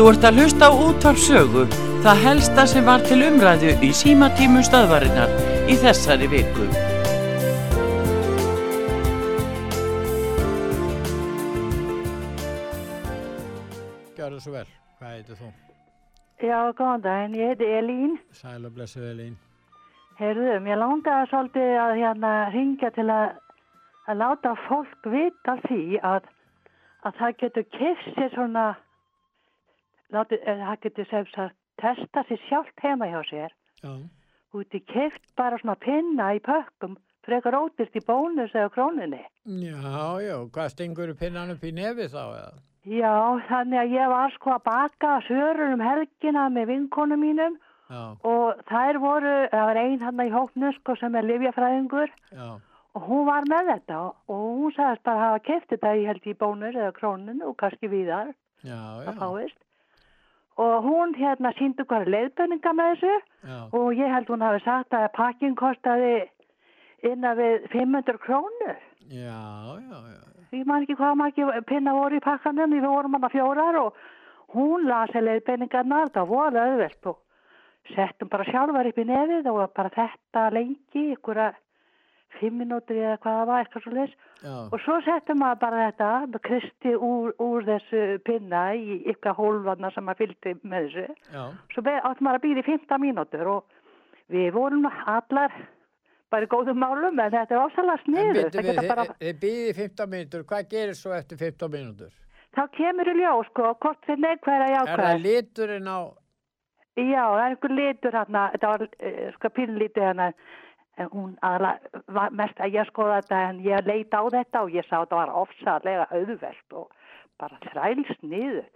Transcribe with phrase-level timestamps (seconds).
[0.00, 1.62] Þú ert að hlusta á útvarpsögu,
[2.00, 5.34] það helsta sem var til umræðu í símatímu stöðvarinnar
[5.68, 6.68] í þessari viku.
[14.16, 14.64] Gjörðu svo vel,
[14.96, 15.52] hvað heitir þú?
[16.48, 18.18] Já, góðan daginn, ég heiti Elín.
[18.32, 19.36] Sæl og blessu Elín.
[20.16, 23.34] Heyrðu, mér langaði svolítið að hérna ringja til að,
[24.08, 26.36] að láta fólk vita því að,
[27.04, 28.70] að það getur keft sér svona,
[30.14, 33.54] látið, það getur sem sagt testa sér sjálft heima hjá sér.
[33.82, 33.92] Já.
[34.56, 36.96] Úti keft bara svona pinna í pökkum,
[37.26, 39.22] frekar ótist í bónus eða króninni.
[39.46, 42.58] Já, já, hvað stingur pinnan upp í nefið þá eða?
[42.88, 43.12] Já,
[43.50, 47.58] þannig að ég var sko að baka sörur um helgina með vinkonum mínum
[47.90, 52.12] Já, og þær voru, það var einn hann í hóknu sko sem er livjafræðingur
[52.96, 56.30] og hún var með þetta og hún sagðist bara að hafa keft þetta í held
[56.30, 58.32] í bónur eða krónun og kannski víðar
[58.64, 59.60] já, já, að fáist
[60.58, 63.14] og hún hérna síndu hvað leiðbenninga með þessu.
[63.46, 66.14] Já, og ég held hún hafi sagt að pakkin kostaði
[67.06, 68.76] innan við 500 krónur.
[69.10, 69.40] Já,
[69.80, 70.20] já, já,
[70.58, 74.04] ég man ekki hvað maður pinna voru í pakkanum við vorum hann að fjórar og
[74.54, 77.10] hún lasi leiðbenningarnar það voru auðvelt.
[77.12, 81.58] Og settum bara sjálfar upp í nefið og bara þetta lengi ykkur að
[82.38, 86.10] fimm minútur eða hvað það var eitthvað svo já, og svo settum maður bara þetta
[86.28, 91.18] með kristi úr, úr þessu pinna í ykkar hólfarna sem maður fylgdi með þessu.
[91.34, 91.42] Já,
[91.74, 93.76] svo áttum maður að býða í 15 mínútur og
[94.30, 95.58] við vorum allar
[96.30, 99.44] bara í góðum málum en þetta er ásalega En sniður veitum við, bara, þið, þið
[99.44, 102.16] býðið 15 mínútur, hvað gerir svo eftir 15 mínútur?
[102.56, 105.98] þá kemur í ljós sko hvort þið neikvæða Er það jákvæða liturinn á,
[106.98, 110.26] Já, það er einhver litur hérna, þetta var uh, sko pínlítið hérna,
[111.12, 115.00] hún var mest að ég skoða þetta en ég leita á þetta og ég sá
[115.00, 116.90] þetta var ofsaðlega auðvelt og
[117.40, 118.66] bara þræls niður.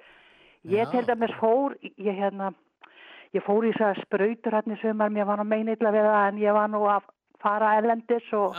[0.64, 2.54] Ég til dæmis fór, ég hérna,
[3.36, 6.26] ég fór í þess að sprautur hérna í sumar, mér var nú meinill að vera
[6.30, 7.04] en ég var nú að
[7.44, 8.56] fara erlendis og,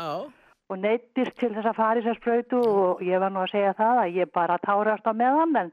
[0.69, 3.55] og neittist til þess að fara í þess að sprautu og ég var nú að
[3.55, 5.71] segja það að ég bara tárast á meðan en,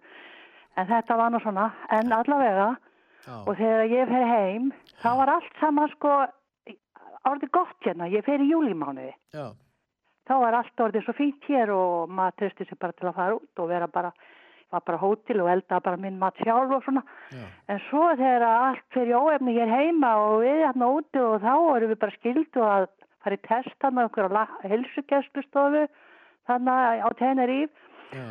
[0.81, 2.71] en þetta var nú svona, en allavega
[3.27, 6.15] já, og þegar ég fer heim þá var allt saman sko
[7.29, 9.47] orðið gott hérna, ég fer í júlimánuði já,
[10.29, 13.37] þá var allt orðið svo fínt hér og maður trösti sér bara til að fara
[13.39, 14.13] út og vera bara,
[14.73, 17.03] var bara hótel og elda bara minn mat sjálf og svona.
[17.35, 21.43] Já, en svo þegar allt fer í óefni hér heima og við hérna úti og
[21.45, 22.89] þá erum við bara skildu að
[23.23, 25.85] fara í test þannig okkur á helsugæslustofu
[26.51, 27.71] þannig á Teneríf
[28.15, 28.27] já,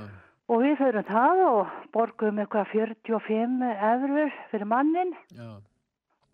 [0.51, 5.51] og við förum það og borgum eitthvað 45 eurur fyrir mannin já,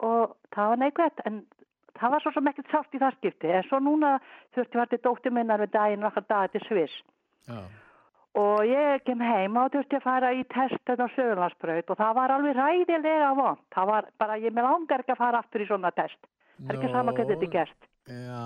[0.01, 1.44] og það var neikvægt en
[2.02, 4.13] það var svo sem ekkert sátt í það skipti en svo núna
[4.56, 7.03] þurfti var til dóttir minnar við daginn og okkar dag til Sviss.
[7.47, 7.62] Já,
[8.38, 12.34] og ég kem heim og þurfti að fara í testin á Söðurlandsbraut og það var
[12.36, 15.94] alveg ræðilega vond það var bara, ég með langar ekki að fara aftur í svona
[15.97, 16.19] test.
[16.57, 17.90] Það er ekki sama hvernig þetta er gert.
[18.07, 18.46] já,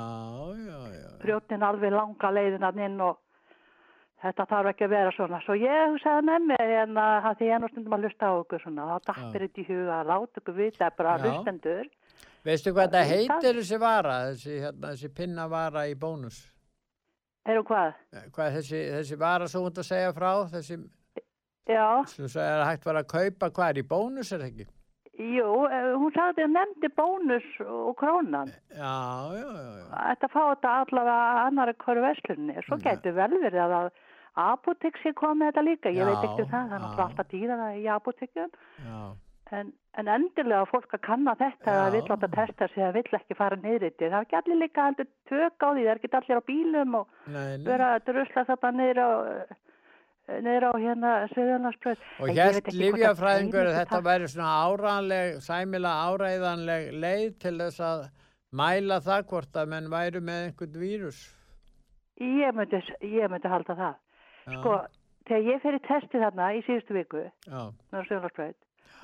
[0.67, 3.19] já, já, brjótin alveg langa leiðinan inn og
[4.21, 5.41] þetta þarf ekki að vera svona.
[5.45, 8.33] Svo ég hugsaði með mér en að það því ég nú stundum að lusta á
[8.37, 11.83] okkur svona þá dappir þetta í huga láta okkur vita bara Já.
[12.45, 16.39] Veistu hvað þetta Það- heitir þessi vara, þessi, hérna, þessi pinna vara í bónus?
[17.45, 17.93] erum hvað?
[18.13, 20.77] Eh, Hvað er þessi, þessi vara svo hund að segja frá, þessi,
[21.69, 24.65] Já, sem sagði að hægt var að kaupa, hvað er í bónus er það ekki?
[25.21, 28.49] Jú, eh, hún sagði að nefndi bónus og krónan.
[28.73, 28.93] Já,
[29.37, 32.55] já, já, já, Þetta fá þetta allavega annari hverju verslunni.
[32.65, 32.83] Svo Já.
[32.89, 33.91] getur vel verið að
[34.35, 35.89] apotek sé komið þetta líka.
[35.93, 36.81] Ég Já, veit ekki um það, það er já.
[36.81, 38.51] náttúrulega alltaf dýrana í apotekjum.
[38.81, 39.15] já,
[39.51, 43.35] En, en endilega fólk að kanna þetta að vill láta testa sig að vill ekki
[43.35, 44.05] fara niður þetta.
[44.05, 46.95] Það er ekki allir líka heldur tök á því, það er ekki allir á bílum
[47.01, 47.65] og nei, nei.
[47.65, 49.09] vera að drusla þetta niður á,
[50.45, 52.05] niður á hérna Suðurlandsbröð.
[52.21, 55.35] Og En ég hér veit ekki hvort að livjafræðingur að þetta taka- væri svona áræðanleg,
[55.49, 58.07] sæmilega áræðanleg leið til þess að
[58.61, 61.21] mæla það hvort að menn væru með einhvern vírus.
[62.21, 63.95] Ég myndi, ég myndi halda það.
[64.47, 64.79] Já, Sko,
[65.27, 67.61] þegar ég fer í testi þarna í síðustu viku, já,
[67.91, 68.55] með Suðurlandsbröð,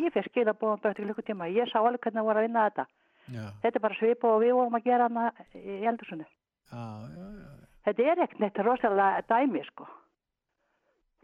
[0.06, 1.48] ég fer skilabóðan bara til klukkutíma.
[1.54, 2.86] Ég sá alveg hvernig það voru að vinna þetta.
[3.34, 6.28] já, Þetta er bara svipa og við vorum að gera hana í eldursunni.
[6.72, 6.84] já,
[7.18, 7.54] já, já,
[7.88, 9.86] Þetta er ekkert neitt rosalega dæmi, sko.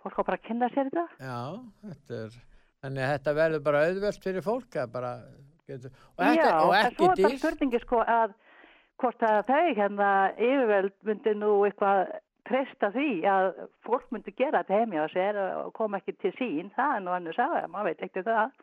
[0.04, 1.06] Fólk á bara að kynna sér þetta.
[1.20, 1.40] já,
[1.88, 2.38] þetta er,
[2.84, 5.12] þannig að þetta verður bara auðvelt fyrir fólk bara
[5.68, 7.40] getur, og, þetta, Já, og ekki svo er bara dýr.
[7.40, 8.34] spurningi, sko, að
[9.00, 12.14] hvort að þau hérna yfirveld myndi nú eitthvað
[12.48, 13.50] treysta því að
[13.88, 16.72] fólk myndi gera þetta heimja á sér og koma ekki til sín.
[16.76, 18.58] Það er nú annars að maður veit ekki um það.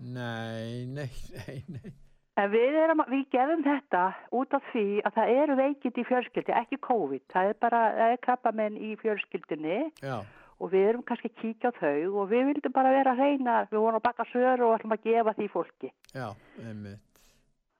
[0.00, 1.92] Nei, nei, nei, nei.
[2.40, 4.02] En við, erum, við gerðum þetta
[4.38, 7.24] út af því að það eru veikindi í fjölskyldi, ekki COVID.
[7.34, 10.22] Það er bara það er krabbamenn í fjölskyldinni Já,
[10.60, 13.82] og við erum kannski að kíkja á þau og við vildum bara vera reyna, við
[13.82, 15.92] vorum að baka sör og ætlum að gefa því fólki.
[16.14, 16.26] Já,
[16.62, 17.09] einmitt.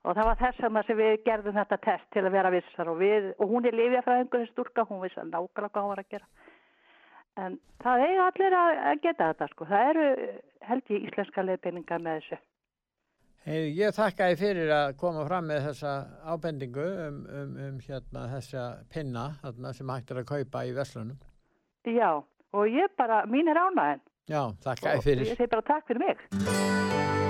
[0.09, 3.01] Og það var þess vegna sem við gerðum þetta test til að vera vissar og,
[3.03, 6.29] við, og hún er lifjafræðingur þessi stúrka, hún vissi nákvæmlega hvað hún var að gera.
[7.41, 10.07] En það eiga allir að, geta þetta sko, það eru
[10.71, 12.41] held ég íslenska leifbeiningar með þessu.
[13.45, 15.95] Hey, ég þakka þið fyrir að koma fram með þessa
[16.29, 21.17] ábendingu um, um, um hérna, þessa pinna þarna, sem hægt er að kaupa í Veslunum.
[21.89, 24.05] Já, og ég bara, mín er ánæðin.
[24.31, 25.33] Já, þakka þið fyrir.
[25.33, 27.29] Ég segi bara takk fyrir mig.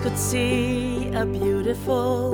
[0.00, 2.32] Could see a beautiful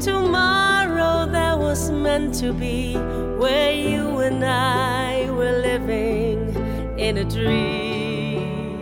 [0.00, 6.54] tomorrow that was meant to be, where you and I were living
[6.98, 8.80] in a dream.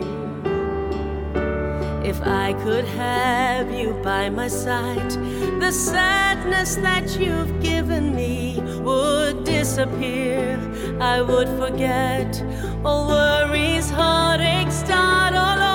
[2.05, 5.11] If I could have you by my side,
[5.59, 10.57] the sadness that you've given me would disappear.
[11.01, 12.41] I would forget
[12.85, 15.72] all worries, heartaches, start all over.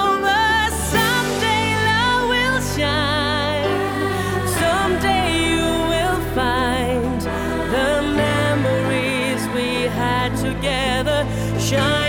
[11.69, 12.08] shine.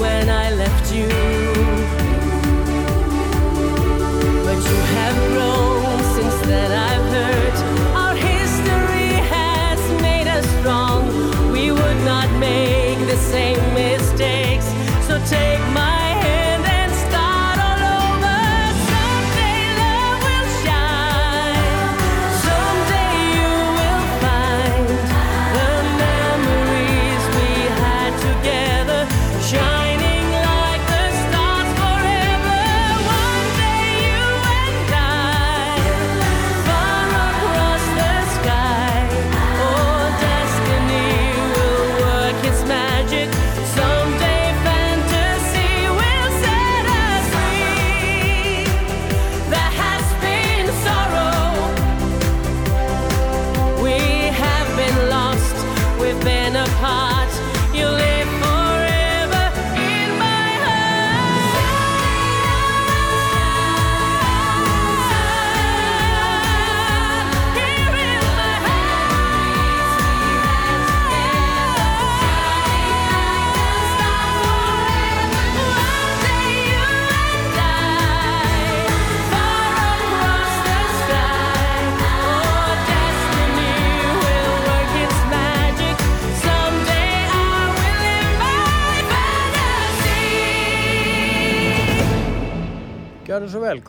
[0.00, 1.29] When I left you.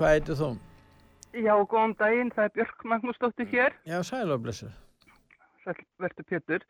[0.01, 0.49] Hvað heitir þú?
[1.31, 4.67] Já, góðan daginn, það er Björk Magnúsdóttir hér, Já, sæloblessu.
[6.01, 6.63] verður Pétur.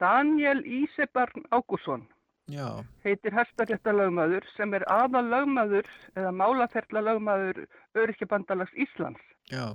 [0.00, 2.06] Daniel Ísebarn Ágússon
[2.50, 5.86] Já, heitir hæstaréttalögmaður sem er aðal lögmaður
[6.18, 7.60] eða málaferla lögmaður
[7.94, 9.20] Örykjabandalags Íslands.
[9.50, 9.74] já,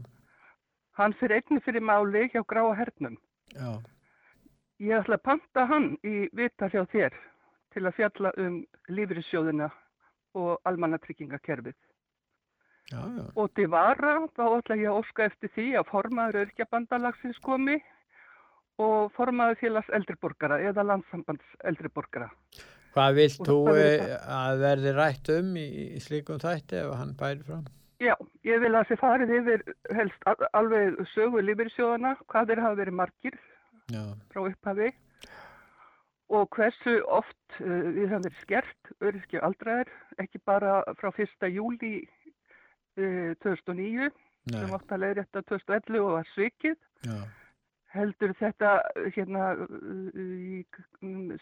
[0.98, 3.18] Hann fyrir einni fyrir máli hjá Gráa Hernum.
[3.56, 3.80] já,
[4.80, 7.14] Ég ætla að panta hann í vita hjá þér
[7.74, 9.72] til að fjalla um lífrissjóðina
[10.36, 11.74] og almannatryggingakerfið.
[12.92, 13.26] Já, já.
[13.36, 17.78] Og til vara þá ætla ég að óska eftir því að formaður Örykjabandalagsins komi
[18.82, 22.30] og formaður félags eldriborgara eða landsambands eldriborgara.
[22.98, 25.66] Hvað vilt þú eh, að verði rætt um í,
[25.98, 27.66] í slíkum þætti ef hann bæri fram?
[28.02, 28.14] Já,
[28.46, 29.64] ég vil að þessi farið yfir
[29.98, 33.38] helst al- alveg sögu lífeyrissjóðana, hvað þeir hafa verið margir
[33.90, 34.04] Já,
[34.34, 34.92] frá upphafi
[36.28, 39.90] og hversu oft uh, við höfum verið skert, öryrkja aldraðir,
[40.22, 41.48] ekki bara frá 1.
[41.56, 42.17] júli uh,
[42.98, 44.12] 2009 nei,
[44.54, 46.78] sem átt að leiðrétta 2011 og var svikið.
[47.08, 47.18] já,
[47.96, 50.64] heldur þetta uh, hérna uh, í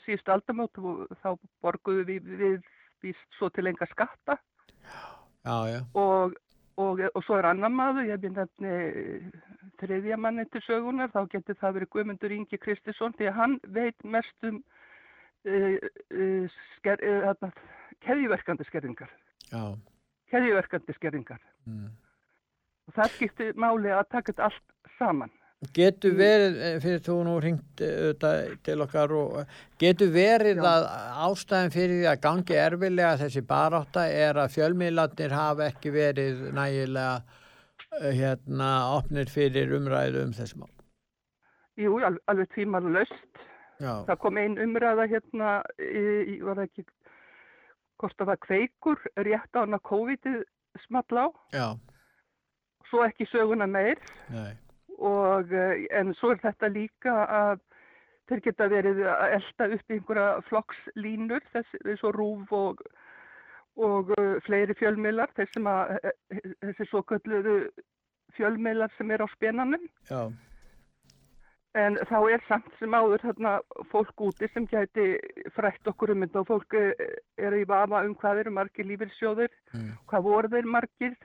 [0.06, 1.30] síðust aldamót og þá
[1.66, 2.58] borguðu við, við,
[3.04, 4.38] við svo til enga skatta
[4.86, 6.36] já, já, og,
[6.82, 8.76] og, og svo er annar maður, ég hef nefni
[9.82, 14.08] þriðja manni til sögunar, þá getur það verið Guðmundur Ingi Kristisson því að hann veit
[14.08, 14.62] mest um
[15.50, 17.52] uh, uh, sker, uh, þarna,
[18.06, 19.12] keðjuverkandi skerðingar.
[19.50, 19.76] Já.
[20.34, 21.42] Keðjuverkandi skerðingar.
[21.70, 21.90] Mm.
[22.90, 25.32] Og það skiptir máli að taka þetta allt saman.
[25.74, 30.66] Getur verið, eh, fyrir þú nú ringt auðvitað til okkar og eh, getur verið Já.
[30.70, 30.84] að
[31.30, 37.16] ástæðin fyrir því að gangi erfilega þessi barátta er að fjölmiðlarnir hafa ekki verið nægilega
[38.02, 40.74] eh, hérna opnir fyrir umræðu um þessum mál.
[41.82, 43.18] Jú, al- alveg tímar löst.
[43.80, 46.04] Já, Það kom ein umræða hérna, í,
[46.36, 46.86] í, var ekki,
[48.02, 50.44] hvort það var kveikur, rétt á hana COVID-ið
[50.86, 51.28] small á.
[51.56, 51.68] já,
[52.90, 53.98] Svo ekki söguna meir.
[54.30, 54.54] nei,
[55.00, 57.64] og eh, en svo er þetta líka að
[58.30, 62.82] þeir geta verið að elda upp í einhverja flokkslínur þessi, þessi rúf og,
[63.78, 67.58] og uh, fleiri fjölmiðlar að eh, þessi svo kölluðu
[68.38, 70.32] fjölmiðlar sem er á spenanum já,
[71.76, 73.54] en þá er samt sem áður þarna
[73.92, 75.08] fólk úti sem gæti
[75.56, 77.06] frætt okkur um þetta og fólk eh,
[77.38, 81.18] er í vafa um hvað eru margir lífyrsjóðir mm, hvað voru þeir margir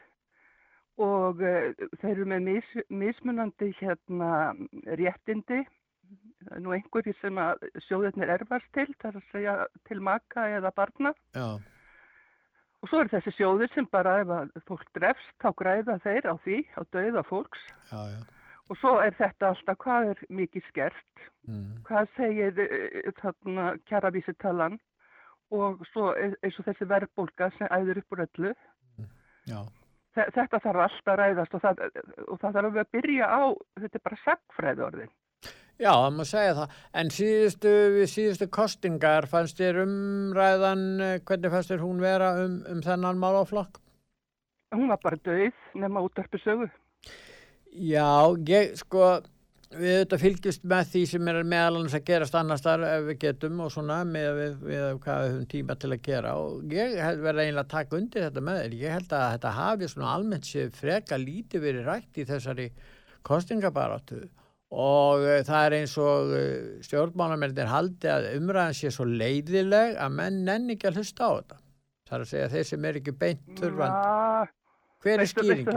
[1.00, 4.52] og uh, þeir eru með mis, mismunandi hérna
[5.00, 5.62] réttindi.
[6.60, 9.54] Nú einhverjir sem að sjóðirnir erfast til, það er að segja
[9.88, 11.12] til maka eða barna.
[11.36, 11.60] Já,
[12.80, 16.34] og svo eru þessi sjóðir sem bara ef að fólk drefst þá græða þeir á
[16.44, 17.64] því, á dauða fólks.
[17.92, 18.20] Já, já,
[18.70, 24.78] og svo er þetta alltaf hvað er mikið skert mm, hvað segir uh, þarna kjaravísitalan
[25.50, 28.52] og svo eins og þessi verðbólka sem æður upp úr öllu
[29.50, 31.80] Þe- Þetta þarf alltaf að ræðast og það,
[32.26, 33.42] og það þarf að byrja á,
[33.78, 35.12] þetta er bara sagfræði orðin.
[35.80, 36.72] já, það má segja það.
[37.02, 42.58] En síðustu, við síðustu kostingar fannst þér umræðan, eh, hvernig fannst þér hún vera um,
[42.74, 43.78] um þennan málaflokk?
[44.74, 46.66] Hún var bara döið nema útvarpi sögu.
[47.70, 49.20] Já, ég sko
[49.70, 53.18] við þetta fylgjast með því sem er meðal annars að gerast annars þar ef við
[53.22, 56.96] getum og svona með við, við hvað við höfum tíma til að gera og ég
[56.98, 58.74] held verið eiginlega að taka undir þetta með þér.
[58.80, 62.68] Ég held að þetta hafi svona almennt séð freka lítið verið rætt í þessari
[63.30, 64.20] kostingabaráttu
[64.70, 66.44] og uh, það er eins og uh,
[66.86, 71.60] stjórnmálamennin haldi að umræðan sé svo leiðileg að menn nenni ekki að hlusta á þetta.
[72.10, 74.06] Það er að segja þeir sem er ekki beint þurfandi.
[74.10, 74.56] Já,
[75.00, 75.76] Hver er skýringin?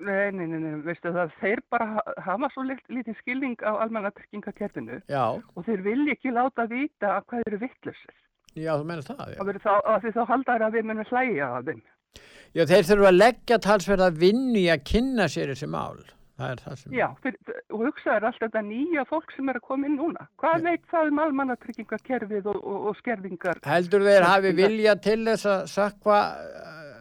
[0.00, 3.72] Nei, nei, nei, nei, veistu það, þeir bara ha- hafa svo lit, lítið skilning á
[3.84, 8.14] almannatryggingakerfinu Já, og þeir vilja ekki láta vita að hvað eru vittlusir.
[8.56, 9.40] já, þú meina það, já.
[9.44, 11.82] Og þá, af því þá haldar að við munum hlæja af þeim.
[12.54, 16.00] Já, þeir þurfa að leggja talsverða vinnu í að kynna sér þessi mál.
[16.40, 16.92] Það er það sem...
[16.96, 20.24] Já, fyrir, og hugsaður alltaf þetta nýja fólk sem er að koma inn núna.
[20.40, 23.60] Hvað veit það um almannatryggingakerfið og, og, og skerðingar?
[23.68, 26.20] Heldur þeir hafi vilja til þess að sakva,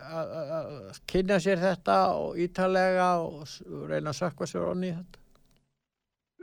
[0.09, 3.47] að að kynna sér þetta og ítalega og
[3.89, 5.17] reyna að sakva sér onni í þetta?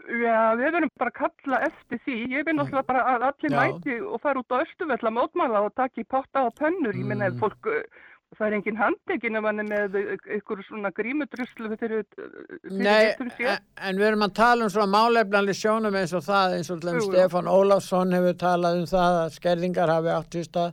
[0.06, 2.16] Já, við verðum bara að kalla eftir því.
[2.30, 3.56] Ég vil náttúrulega bara að allir Já.
[3.62, 6.94] mæti og fara út á Östuvell að mótmála og taka í potta og pönnur.
[6.94, 7.34] Ég minna Mm.
[7.34, 7.82] ef fólk, uh,
[8.36, 9.96] það er engin handekinn ef hann er með
[10.36, 12.04] ykkur svona grímudruslu fyrir,
[12.62, 13.58] getum sér.
[13.78, 17.00] en, við erum að tala um svona málefnanlega sjónum eins og það, eins og Jú.
[17.10, 20.72] Stefán Ólafsson hefur talað um það að skerðingar hafi átt í stað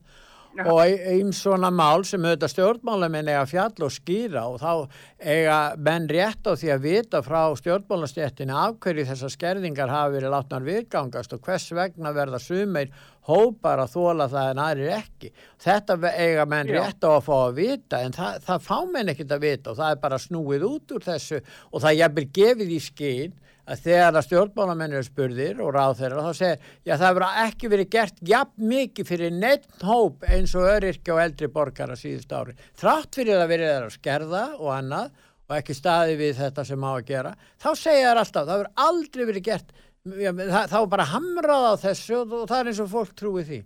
[0.53, 0.67] Já.
[0.69, 6.05] og einn svona mál sem auðvitað stjórnmálamenn eiga fjall og skýra og þá eiga menn
[6.11, 11.33] rétt á því að vita frá stjórnmálastjættinni af hverju þessar skerðingar hafi verið látnar viðgangast
[11.33, 12.93] og hvers vegna verða sumir
[13.25, 15.31] hópar að þóla það en aðrir ekki.
[15.63, 16.79] Þetta eiga menn Já.
[16.79, 19.79] rétt á að fá að vita en það, það fá menn ekkert að vita og
[19.79, 21.39] það er bara snúið út úr þessu
[21.71, 26.23] og það jafnvel gefið í skinn að þegar að stjórnmálamenn eru spurðir og ráð þeirra
[26.25, 30.67] þá segir, já það hefur ekki verið gert jafn mikið fyrir neitt hóp eins og
[30.67, 32.57] öryrkja og eldri borgara síðust ári.
[32.79, 35.13] Þrátt fyrir að verið þeirra skerða og annað
[35.47, 38.87] og ekki staði við þetta sem á að gera, þá segja þær alltaf, það hefur
[38.87, 43.15] aldrei verið gert, þá er bara hamrað á þessu og, það er eins og fólk
[43.19, 43.59] trúi því.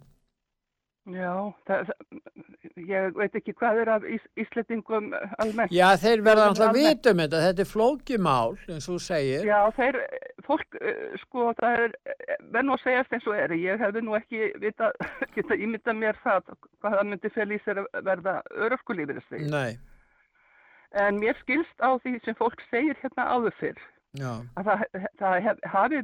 [1.08, 1.32] Já,
[1.70, 1.92] það,
[2.84, 5.72] ég veit ekki hvað er af ís, íslendingum almennt.
[5.72, 9.04] Já, þeir verða er alltaf að vita um þetta, þetta er flókimál, eins og þú
[9.06, 9.48] segir.
[9.48, 10.00] Já, þeir,
[10.48, 11.98] fólk, eh, sko, það er,
[12.60, 14.92] nú að segjast eins og er, ég hefði nú ekki vita,
[15.38, 19.46] geta ímynda mér það, hvað það myndi fel í sér að verða öröfkulífið þessi.
[19.54, 19.78] Nei,
[20.96, 23.80] En mér skilst á því sem fólk segir hérna áður fyrr,
[24.18, 24.84] já, að það,
[25.22, 26.02] það hef, hafi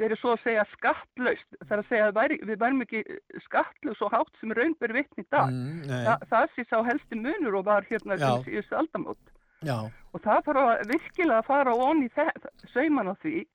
[0.00, 3.02] verið svo að segja skattlaust, það er að segja að væri, við værum ekki
[3.46, 5.50] skattlaust svo hátt sem raun ber vitni í dag.
[5.52, 8.28] mm, Þa, það sé sá helsti munur og var hérna Já.
[8.42, 9.34] til síðustu aldamót.
[9.62, 9.78] já,
[10.12, 12.08] Og það þarf að virkilega að fara onni
[12.72, 13.46] sauman á því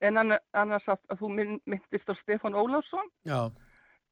[0.00, 3.06] en anna- annars að, að þú mynd, myndist á Stefán Ólafsson.
[3.28, 3.50] já,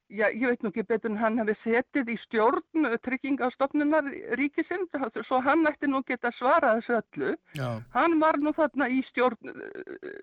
[0.08, 4.06] Já, ég veit nú ekki betur en hann hefði setið í stjórn eh, tryggingastofnunar
[4.40, 4.88] ríkisins,
[5.28, 7.34] svo hann ætti nú geta svarað þessu öllu.
[7.58, 10.22] já, Hann var nú þarna í stjórn uh,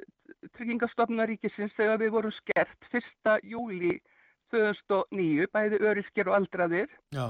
[0.57, 3.35] tryggingastofnunar ríkisins þegar við vorum skert 1.
[3.45, 3.99] júli
[4.55, 7.27] 2009, bæði öryskir og aldraðir Já,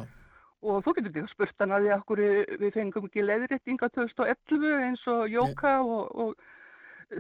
[0.64, 2.32] og þú getur líka spurt hann að því
[2.64, 6.36] við fengum ekki leiðréttinga 2011 eins og Jóka og, og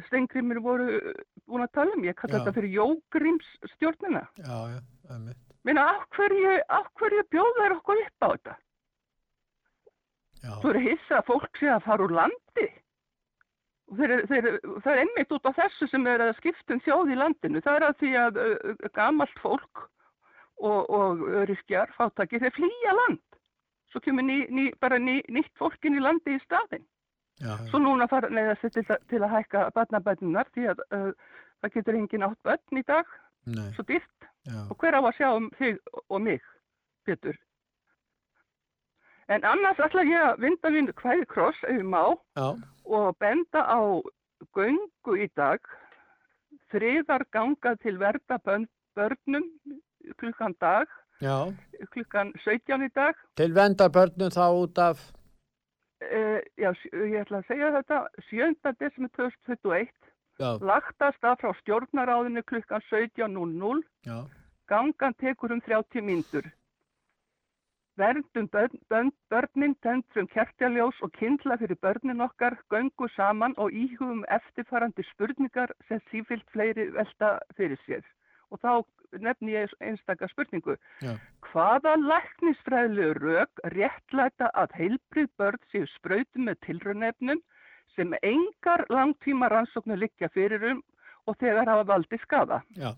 [0.07, 0.99] Steingrimur voru
[1.45, 2.05] búin að tala um.
[2.05, 4.23] Ég kalla þetta fyrir Jógrims stjórnina.
[4.41, 5.41] já, já, einmitt.
[5.65, 6.55] Minna, af hverju,
[6.99, 8.55] hverju bjóðar okkur upp á þetta?
[10.45, 12.65] Já, Þú eru hissa að fólk sé að fara úr landi.
[13.97, 14.47] Þeir, þeir,
[14.83, 17.61] það er einmitt út af þessu sem er að skiptum þjóð í landinu.
[17.65, 19.85] Það er að því að uh, gamalt fólk
[20.57, 23.23] og, og öryskjar, fátakir, þeir flýja land.
[23.89, 26.85] Svo kemur ný, ný, bara ný, nýtt fólkin í landi í staðin.
[27.41, 31.11] Já, Svo núna fara neða sér til, að- til að hækka barnabætunar því að uh,
[31.61, 33.05] það getur engin átt börn í dag,
[33.45, 34.29] nei, svo dýrt.
[34.69, 36.41] Og hver á að sjá um þig og mig,
[37.05, 37.35] Pétur?
[39.27, 42.03] En annars ætla ég að vinda mínu hvæði kross ef ég má
[42.37, 42.47] já,
[42.85, 43.79] og benda á
[44.53, 45.59] göngu í dag,
[46.69, 49.47] friðar ganga til verða börn, börnum
[50.21, 50.85] klukkan dag,
[51.21, 51.49] já.
[51.91, 53.15] klukkan 17 í dag.
[53.35, 55.01] Til vendar börnum þá út af,
[56.05, 57.97] Uh, já, sj- ég ætla að segja þetta,
[58.29, 58.73] 7.
[58.79, 59.89] desember 2021,
[60.39, 64.17] já, lagtast af frá stjórnaráðinu klukkan 17.00, já,
[64.67, 66.45] gangan tekur um 30 mínútur.
[67.97, 74.25] Verndum börn, börn, börnin, tendrum kertjaljós og kindla fyrir börnin okkar, göngu saman og íhugum
[74.27, 78.03] eftirfarandi spurningar sem sífilt fleiri velta fyrir sér.
[78.51, 78.83] Og þá
[79.21, 80.75] nefni ég einstakar spurningu.
[81.01, 81.15] já,
[81.51, 87.41] Hvaða læknisfræðilegu rök réttlæta að heilbrið börn séu sprautum með tilraunefnum
[87.95, 90.81] sem engar langtíma rannsóknu liggja fyrir um
[91.27, 92.61] og þegar hafa valdi skada?
[92.75, 92.91] já,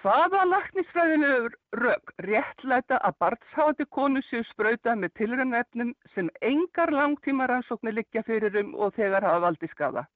[0.00, 1.50] Hvaða læknisfræðilegu
[1.82, 8.56] rök réttlæta að barnshafandi konu séu sprautað með tilraunefnum sem engar langtíma rannsóknu liggja fyrir
[8.62, 10.06] um og þegar hafa valdi skada?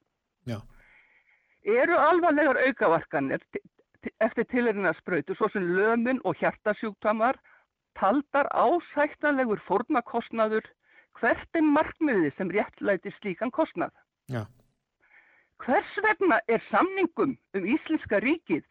[0.47, 0.59] já,
[1.69, 3.43] Eru alvarlegar aukavarkanir
[4.21, 7.39] eftir tilraunasprautu svo sem lömun og hjartasjúktamar
[7.99, 10.67] taldar ásættanlegur fórnakostnaður
[11.19, 13.91] hvert er markmiði sem réttlæti slíkan kostnað?
[14.31, 14.45] já,
[15.59, 18.63] Hvers vegna er samningum um Íslenska ríkið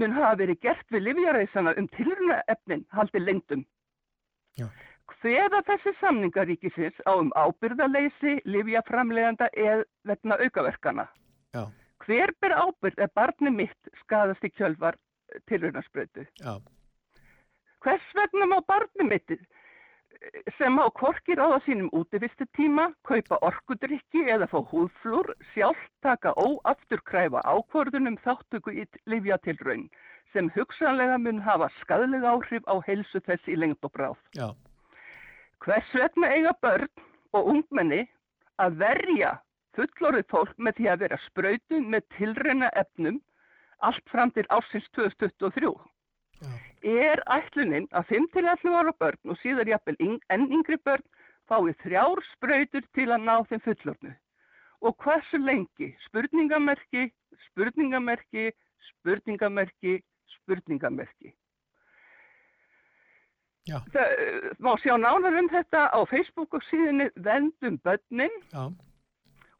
[0.00, 3.66] mun hafa verið gert við livjareisana um tilrunaefnin haldið lengdum?
[4.56, 4.66] Já.
[5.20, 11.06] Hveða þessi samningaríkisins á um ábyrðaleysi, livjaframleganda eða vegna aukaverkana?
[11.52, 11.66] já,
[12.04, 14.96] Hver ber ábyrð ef barni mitt skadast í kjölvar
[15.50, 16.26] tilrunasprötu?
[16.40, 16.54] já,
[17.80, 19.38] Hvers vegna má barni mitt eh,
[20.58, 28.18] sem á korki ráða sínum útivistutíma, kaupa orkudrykki eða fá húðflúr, sjálf taka óafturkræfa ákvörðunum
[28.24, 29.88] þáttöku í livjatilraun
[30.32, 34.18] sem hugsanlega mun hafa skadlega áhrif á heilsu þess í lengd og bráð.
[34.36, 34.52] já,
[35.60, 36.88] Hvers vegna eiga börn
[37.32, 38.04] og ungmenni
[38.60, 39.32] að verja
[39.78, 43.20] fullorðið fólk með því að vera sprautu með tilrena efnum
[43.86, 45.72] allt fram til ársins 2023?
[46.40, 46.52] já,
[46.82, 51.04] Er ætlunin að 5-11 ára börn og síðar jafnvel enn yngri börn
[51.50, 54.14] fái þrjár sprautur til að ná þeim fullorðnu?
[54.80, 55.90] Og hversu lengi?
[56.06, 57.10] Spurningamerki,
[57.50, 58.48] spurningamerki,
[58.88, 59.98] spurningamerki,
[60.38, 61.34] spurningamerki.
[63.68, 63.76] Já.
[63.92, 68.72] Það eh, má sjá nánar um þetta á Facebook og síðinni Vendum börnin já,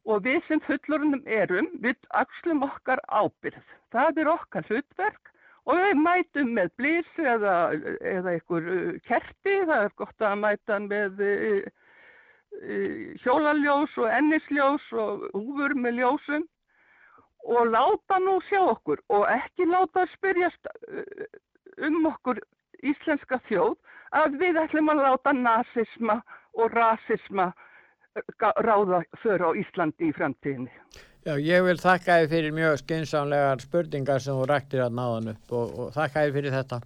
[0.08, 3.64] og við sem fullorðnum erum, við axlum okkar ábyrð.
[3.92, 5.32] Það er okkar hlutverk
[5.68, 7.56] og við mætum með blís eða,
[8.00, 11.68] eða einhver uh, kerti, það er gott að mæta með uh,
[12.62, 16.48] uh, hjólaljós og ennisljós og húfur með ljósum
[17.50, 20.68] og láta nú sjá okkur og ekki láta spyrjast
[21.80, 22.40] um okkur
[22.84, 23.78] íslenska þjóð
[24.16, 26.18] að við ætlum að láta nazisma
[26.58, 27.50] og rasisma
[28.66, 30.70] ráða för á Íslandi í framtíðinni.
[31.24, 35.52] já, ég vil þakka þið fyrir mjög skynsánlegar spurningar sem þú ræktir að náðan upp
[35.52, 36.80] og, og þakka þið fyrir þetta.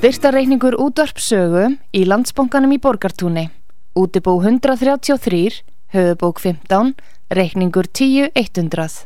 [0.00, 3.42] Styrtareikningur útvarpsögu í landsbónganum í Borgartúni.
[3.92, 5.58] Útibó 133,
[5.92, 6.94] höfubók 15,
[7.28, 9.04] reikningur 10100.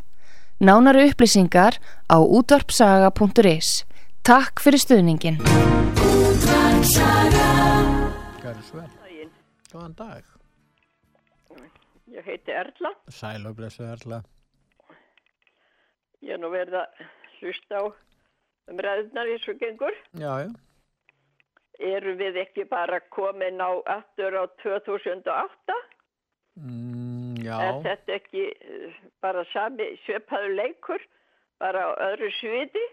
[0.62, 3.82] Nánari upplýsingar á útvarpsaga.is.
[4.22, 5.40] Takk fyrir stuðningin.
[8.62, 8.86] Svo vel.
[9.74, 10.22] Góðan dag.
[12.06, 12.92] Ég heiti Erla.
[13.10, 14.20] Sæl og blessu Erla.
[16.22, 17.02] Ég er nú verið að
[17.40, 17.84] hlusta á
[18.70, 19.98] um ræðnar eins og gengur.
[20.14, 20.54] Já, já.
[21.82, 25.78] Eru við ekki bara komin á aftur á 2008?
[26.60, 27.56] Mm, já.
[27.58, 31.02] Er þetta ekki eh, bara sami svipaður leikur,
[31.58, 32.84] bara á öðru sviði?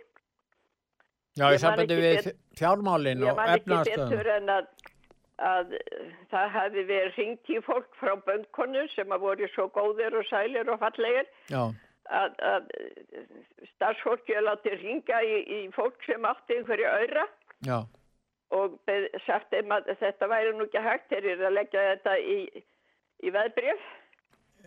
[1.38, 4.65] Já, Ég ég sambandi við bet- fjármálin Ég og man ekki betur en að,
[5.52, 10.17] að eh, það hefði verið ringt í fólk frá bönkunum sem að voru svo góðir
[10.20, 11.62] og sælir og fallegir Já,
[12.10, 12.67] að, að
[13.76, 17.26] starfsfólki er látið ringa í, í fólk sem átti einhverju auðra
[17.70, 17.78] já,
[18.57, 18.77] og
[19.25, 22.37] sagt þeim að þetta væri nú ekki hægt þeir eru að leggja þetta í,
[23.23, 23.33] í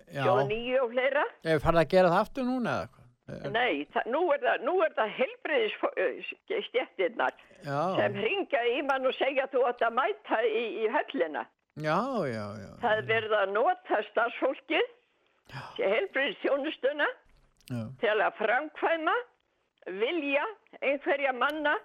[0.08, 0.22] já.
[0.22, 1.24] sjóða nýju og fleira.
[1.44, 3.04] Ef farið að gera það aftur núna eða eitthvað?
[3.54, 4.64] Nei, það, nú er það,
[4.98, 6.32] það helbriðis
[6.66, 11.46] stjettirnar Já, sem ringa í mann og segja þú átt að mæta í, í höllina.
[11.80, 12.70] já, já, já.
[12.82, 14.92] Það er verið að nota starfsfólkið,
[15.80, 17.80] helbriðis þjónustuna já.
[18.04, 19.16] til að framkvæma
[20.04, 20.44] vilja
[20.82, 21.78] einhverja manna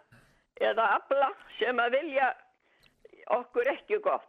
[0.63, 2.33] eða abla sem að vilja
[3.39, 4.25] okkur ekki gott.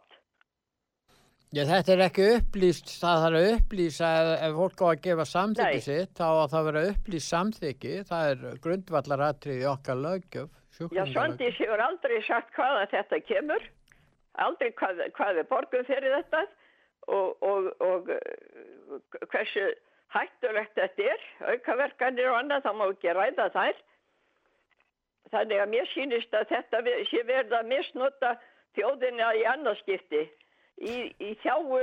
[1.51, 5.25] Já, þetta er ekki upplýst, það þarf að upplýsa ef, ef fólk á að gefa
[5.27, 5.85] samþykki Nei.
[5.87, 10.57] sitt, þá á það að vera upplýst samþykki, það er grundvallaratrið í okkar löggjöf,
[10.95, 11.03] Já.
[11.11, 13.65] Svandís hefur aldrei sagt hvaðan þetta kemur,
[14.41, 16.45] aldrei hvað, hvað er borgum fyrir þetta
[17.11, 19.67] og, og, og uh, hversu
[20.15, 23.83] hættulegt þetta er, aukaverkanir og annað, þá má ekki ræða þær.
[25.31, 26.81] Þannig að mér sýnist að þetta
[27.11, 28.35] sé verið að misnota
[28.75, 30.25] þjóðina í annarskipti
[30.81, 31.79] í, í þjáu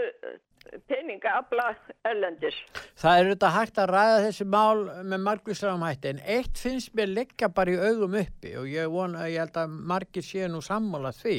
[0.88, 1.68] peningaabla
[2.08, 2.56] erlendis.
[2.98, 7.12] Það er auðvitað hægt að ræða þessi mál með margvíslegum hætti, en eitt finnst mér
[7.14, 11.14] liggja bara í augum uppi og ég vona, ég held að margir séu nú sammála
[11.16, 11.38] því.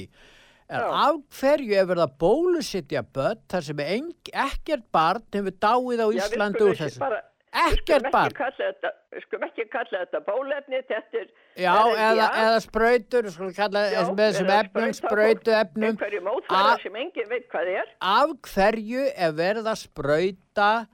[0.69, 6.07] Er af hverju er verið að bólusittja börn þar sem ekkert barn hefur dáið á
[6.27, 6.99] skulum úr þessu?
[7.01, 8.29] bara- Ekkert barn.
[8.31, 13.79] þetta- Við skulum ekki kalla þetta bólefni, þetta er Já, eða, eða sprautur, skulum kalla
[13.89, 15.89] Já, með þessum efnum, fólk, efnum.
[15.97, 20.87] einhverju mótfæra sem engin veit hvað er Af hverju er verið að sprauta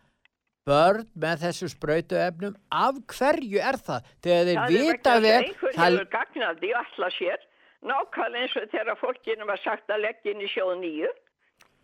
[0.66, 2.56] börn með þessu sprautu efnum?
[2.72, 4.08] Af hverju er það?
[4.24, 7.10] Þegar þeir það er vita vegna þess vel, að einhver það, hefur gagnað því alla
[7.20, 7.40] sér
[7.86, 11.12] nákvæmlega eins og þegar fólkinu var sagt að leggja inn í sjóð nýju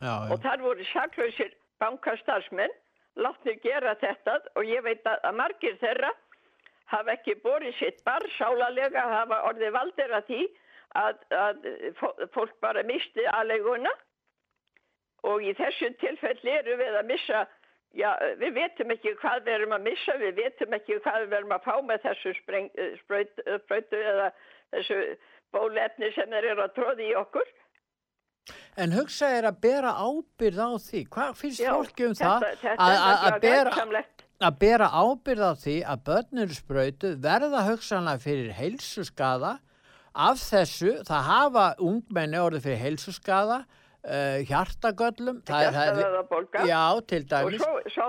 [0.01, 1.51] já, og þar voru saklausir
[1.83, 2.73] bankastarfsmenn
[3.15, 6.11] látnir gera þetta og ég veit að, margir þeirra
[6.91, 10.41] hafa ekki borið sitt bar sálalega hafa orðið valdir að því
[11.01, 11.67] að, að
[11.99, 13.91] fó- fólk bara misti aðleguna
[15.27, 17.47] og í þessu tilfelli eru við að missa
[17.91, 21.55] Já, við veitum ekki hvað við erum að missa, við veitum ekki hvað við erum
[21.57, 24.27] að fá með þessu spreng, eh, eh, eða
[24.71, 24.99] þessu
[25.51, 27.51] bólefni sem þeir eru að tróði í okkur.
[28.77, 31.01] En hugsa er að bera ábyrð á því.
[31.11, 32.45] Hvað finnst fólki um það?
[32.77, 34.03] að, er bera,
[34.41, 39.57] að bera ábyrð á því að börn eru sprautu verða hugsanlega fyrir heilsuskada
[40.15, 43.61] af þessu, það hafa ungmenni orðið fyrir heilsuskada,
[44.03, 46.65] uh, hjartagöllum, það, það, Hjartavöðvabólga.
[46.67, 48.07] já, til Og svo, svo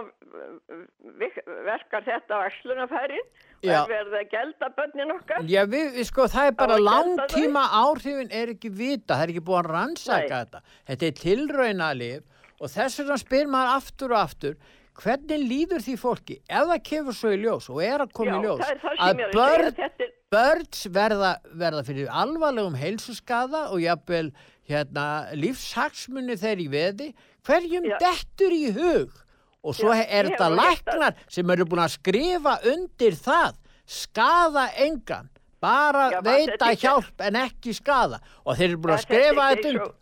[1.20, 3.26] virk- verkar þetta á axlunafærin
[3.70, 5.46] er verið að gelda börnin okkar.
[5.46, 9.44] Já, við, við sko, það er bara langtíma áhrifin er ekki vita, það er ekki
[9.46, 10.36] búið að rannsaka Nei.
[10.36, 10.62] þetta.
[10.90, 12.22] Þetta er tilraunalif
[12.62, 14.56] og þess vegna spyr maður aftur og aftur,
[15.02, 18.36] hvernig líður því fólki ef það kemur svo í ljós og er að koma Já,
[18.36, 24.28] í ljós það það að börn, börns verða, verða fyrir alvarlegum heilsuskada og jafnvel
[24.68, 27.08] hérna, lífshagsmunni þeir í veði,
[27.46, 27.96] hverjum Já.
[28.04, 29.18] dettur í hug
[29.64, 33.54] og svo Já, er þetta að- læknar sem eru búin að skrifa undir það.
[33.86, 35.28] Skada engan.
[35.62, 39.06] Bara Já, veita þetta ekki- hjálp en ekki skada og þeir eru búin að er
[39.06, 39.92] skrifa þetta undir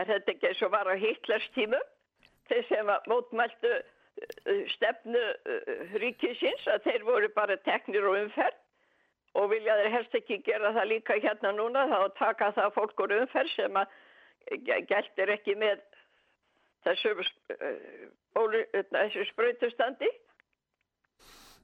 [0.00, 1.82] Er þetta ekki eins og var á Hitlers tímum?
[2.48, 8.56] Þeir sem að mótmæltu uh, stefnu uh, ríkisins að þeir voru bara teknir og umferð.
[9.34, 13.12] Og vilja þeir helst ekki gera það líka hérna núna þá taka það fólk úr
[13.20, 13.86] umferð sem að
[14.66, 15.82] ge- geltir ekki með
[16.86, 17.14] þessu,
[17.56, 18.58] uh,
[18.96, 20.10] þessu spröytustandi?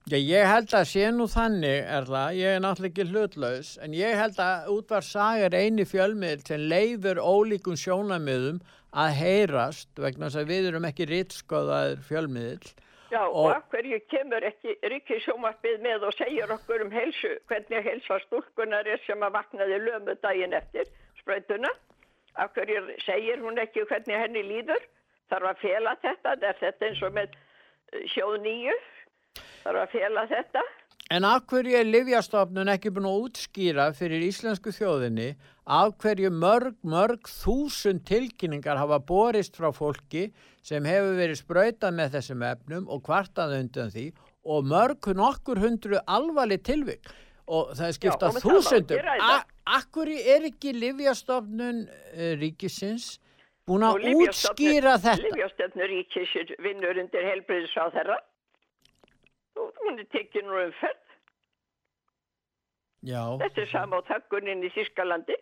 [0.07, 4.15] Já, ég held að sé nú þannig, Erla, ég er náttúrulega ekki hlutlaus, en ég
[4.15, 8.61] held að útvarsaga er eini fjölmiðl sem leifur ólíkum sjónamiðum
[8.95, 12.71] að heyrast, vegna þess að við erum ekki rittskoðaður fjölmiðl.
[13.11, 17.85] Já, og, og hverju kemur ekki Ríkki sjómarfið með og segir okkur um helsu, hvernig
[17.91, 20.87] helsa stúlkunar er sem að vaknaði lömu daginn eftir
[21.19, 21.75] spröytuna?
[22.39, 24.87] Af hverju segir hún ekki hvernig henni líður?
[25.31, 27.41] Þarf að fela þetta, er þetta eins og með
[28.13, 28.77] sjóð nýju?
[29.67, 30.65] þarf að fjela þetta.
[31.15, 35.29] En af hverju er Livjastofnun ekki búin að útskýra fyrir íslensku þjóðinni
[35.71, 40.29] af hverju mörg, mörg þúsund tilkynningar hafa borist frá fólki
[40.67, 44.09] sem hefur verið sprautað með þessum efnum og kvartað undan því
[44.47, 47.07] og mörg nokkur hundru alvarleg tilvík
[47.47, 49.15] og það er skiptað þúsundum.
[49.77, 53.21] Akkur er ekki Livjastofnun uh, ríkisins
[53.67, 55.29] búin að útskýra þetta?
[55.31, 58.19] Livjastofnun ríkisins vinnur undir helbriðsráð þeirra
[59.57, 61.03] hún er tekið nú um fenn.
[63.07, 63.23] Já.
[63.43, 65.37] Þetta er sama á takkunin í Þískalandi.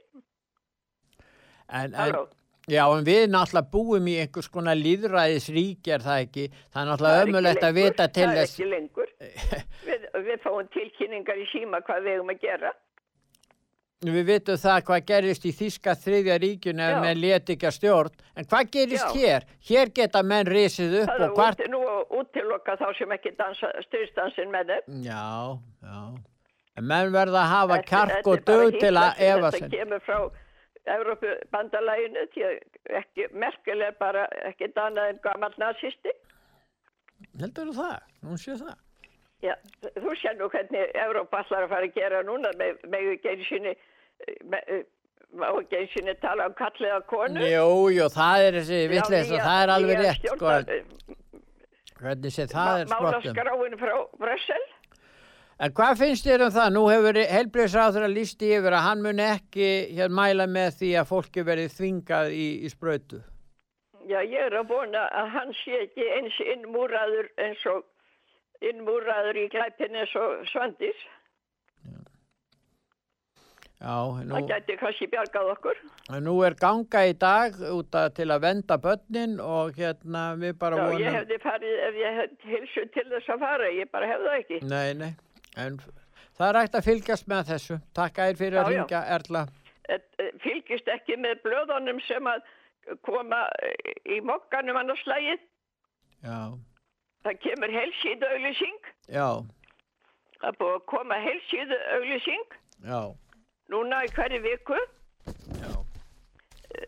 [1.72, 2.16] En, en,
[2.68, 6.46] já, en við náttúrulega búum í einhvers konar líðræðisrík, er það ekki?
[6.74, 8.34] Það er náttúrulega ömulegt að vita til þess.
[8.34, 9.14] Það er ekki lengur.
[9.88, 12.74] við, við fáum tilkynningar í síma hvað við hefum að gera.
[14.04, 18.18] Við vitum það hvað gerist í Þíska þriðja ríkjun ef menn leti ekki að stjórn.
[18.36, 19.14] En hvað gerist Já.
[19.14, 19.46] hér?
[19.68, 21.62] Hér geta menn risið upp það og hvart...
[21.62, 21.82] Það er nú
[22.20, 23.32] útilokka þá sem ekki
[23.86, 25.00] styrstansin með þeim.
[25.06, 25.24] Já,
[25.86, 26.00] já.
[26.74, 29.68] En menn verða að hafa kjark og dög til að efa sem.
[29.70, 30.18] Þetta kemur frá
[30.94, 32.48] Európa-bandalæginu því
[33.00, 36.12] ekki, merkileg bara ekki danað en gammal nazisti.
[37.40, 37.94] Heldur þú það?
[38.26, 38.74] Nú séu það.
[39.44, 39.54] Já,
[40.00, 43.48] þú sér nú hvernig Európa allar að fara að gera núna með, með ekki einu
[43.48, 43.74] sinni
[45.34, 49.42] má ekki eins og tala um kalliða konu Jú, jú, það er þessi vitleis og
[49.42, 50.54] það er alveg rétt sko.
[52.00, 54.64] hvernig sé það er skotum Málaskráin frá Brössel
[55.64, 56.72] En hvað finnst þér um það?
[56.74, 61.10] Nú hefur helbriðsráður að lísti yfir að hann mun ekki hér mæla með því að
[61.12, 63.22] fólki verið þvingað í, í spröytu
[64.04, 67.84] Já, ég er að búna að hann sé ekki eins innmúraður eins og
[68.70, 71.04] innmúraður í glæpin eins og svandis
[73.84, 75.80] Já, nú, það gæti kannski bjargað okkur.
[76.24, 80.78] Nú er ganga í dag út að, til að venda börnin og hérna við bara
[80.78, 81.02] já, vonum...
[81.02, 84.30] Já, ég hefði farið ef ég hefði hilsu til þess að fara, ég bara hefði
[84.30, 84.60] það ekki.
[84.70, 85.10] Nei, nei,
[85.60, 85.78] en
[86.38, 87.80] það er ægt að fylgjast með þessu.
[88.00, 89.46] Takk ægir fyrir já, að ringja, Erla.
[89.84, 92.46] Et, eh, fylgjast ekki með blöðunum sem að
[93.04, 93.42] koma
[94.08, 95.44] í mokkanum annars slægið.
[96.24, 96.38] Já.
[97.24, 98.88] Það kemur helsíðu auðlýsing.
[99.08, 99.28] Já.
[100.40, 102.58] Það er búið að koma helsíðu auðlýsing.
[102.84, 103.02] Já
[103.72, 104.78] núna í hverju viku
[105.58, 105.70] Já.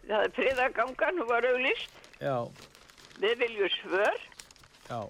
[0.09, 2.37] það er friðagangan hún var auðlist Já.
[3.23, 4.25] við viljum svör
[4.89, 5.01] Já.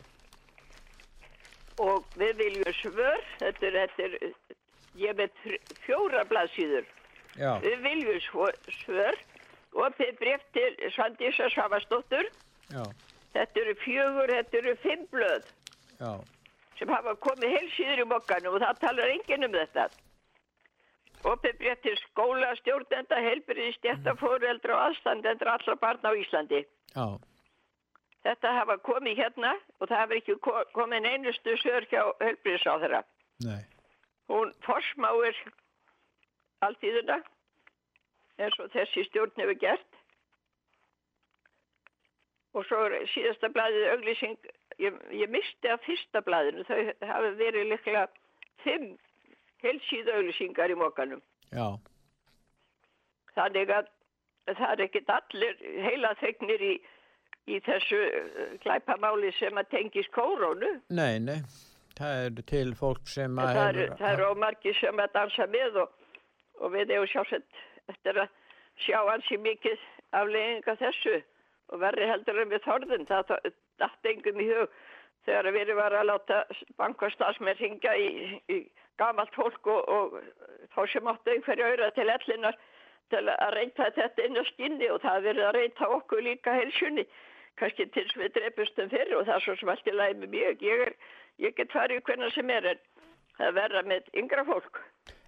[1.83, 4.15] og við viljum svör þetta er, þetta er
[4.97, 5.43] ég veit
[5.85, 6.87] fjóra blaðsýður
[7.65, 8.23] við viljum
[8.83, 9.19] svör
[9.77, 12.31] og þið breyft til Svandísa Svavastóttur
[13.37, 15.53] þetta eru fjögur, þetta eru fimm blöð
[16.01, 16.11] Já.
[16.79, 19.89] sem hafa komið heilsýður í mokkanum og það talar enginn um þetta
[21.83, 26.61] til skóla, stjórnenda, helbriði, stjættafóreldra og aðstandendur allra barna á Íslandi.
[26.95, 27.07] Já.
[28.27, 30.37] Þetta hafa komið hérna og það hefur ekki
[30.75, 33.03] komið einustu sör hjá helbriðisáðara.
[33.47, 33.63] Nei.
[34.31, 35.37] Hún forsmáir
[36.67, 37.21] alltíðuna
[38.39, 39.96] eins og þessi stjórn hefur gert.
[42.57, 44.37] Og svo er síðasta blæðið auglýsing,
[44.81, 46.79] ég, ég misti að fyrsta blæðinu, þau
[47.11, 48.07] hafi verið liklega
[48.65, 48.95] fimm
[49.65, 51.21] helsíð auðlýsingar í mókanum.
[51.53, 51.77] Já.
[53.37, 53.93] Þannig að
[54.55, 56.73] það er ekkit allir heila þegnir í,
[57.53, 58.01] í þessu
[58.65, 60.77] glæpamáli uh, sem að tengis kórónu.
[60.97, 61.41] Nei, nei.
[61.97, 63.55] Það er til fólk sem að...
[63.57, 65.95] Það eru er ómargi sem að dansa með og,
[66.61, 68.35] og við hefum sjálfsett eftir að
[68.85, 71.17] sjá ansi mikið aflegginga þessu
[71.73, 73.09] og verri heldur en við þorðin.
[73.09, 73.35] Það
[73.83, 74.81] dætt engum í hug
[75.27, 76.41] þegar við erum að láta
[76.79, 78.09] bankastafsmenn ringa í,
[78.53, 78.59] í
[79.01, 80.19] gamalt fólk og, og
[80.75, 82.59] þá sem áttu einhverja auðra til ellinar
[83.11, 87.07] til að reynta þetta inn á skinni og það verið að reynta okkur líka helsunni
[87.61, 90.65] kannski til sem við drefustum fyrir og það er svo sem allt í með mjög
[90.67, 90.97] ég, er,
[91.43, 92.83] ég get farið hvernig sem er en
[93.39, 94.83] það verða með yngra fólk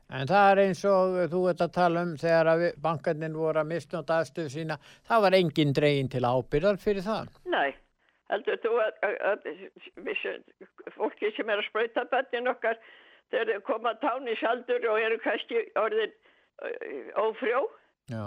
[0.09, 4.23] En það er eins og þú ert að tala um þegar bankarnir voru að mistnóta
[4.23, 7.29] aðstöðu sína, það var engin dregin til ábyrðar fyrir það?
[7.53, 7.75] Nei,
[8.33, 9.51] heldur þú að, að, að,
[10.33, 12.81] að fólki sem er að spröyta bönnin okkar
[13.35, 16.15] þeir koma tánisaldur og eru kannski orðin
[16.65, 17.61] uh, ófrjó
[18.09, 18.23] Já.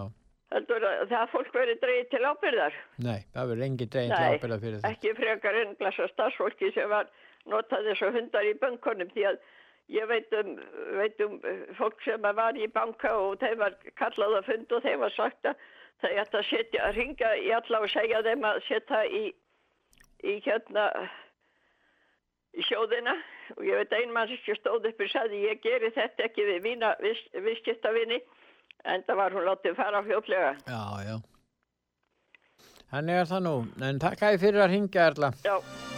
[0.53, 2.77] heldur að það fólk verið dreigið til ábyrðar.
[3.07, 4.93] Nei, það verður engi dregin til Nei, ábyrða fyrir þetta.
[4.93, 7.09] ekki frekar en blessa starfsfólki sem var
[7.49, 9.41] notað þessu hundar í bönkunum því að
[9.91, 10.55] ég veit um,
[10.97, 14.85] veit um eh, fólk sem var í banka og þeim var kallað að fund og
[14.85, 15.65] þeim var sagt að
[16.01, 19.23] það ætti að setja að ringa í alla og segja þeim að setja í,
[20.23, 20.87] í hérna
[22.57, 23.15] í sjóðina
[23.57, 26.63] og ég veit ein mann sem stóð upp og sagði ég geri þetta ekki við
[26.67, 28.21] mína visskiptavinni
[28.91, 30.55] en það var hún látið fara fljótlega.
[30.65, 31.15] Já, já.
[32.91, 33.55] Þannig er það nú.
[33.87, 35.33] En takk að ég fyrir að ringja, Erla.
[35.45, 35.90] Já.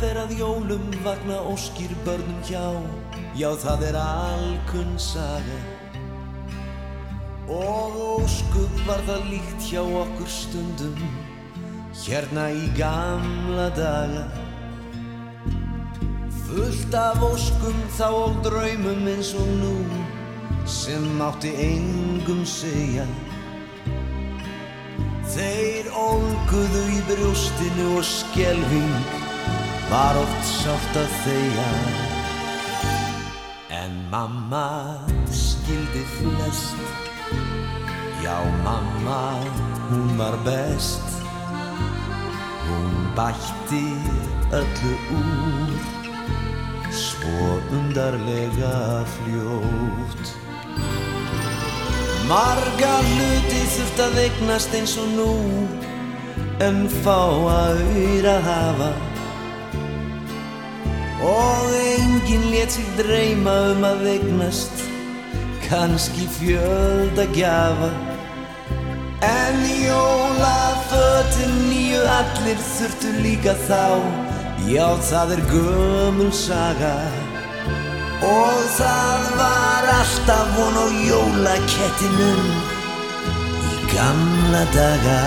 [0.00, 2.64] Fer að jólum vagna óskýr börnum hjá.
[3.36, 5.58] Já það er alkunn saga.
[7.50, 11.00] Og óskup var það líkt hjá okkur stundum
[12.00, 14.24] Hérna í gamla daga.
[16.46, 19.74] Fullt af óskum þá og draumum eins og nú
[20.64, 23.04] Sem mátti engum segja.
[25.30, 29.28] Þeir ólguðu í brjóstinu og skelving
[29.90, 31.68] var oft sátt að þeia.
[33.74, 34.66] En mamma
[35.34, 37.08] skildi flest,
[38.22, 39.22] já mamma
[39.90, 41.16] hún var best.
[42.68, 43.86] Hún bætti
[44.54, 45.74] öllu úr,
[46.94, 50.34] svo undarlega fljótt.
[52.30, 55.32] Marga hluti þurft að eignast eins og nú
[56.60, 57.16] En fá
[57.50, 58.88] að auðra hafa
[61.20, 64.86] Og enginn let sig dreyma um að eignast
[65.70, 67.90] Kanski fjöld að gjafa.
[69.22, 74.00] En jólafötin nýju allir þurftu líka þá.
[74.66, 76.96] Já það er gömul saga.
[78.20, 82.42] Og það var alltaf von á jólakettinum
[83.70, 85.22] í gamla daga.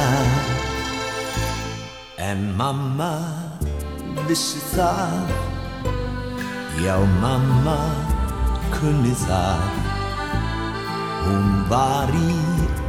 [2.19, 3.13] En mamma
[4.27, 5.31] vissi það,
[6.81, 7.77] já mamma
[8.73, 9.61] kunni það.
[11.23, 12.39] Hún var í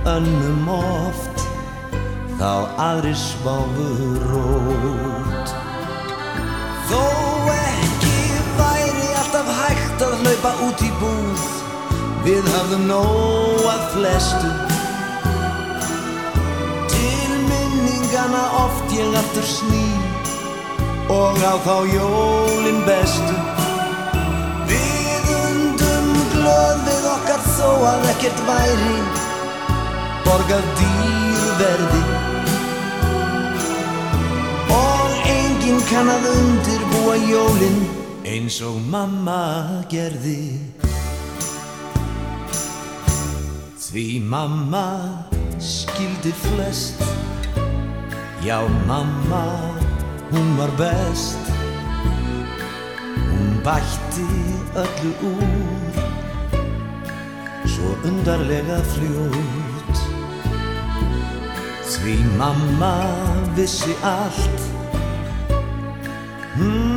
[0.09, 1.45] önnum oft,
[2.39, 2.53] þá
[2.89, 3.91] aðri sváfu
[4.31, 5.55] rót.
[6.89, 7.05] Þó
[7.53, 8.17] ekki
[8.59, 11.45] væri alltaf hægt að hlaupa út í búð
[12.27, 14.51] Við hafðum nóg að flestu
[16.93, 19.87] Til minningana oft ég aftur sný
[21.15, 23.54] Og á þá jólin bestu
[26.45, 28.97] glöð við okkar þó að ekkert væri
[30.25, 32.01] Borgað dýrverði.
[34.75, 37.81] Og enginn kann að undirbúa jólin
[38.29, 40.57] eins og mamma gerði.
[43.85, 44.87] Því mamma
[45.63, 47.05] skildi flest.
[48.45, 49.45] Já mamma,
[50.33, 51.53] hún var best.
[53.31, 54.29] Hún bætti
[54.85, 55.64] öllu úr
[58.05, 59.97] underliga flut
[61.85, 62.97] Svi mamma
[63.55, 64.61] vissi allt.
[66.57, 66.94] Mm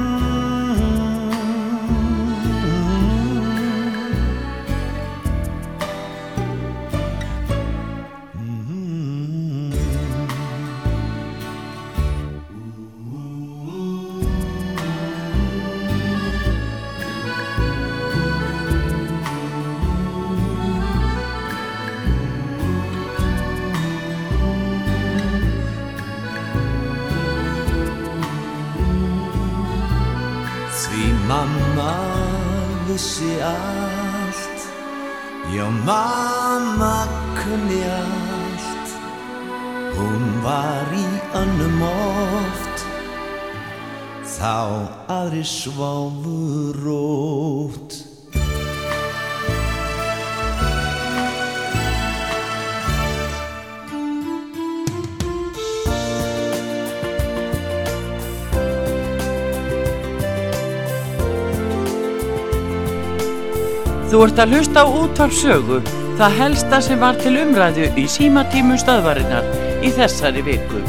[64.28, 65.82] ert að hlusta á útvarp sögu,
[66.20, 69.46] það helsta sem var til umræðu í símatímum stöðvarinnar
[69.86, 70.82] í þessari viku.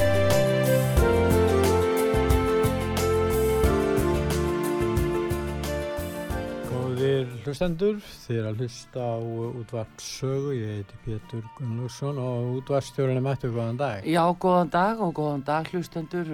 [7.49, 9.17] hlustendur, þið er að hlusta á
[9.57, 14.05] útvart sögu, ég heiti Pétur Gunnlaugsson og útvartstjórun er mættu, góðan dag.
[14.05, 16.29] Já, góðan dag og góðan dag hlustendur.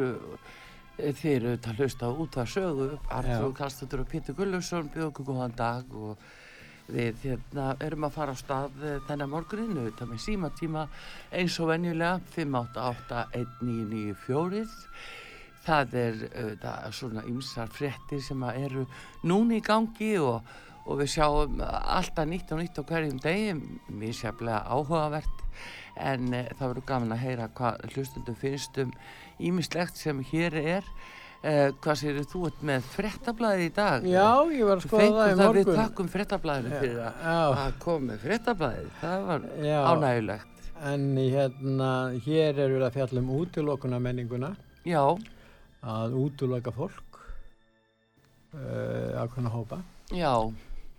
[0.99, 5.55] Þið eru að hlusta á útvart sögu, Artur Kastutur og Pétur Gunnlaugsson bjóð okkur góðan
[5.59, 6.19] dag og
[6.89, 8.71] við hérna, erum að fara á stað
[9.09, 10.83] þennan morguninu, þetta með símatíma
[11.33, 14.65] eins og venjulega 5881994
[15.65, 18.87] það er uh, svona ymsar frettir sem eru
[19.25, 20.43] núni í gangi og,
[20.85, 23.51] og við sjáum alltaf nýtt og nýtt á hverjum degi
[23.89, 25.37] mjög sérlega áhugavert.
[25.97, 28.91] En uh, það verður gaman að heyra hvað hlustundum finnst um
[29.41, 30.85] ímislegt sem hér er
[31.45, 34.09] uh, hvað séu þú með frettablaði í dag?
[34.09, 38.19] Já, ég var að skoða það í morgun Við takkum frettablaðinu fyrir að, að koma
[38.25, 39.79] frettablaði það var Já.
[39.93, 40.51] ánægulegt
[40.85, 41.91] En hérna,
[42.27, 44.53] hér er við að fjalla um útilokuna menninguna
[44.85, 45.05] Já
[45.85, 47.19] að útloka fólk
[48.57, 49.81] uh, ákveðna hópa
[50.15, 50.33] Já.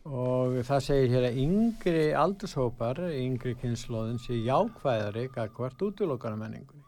[0.05, 6.83] og það segir hér að yngri aldurshópar, yngri kynnslóðin sé jákvæðari akkvært útlokana menningunni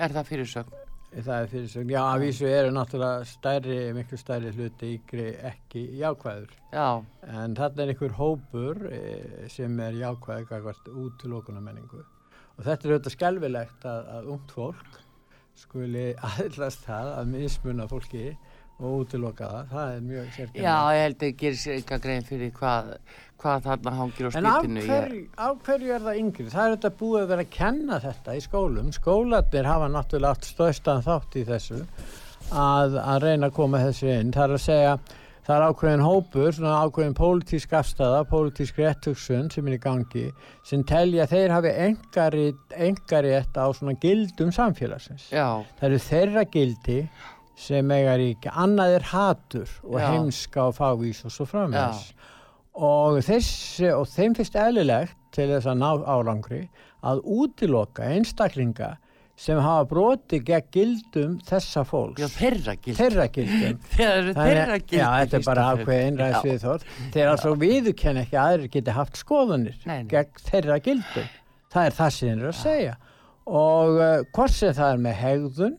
[0.00, 0.83] Er það fyrirsögn?
[1.14, 6.56] Það er fyrirsögn, já að vísu eru náttúrulega stærri, miklu stærri hluti yngri ekki jákvæður.
[6.74, 6.88] Já.
[7.30, 9.04] En þarna er einhver hópur e,
[9.52, 12.02] sem er jákvæð akkvært útlokana menningu
[12.54, 15.00] og þetta er auðvitað skelvilegt að, að ungt fólk
[15.58, 18.26] skuli aðlast það að mismunna fólki
[18.80, 22.26] og útiloka það, er mjög sérkjörn Já, ég held að það gerir sér eitthvað grein
[22.28, 22.90] fyrir hvað,
[23.44, 24.56] hvað þarna hangir á spýtinu En á
[24.90, 26.48] hverju, á hverju er það yngri?
[26.54, 28.94] Það er þetta búið að vera að kenna þetta í skólum.
[28.98, 31.82] Skólanir hafa náttúrulega allt stöðstan þátt í þessu
[32.50, 34.34] að, að reyna að koma þessu inn.
[34.34, 34.96] Það er að segja
[35.44, 40.24] það er ákveðin hópur, svona ákveðin pólitísk afstæða, pólitísk réttugsun sem er í gangi,
[40.64, 45.28] sem telja þeir hafi engari þetta á svona gildum samfélagsins.
[47.54, 50.08] Sem eiga ríkja, annað er hatur og Já.
[50.10, 52.08] heimska og fávís og svo framvegs.
[52.74, 56.64] Og, þessi, og þeim finnst eðlilegt til þess að ná árangri
[57.06, 58.96] að útiloka einstaklinga
[59.38, 62.22] sem hafa broti gegn gildum þessa fólks.
[62.22, 66.84] Já, þeirra gildum þeirra gildum þeirra gildum já, þetta er bara ákveðin ræðs við þótt
[67.16, 70.12] þeir altså viðkenn ekki að aðrir geti haft skoðunir nei, nei.
[70.12, 71.32] gegn þeirra gildum
[71.74, 72.94] það er það sem þeir eru að segja.
[73.44, 75.74] Og uh, hvort sem það er með hegðun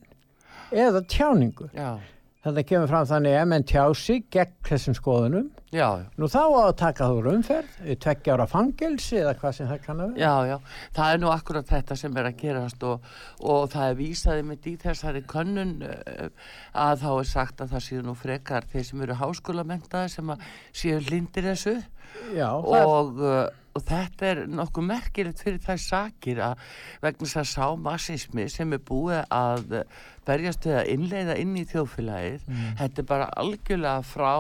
[0.72, 1.98] eða tjáningu já
[2.46, 5.46] Þetta kemur fram þannig að menn tjási gegn þessum skoðunum.
[5.74, 5.88] Já.
[6.22, 10.12] Nú þá að taka þú raunferð, tveggja ára fangelsi eða hvað sem það kannar.
[10.22, 10.54] Já, já.
[10.94, 13.10] Það er nú akkurat þetta sem er að gerast og,
[13.42, 16.30] og það er vísaði með í þessari könnun uh,
[16.86, 20.34] að þá er sagt að það séu nú frekar þeir sem eru háskólamentaði sem
[20.70, 21.80] séu lindir þessu
[22.38, 26.66] já, og, uh, og þetta er nokkuð merkilegt fyrir þær sakir að
[27.04, 29.78] vegna þess að sá massismi sem er búið að
[30.26, 32.66] berjast við að innleiða inn í þjóðfélagið mm.
[32.82, 34.34] þetta er bara algjörlega frá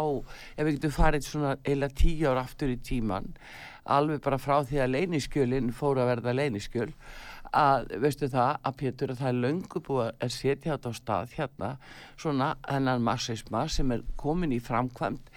[0.56, 3.34] ef við getum farið svona eila tíu ár aftur í tíman
[3.86, 6.90] alveg bara frá því að leyniskjölinn fór að verða leyniskjöl
[7.56, 11.36] að, veistu það, að Pétur að það er löngu búið að setja þetta á stað
[11.38, 11.70] hérna,
[12.22, 15.32] svona hennan massisma sem er komin í framkvæmt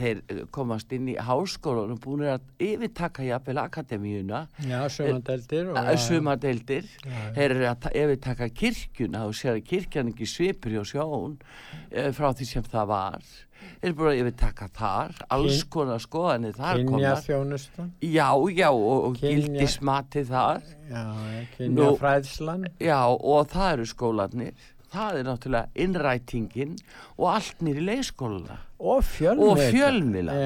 [0.00, 0.22] þeir
[0.54, 4.44] komast inn í háskólan og búin að yfirtaka jafnvel akademíuna.
[4.66, 6.88] Já, sumadeldir Sumadeldir
[7.36, 11.38] þeir eru að yfirtaka kirkjuna og sér að kirkjan ekki svipur hjá sjón
[11.90, 13.30] eh, frá því sem það var
[13.80, 19.22] er búin að yfirtaka þar alls konar skoðanir þar kynja þjónustan já, já, og, og
[19.22, 20.66] gildismati þar.
[20.90, 21.04] Já,
[21.56, 26.74] kynja fræðslan já, og það eru skólanir það er náttúrulega innrætingin
[27.16, 30.36] og allt nýri leiðskóla og fjölmila, og fjölmila.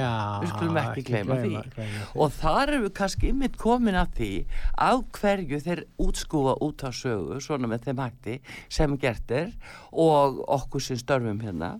[0.43, 1.61] við skulum ekki, gleyma, því.
[1.77, 1.87] því.
[2.19, 4.31] Og þar eru við kannski ymmit komin að því
[4.75, 8.37] á hverju þeir útskúfa út á sögu svona með þeim hætti
[8.69, 9.55] sem gert er
[9.93, 11.77] og okkur sem störfum hérna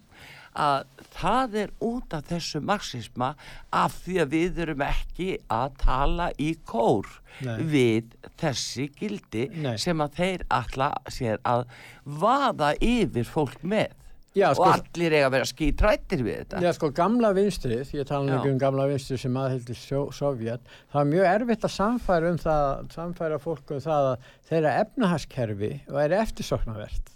[0.55, 3.33] að það er út af þessu marxisma
[3.75, 7.09] af því að við erum ekki að tala í kór
[7.45, 7.59] Nei.
[7.67, 9.75] við þessi gildi Nei.
[9.83, 11.67] sem að þeir alltaf sér að
[12.05, 13.95] vaða yfir fólk með.
[14.35, 16.61] Já, sko, og allir eiga að vera skítrættir við þetta.
[16.65, 21.11] Já sko gamla vinstrið, ég tala ekki um gamla vinstrið sem aðhildi Sovjet það er
[21.13, 22.65] mjög erfitt að samfæra um það
[22.97, 27.13] samfæra fólk um það að þeirra efnahaskerfi væri eftirsoknavert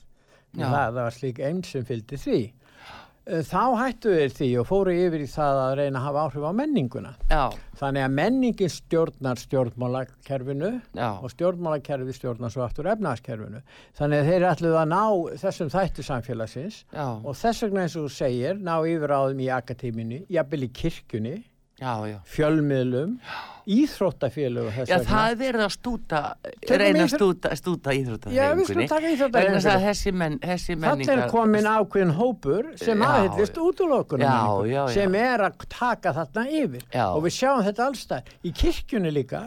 [0.54, 2.38] það, það var slík einn sem fylgdi því
[3.28, 6.52] þá hættu þeir því og fóru yfir í það að reyna að hafa áhrif á
[6.60, 7.12] menninguna.
[7.30, 7.42] Já.
[7.78, 11.10] Þannig að menningin stjórnar stjórnmálakerfinu Já.
[11.22, 13.60] og stjórnmálakerfi stjórnar svo aftur efnaðskerfinu.
[13.98, 15.02] Þannig að þeir ætluð að ná
[15.44, 17.06] þessum þættu samfélagsins Já.
[17.20, 20.72] og þess vegna eins og þú segir, ná yfir á þeim í akademínu, jafnvel í
[20.80, 21.36] kirkjunni
[22.26, 23.12] fjölmiðlum,
[23.68, 26.20] íþróttafélög Já, það er verið að stúta,
[26.68, 27.94] reyna að stúta, stúta
[28.32, 28.86] Já, við skulum íþróttahefingunni.
[28.88, 29.08] taka
[29.38, 29.88] Vegna þess að íþróttafélög.
[29.88, 31.18] þessi, menn, þessi Það menningar...
[31.24, 33.60] er komin ákveðin hópur sem aðhyllist
[34.24, 34.38] Já,
[34.68, 34.94] já, já.
[34.94, 37.04] sem er að taka þarna yfir Já.
[37.12, 39.42] og við sjáum þetta allstað í kirkjunni líka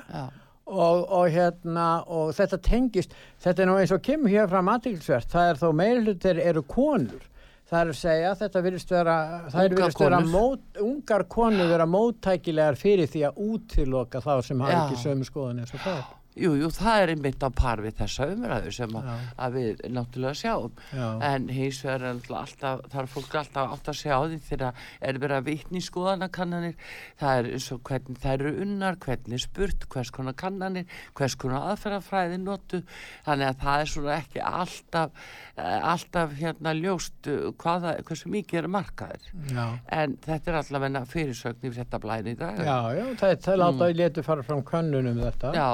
[0.72, 5.28] og, og hérna og þetta tengist, þetta er nú eins og kemur hér fram aðtilsvert,
[5.34, 7.28] það er þó meirhlutir eru konur
[7.72, 9.18] það er að segja þetta virðist vera,
[9.64, 15.04] er vera mót, ungar konur vera móttækilegar fyrir því að útiloka þá sem hafa ekki
[15.06, 16.02] sömu skoðun eins og það
[16.40, 20.40] Jú, jú, það er einmitt á par við þessa umræðu sem að, að við náttúrulega
[20.40, 20.78] sjáum.
[20.96, 21.08] Já.
[21.28, 25.38] En hins vegar er alltaf, er fólk alltaf átt að sjá því þegar er verið
[25.42, 26.78] að vitni skoðanakannanir.
[27.20, 31.36] Það er eins og hvernig það eru unnar, hvernig er spurt, hvers konar kannanir, hvers
[31.42, 32.82] konar aðferðafræði notu.
[33.28, 35.28] Þannig að það er svona ekki alltaf,
[35.58, 39.28] eh, alltaf hérna ljóst eh, hvaða, hversu mikið er markaðir.
[39.52, 39.66] Já.
[40.00, 42.64] En þetta er allavega fyrirsögn yfir þetta blæni í dag.
[42.64, 44.00] Já, já, það, það láta mm.
[44.00, 45.68] letu fara fram könnun um þetta Já,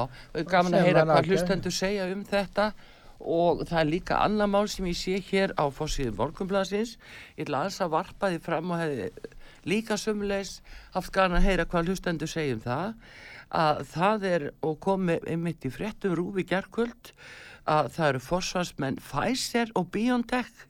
[0.48, 2.72] og gaman að heyra hvað hlustendur segja um þetta.
[3.18, 7.00] Og það er líka annað mál sem ég sé hér á fórsíðu morgunblasins
[7.34, 9.08] ég ætla aðeins að varpa því fram og hefði
[9.68, 10.60] líka sömulegs
[10.94, 12.94] haft gaman að heyra hvað hlustendur segja um það.
[13.58, 17.12] Að það er og komi einmitt í fréttum rúfi gerkvöld
[17.68, 20.68] að það eru forsvarsmenn Pfizer og BioNTech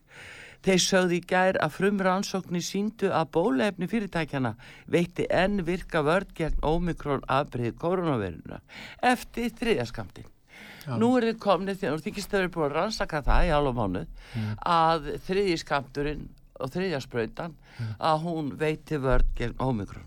[0.66, 4.54] Þeir sögðu í gær að frumrannsóknir síndu að bólefni fyrirtækjana
[4.90, 8.58] veitti enn virka vörd gegn ómikrón afbreið koronaviruna
[9.12, 10.26] eftir þriðaskamtin.
[10.98, 14.02] Nú er þið komnið þegar þykistöður er búin að rannsaka það í alveg mánu
[14.74, 16.24] að þriðiskamturinn
[16.58, 17.54] og þriðjaspröytan
[18.10, 20.06] að hún veiti vörd gegn ómikrón.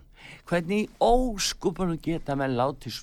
[0.49, 2.97] Hvernig óskupunum geta menn látið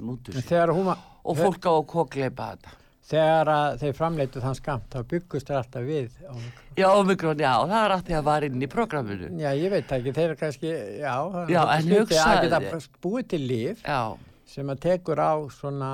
[0.75, 2.77] hún, var- og fólk á að kokleipa þetta.
[3.09, 3.51] Þegar
[3.81, 6.65] þeir framleitu þann skamt þá byggust þeir alltaf við Omikron.
[6.79, 9.31] Já, ómikrón, já, það er allt því að var inn í programminu.
[9.41, 11.15] Já, ég veit ekki, þeir eru kannski, já,
[11.51, 14.01] Já, en hluti hugsaðu að geta búið til líf Já,
[14.49, 15.89] sem að tekur á svona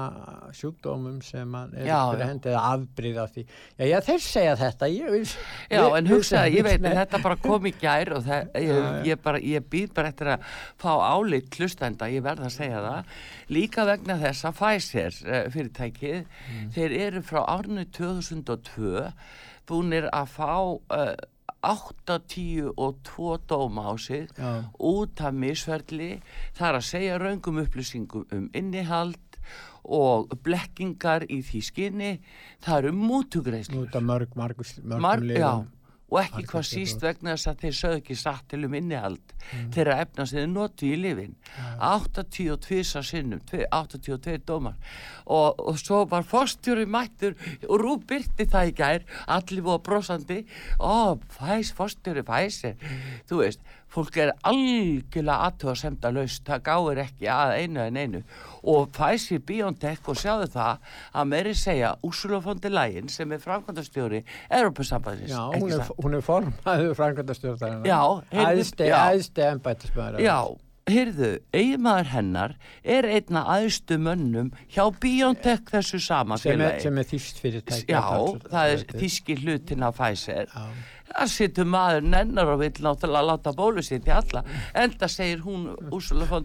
[0.55, 3.44] sjúkdómum sem að er fyrir hendi eða afbrýð af því.
[3.80, 5.34] Já, já, þeir segja þetta, ég.
[5.70, 8.88] Já, við- en hugsaði, ég veit að þetta bara kom í gær og það, ég,
[9.11, 10.46] ég, bara, ég býð bara eftir að
[10.78, 13.12] fá álit hlustenda, ég verð að segja það,
[13.59, 16.24] líka vegna þess að Pfizer uh, fyrirtækið,
[16.55, 16.70] Mm.
[16.74, 19.09] þeir eru frá árnu 2002
[19.68, 21.14] búnir að fá uh,
[21.64, 24.64] 80 og 2 dóma á sig Já.
[24.78, 26.22] út af misferli,
[26.56, 29.20] það er að segja raungum upplýsingum um innihald
[29.84, 32.12] og blekkingar í því skinni,
[32.64, 33.90] það eru mútugreislur.
[34.00, 35.64] Mörg, mörg, mörgum Mar já,
[36.11, 39.66] og ekki hvað síst vegna þess að þeir sögðu ekki satt til um innihald Mm.
[39.74, 41.34] þeirra efna sem þeir notu í lifin
[41.78, 44.74] 82 sinnum tvei- 82 dómar.
[45.26, 47.34] Og, og svo var fórstjóri mættur
[47.68, 50.46] og Rú byrti það í gær allir voru brosandi.
[50.80, 52.76] Ó, fæs, fórstjóri fæsir
[53.28, 53.61] þú veist,
[53.95, 58.22] fólk er algjörlega aðtöða semda laust, það gáir ekki að einu en einu
[58.74, 63.42] og fæsir Biontech og sjáðu það að meiri segja Úrsula von der Leyen sem er
[63.45, 67.88] framkvæmdastjóri Europasambandsins Já, hún er, hún er formæður framkvæmdastjórnarinn.
[67.88, 68.01] Já,
[68.32, 68.90] heyrðu- æðsti,
[70.24, 70.38] já.
[70.90, 77.40] heyrðu, eiginmaður hennar er einna aðstu mönnum hjá Biontech þessu sama sem er, er þýst
[77.40, 77.95] fyrirtæki.
[77.95, 78.03] Já,
[78.51, 80.51] það er þíski hlutin af Pfizer.
[80.53, 80.66] Já.
[81.12, 84.44] Það situr maður nennar og vill náttúrulega láta bólusetja alla.
[84.74, 85.68] Enda segir hún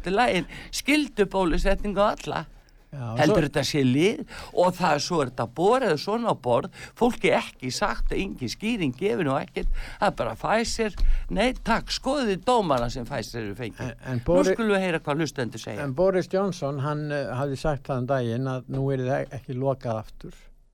[0.03, 2.45] der Leyen, skildu bólusetningu alla.
[2.89, 4.21] Já, Heldur svo- þetta sé lið
[4.57, 8.49] og það er svo er þetta borðið svona á borð, fólki ekki sagt að engin
[8.49, 9.67] skýring gefin og ekkert,
[9.99, 10.95] það er bara Pfizer,
[11.29, 13.91] nei takk, skoðið dómana sem Pfizer eru fengið.
[13.91, 15.83] En- en Nú skulum við heyra hvað hlustendur segja.
[15.83, 19.53] En Boris Johnson, hann uh, hafði sagt það um daginn að nú er það ekki
[19.53, 20.33] lokað aftur.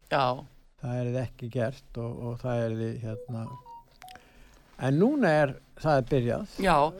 [0.09, 0.39] Já,
[0.85, 3.45] Það er það ekki gert og, og það er því hérna.
[4.79, 6.57] En núna er það er byrjað.
[6.59, 6.93] já.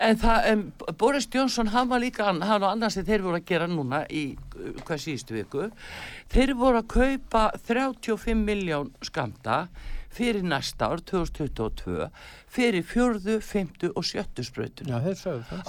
[0.00, 0.60] En það, en
[0.96, 4.22] Boris Johnson, hann var líka, hann og annars þeir voru að gera núna í
[4.86, 5.66] hvað síðustu viku,
[6.32, 9.66] þeir voru að kaupa 35 miljón skamta
[10.10, 12.08] fyrir næsta ár, 2022,
[12.50, 14.90] fyrir fjörðu, fymtu og sjöttu spröytun.
[14.90, 14.98] Já.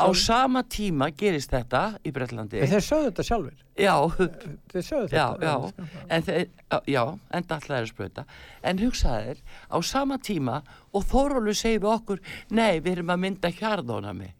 [0.02, 2.58] Á sama tíma gerist þetta í Bretlandi.
[2.64, 3.60] En þeir sögðu þetta sjálfur.
[3.78, 3.96] Já,
[4.74, 5.46] Þeir sögðu já, þetta.
[5.46, 6.44] já, en þeir,
[6.90, 7.04] já,
[7.38, 8.26] enda alltaf er að sprauta.
[8.64, 10.62] En hugsaðir, á sama tíma
[10.92, 14.34] og Þórólu segir við okkur, nei, við erum að mynda hjarðónami.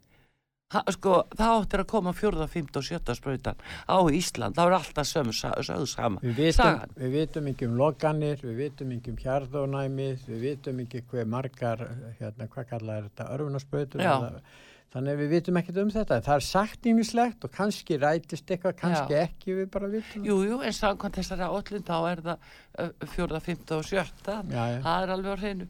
[0.72, 3.60] Ha, sko, það áttir að koma fjórða, fymta og sjötta sprautan
[3.92, 6.24] á Ísland, það er alltaf sömu, sögðu sama.
[6.24, 11.04] Við vitum, við vitum ekki um lokanir, við vitum ekki um hjarðónæmið, við vitum ekki
[11.12, 11.88] hver margar,
[12.22, 14.06] hérna, hvað kallar þetta, örfunarspötur.
[14.06, 14.44] Já.
[14.92, 16.18] Þannig að við vitum ekkert um þetta.
[16.26, 19.22] Það er sagt ímislegt og kannski rætist eitthvað, kannski Já.
[19.30, 20.26] ekki, við bara vitum.
[20.28, 24.42] Jú, jú, en samkvæmt þessari állin þá er það fjórða, fymta og sjötta.
[24.52, 25.70] Það er alveg á hreinu.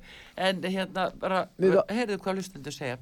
[0.50, 2.98] En hérna, bara, heyrðu hvað hlustundu segja.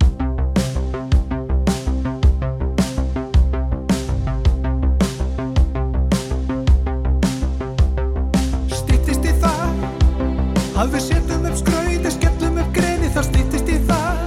[10.80, 14.20] Að við setjum upp skrauti, skellum upp greni, það stýttist í það.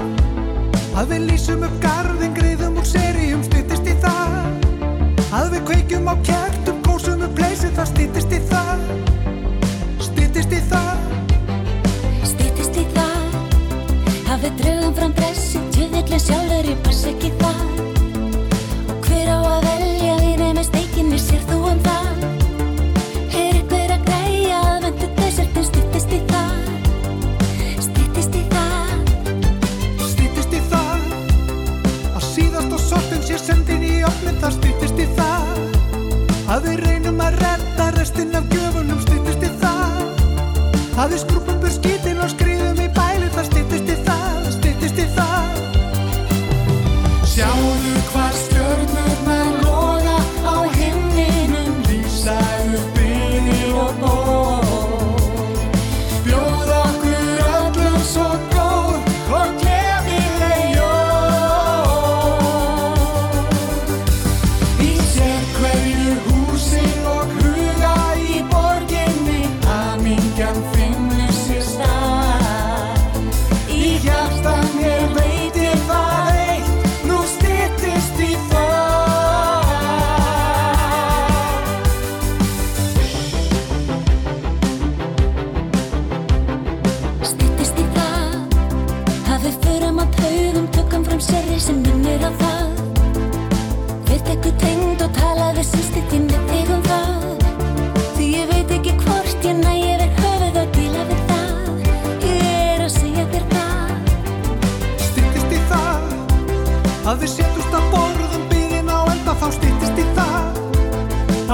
[1.01, 4.35] Að við lýsum upp garðin, greiðum úr seríum, stýttist í það.
[5.33, 8.85] Að við kveikjum á kertum, kósum upp leysi, það stýttist í það.
[10.11, 11.09] Stýttist í það.
[12.35, 17.65] Stýttist í það Að við draugum fram dressi Tjöðvillig sjálfur ég pass ekki það
[18.93, 22.02] Og hver á að velja Þín með steikinni sér þú um það
[38.03, 40.01] restin af gjöfunum Stýttist í það
[40.99, 42.02] Að við skrúpum bur skítin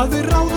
[0.08, 0.47] Að við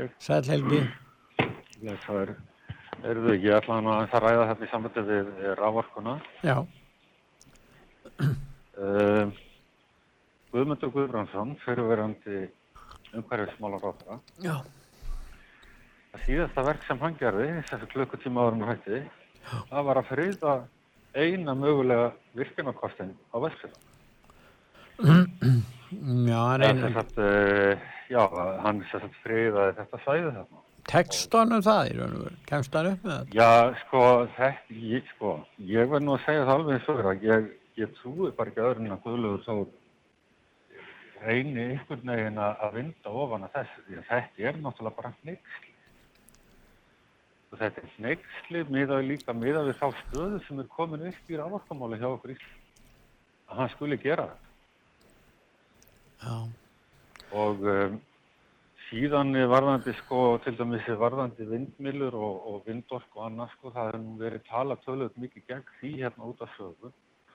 [0.00, 0.14] ég.
[0.22, 0.80] Sæl Helgi.
[1.84, 2.34] Lesaður.
[3.00, 5.28] Erðu, ég ætla nú aðeins að ræða þetta í sambandi við
[5.60, 6.14] raforkuna.
[6.44, 6.56] Já.
[8.20, 9.30] Uh,
[10.50, 12.42] Guðmundur Guðbrandsson, fyrirverandi
[13.16, 14.18] umhverfismálar ráðra.
[14.44, 14.56] Já.
[16.10, 18.98] Það síðasta verk sem hann gerði, þessi klukkutíma árum hætti,
[19.70, 20.54] það var að friða
[21.14, 23.84] eina mögulega virkjunarkostin á Vestfjörðum.
[25.90, 28.20] Já, sem sagt, uh, já,
[28.64, 28.82] hann
[29.24, 30.64] friðaði þetta svæði þarna.
[30.90, 32.38] Tekst honum það í raun og veru?
[32.48, 33.36] Kemst hann upp með þetta?
[33.36, 34.04] Já, sko,
[34.36, 35.34] þetta, ég, sko,
[35.70, 38.64] ég verð nú að segja það alveg eins og vera, ég, ég trúi bara ekki
[38.64, 39.68] öðrun að Guðlaugur Þór
[41.20, 45.72] reyni einhvern veginn að vinda ofan að þessu, því að þetta er náttúrulega bara hnyggsli.
[47.50, 51.40] Og þetta er hnyggsli miðað líka miðað við þá stöðu sem er komin upp í
[51.40, 52.86] ráðvarkamáli hjá okkur Ísland.
[53.50, 54.49] Að hann skuli gera það.
[56.20, 56.36] Já.
[57.32, 58.00] Og um,
[58.90, 64.02] síðan varðandi sko, til dæmis varðandi vindmilur og, og vindork og annað sko, það hefur
[64.02, 66.90] nú verið talað tölvöld mikið gegn því hérna út af sögu.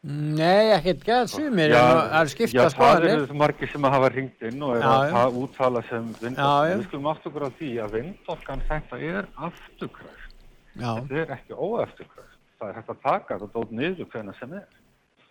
[0.06, 3.14] Nei, ekkert gæð sumir, það er skipta Já, það skoðanir.
[3.24, 6.68] eru margir sem hafa hringt inn og er að ta- úttala sem vindork.
[6.76, 10.36] Við skulum aftur okkur á því að vindorkan þetta er afturkræft.
[10.76, 12.38] Já, Þetta er ekki óafturkræft.
[12.60, 14.68] Það er hægt að taka þetta dót niður hvenna sem er.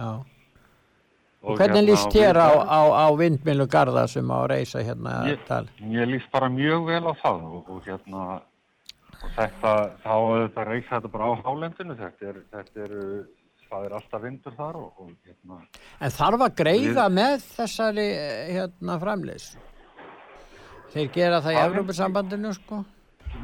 [0.01, 0.11] já.
[1.45, 4.81] Og hvernig hérna, líst þér á, við- á, á vindmilu garda sem á að reysa
[4.87, 5.69] hérna Ég-?
[5.85, 8.23] Mér líst bara mjög vel á það og, og hérna
[9.25, 9.73] og þetta,
[10.05, 12.95] þá auðvitað reysa þetta bara á hálendinu, þetta er, þetta er,
[13.71, 15.61] það er alltaf vindur þar og, og hérna,
[16.01, 18.09] En þarf að greiða með þessari
[18.57, 19.47] hérna framleys?
[20.95, 22.85] Þeir gera það í Það er- Evrópusambandinu sko?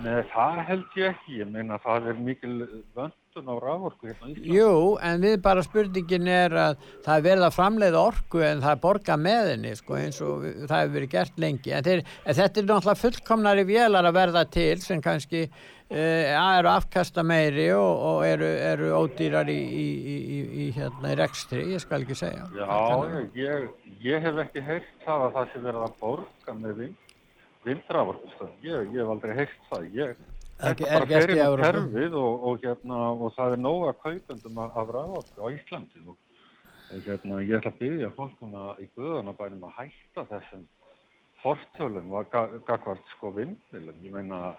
[0.04, 1.38] Nei, það held ég ekki.
[1.40, 2.52] Ég meina það er mikil
[2.94, 4.32] vöndun á rávorku hérna.
[4.34, 8.72] Jú, en við bara spurningin er að það er verið að framleiða orku en það
[8.72, 11.74] er borga með henni sko, eins og það hefur verið gert lengi.
[11.76, 16.72] En, þeir, en þetta er náttúrulega fullkomnari vélar að verða til sem kannski uh, eru
[16.72, 21.68] afkasta meiri og, og eru, eru ódýrar í, í, í, í, í, hérna, í rekstri,
[21.70, 22.50] ég skal ekki segja.
[22.58, 23.70] Já, ég,
[24.08, 27.16] ég hef ekki heyrt það að það sé verið að borga með vind,
[27.68, 28.52] vindravorkustöð.
[28.66, 29.88] Ég, ég hef aldrei heyrt það.
[30.00, 30.28] Ég,
[30.60, 31.62] Ekki- er inn á Evrópu?
[31.64, 36.02] kerfið og, og, hérna, og það er nóga kaupendum af, raforku á Íslandi.
[36.06, 36.16] Og,
[37.06, 40.66] hérna, ég ætla að byggja fólkuna í guðanabænum að hætta þessum
[41.40, 42.28] fortölum og
[42.66, 43.96] gagvart sko vindmilum.
[44.04, 44.54] Ég meina,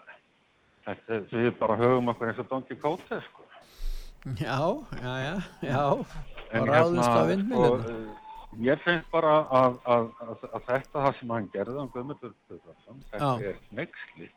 [0.87, 3.47] þetta, við bara höfum okkur eins og Don Quixote, sko.
[4.37, 4.57] Já,
[5.01, 5.35] já, já,
[5.65, 7.81] já, og ráðust á vindmilum.
[7.85, 7.95] sko,
[8.57, 13.03] eh, finnst bara að, að, að, að þetta það sem hann gerði á Guðmundur Guðvarsson,
[13.11, 14.31] þetta er nexli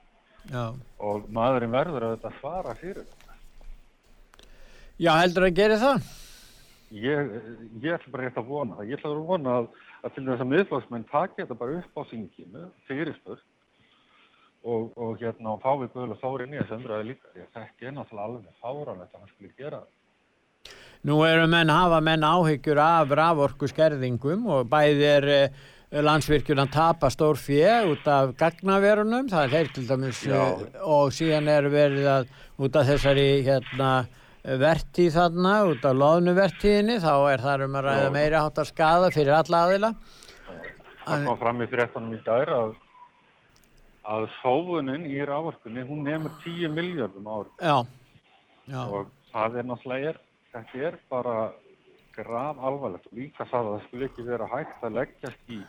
[0.50, 0.74] Já.
[1.00, 3.38] og maðurinn verður að þetta svara fyrir þetta.
[5.00, 6.12] já, heldur að gera það?
[6.94, 7.32] Ég,
[7.82, 8.90] ég ætla bara rétt að vona það.
[8.90, 9.66] Ég ætla að vona að,
[10.04, 13.44] að til þess að miðflóksmenn taki þetta bara upp á synginu, fyrirspurt
[14.64, 17.32] og, og hérna og fá við Guðla Þóri inn í þessu umræði líka.
[17.40, 19.92] Ég þekki er náttúrulega alveg fáranlegt að hann skulle gera það.
[21.04, 25.26] Nú eru menn, hafa menn áhyggjur af raforku skerðingum og bæði er
[26.02, 30.34] landsvirkjun að tapa stór fjö út af gagnaverunum, það er þeir til dæmis Já.
[30.42, 32.28] uh, og síðan er verið að
[32.64, 33.90] út af þessari hérna
[34.44, 38.14] vertíð þarna, út af loðnuvertíðinni, þá er það um að ræða Já.
[38.18, 39.92] meiri hátt að skada fyrir alla aðila.
[41.04, 42.74] Það kom fram í fréttanum í dær að,
[44.16, 47.76] að sófunin í rávorkunni, hún nefnir 10 miljardum ári Já,
[48.72, 50.14] já, og það er náttúrulega,
[50.54, 51.36] þetta er bara
[52.14, 55.60] graf alvarlegt og líka það að það skulle ekki vera hægt að leggjast í,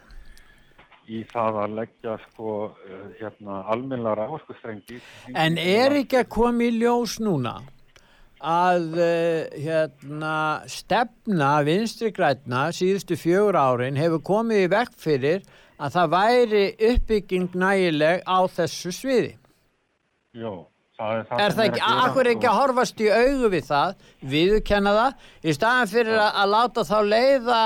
[1.08, 2.56] í það að leggja sko
[2.88, 5.00] eh, hérna almennlega rávorkustrengi.
[5.36, 7.60] En er ekki að koma í ljós núna
[8.46, 10.36] að uh, hérna,
[10.70, 15.46] stefna vinstri grætna síðustu fjögur árin hefur komið í vekk fyrir
[15.82, 19.34] að það væri uppbygging nægileg á þessu sviði?
[20.36, 20.68] Jó,
[21.00, 22.52] það er það Er það er ekki, akkur ekki sko.
[22.52, 23.98] að horfast í augu við það,
[24.36, 27.62] viðurkenna það, í staðan fyrir að, að láta þá leiða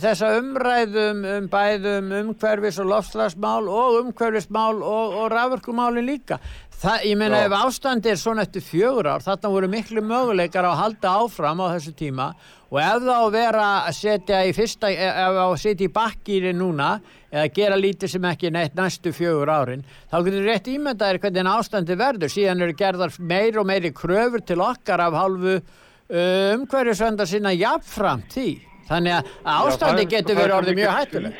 [0.00, 6.38] þessa umræðum um bæðum umhverfis og lofslagsmál og umhverfismál og, og rafurkumálin líka.
[6.82, 7.46] Það, ég meina Já.
[7.46, 11.66] ef ástandi er svona eftir fjögur ár, þarna voru miklu möguleikar að halda áfram á
[11.76, 12.32] þessu tíma
[12.72, 16.96] og ef þá vera að setja í fyrsta, ef þá setja í bakkýri núna
[17.30, 22.00] eða gera lítið sem ekki neitt næstu fjögur árin, þá getur rétt ímyndaðir hvernig ástandi
[22.00, 22.32] verður.
[22.32, 28.32] Síðan eru gerðar meir og meiri kröfur til okkar af hálfu uh, umhverjusvenda sinna jafnframt
[28.34, 28.71] því.
[28.92, 31.36] Þannig að ástandi getur er verið orðið mjög hættuleg.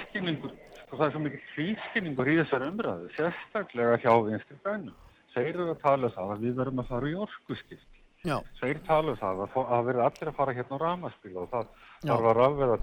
[0.92, 4.96] það er svo mikið tvískinningur í þessar umræðu, sérstaklega hjá vinstri bænum.
[5.32, 7.86] Þeir eru að tala um það að við verðum að fara í orkuskipt.
[8.60, 11.70] Þeir tala um það að, að verða allir að fara hérna á ramaspíla og það
[12.04, 12.76] þarf að rafverða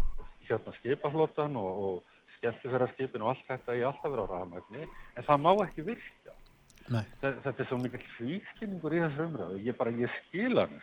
[0.49, 5.41] hérna skipaflottan og, og skemmtifæraskipin og allt þetta í alltaf vera á ramagni, en það
[5.45, 6.34] má ekki virka.
[6.89, 7.03] Nei.
[7.22, 10.82] Þe- Þetta er svo mikið tvískinningur í þessar umræðu, ég bara, ég skila ekki.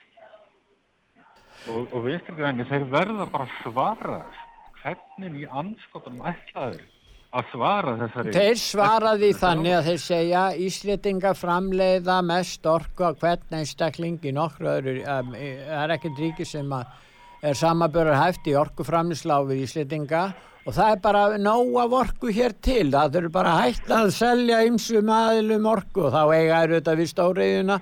[1.67, 4.21] Og, og vinstri grænir, þeir verða bara að svara
[4.83, 6.85] hvernig í anskotanum ætlaður
[7.37, 8.35] að svara þessari...
[8.37, 14.71] Þeir svaraði þannig að þeir segja Íslitinga framleiða mest orku á hvern einstakling í nokkru
[14.77, 16.87] öðru, um, er ekkert ríki sem að
[17.47, 20.23] er samabörur hæft í orkuframlýsla á við Íslitinga
[20.67, 24.62] og það er bara nóg af orku hér til, það þurfi bara hægt að selja
[24.67, 27.79] ymsum aðilum orku og þá eiga eru þetta við stóriðuna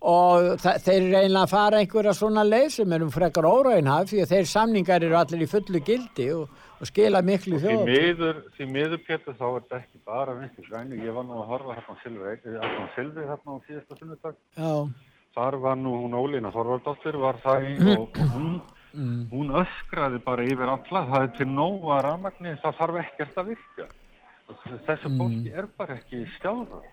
[0.00, 4.46] og þeir eiginlega að fara einhverja svona leið sem eru frekar óraunhaf því að þeir
[4.52, 7.84] samningar eru allir í fullu gildi og, og skila miklu Því þjóð.
[7.88, 11.48] miður, því miður Pétur þá er þetta ekki bara vinstri grænir, ég var nú að
[11.50, 14.38] horfa hérna á Silvi, hérna á Silvi hérna á síðasta sunnudag.
[14.54, 14.72] Já,
[15.38, 18.54] Þar var nú hún Ólína Þorvaldóttir var það í og og hún,
[19.34, 23.88] hún öskraði bara yfir alla, það er til nóga rafmagni, það þarf ekkert að virka.
[24.86, 26.86] Þessu fólki er bara ekki stjáðar.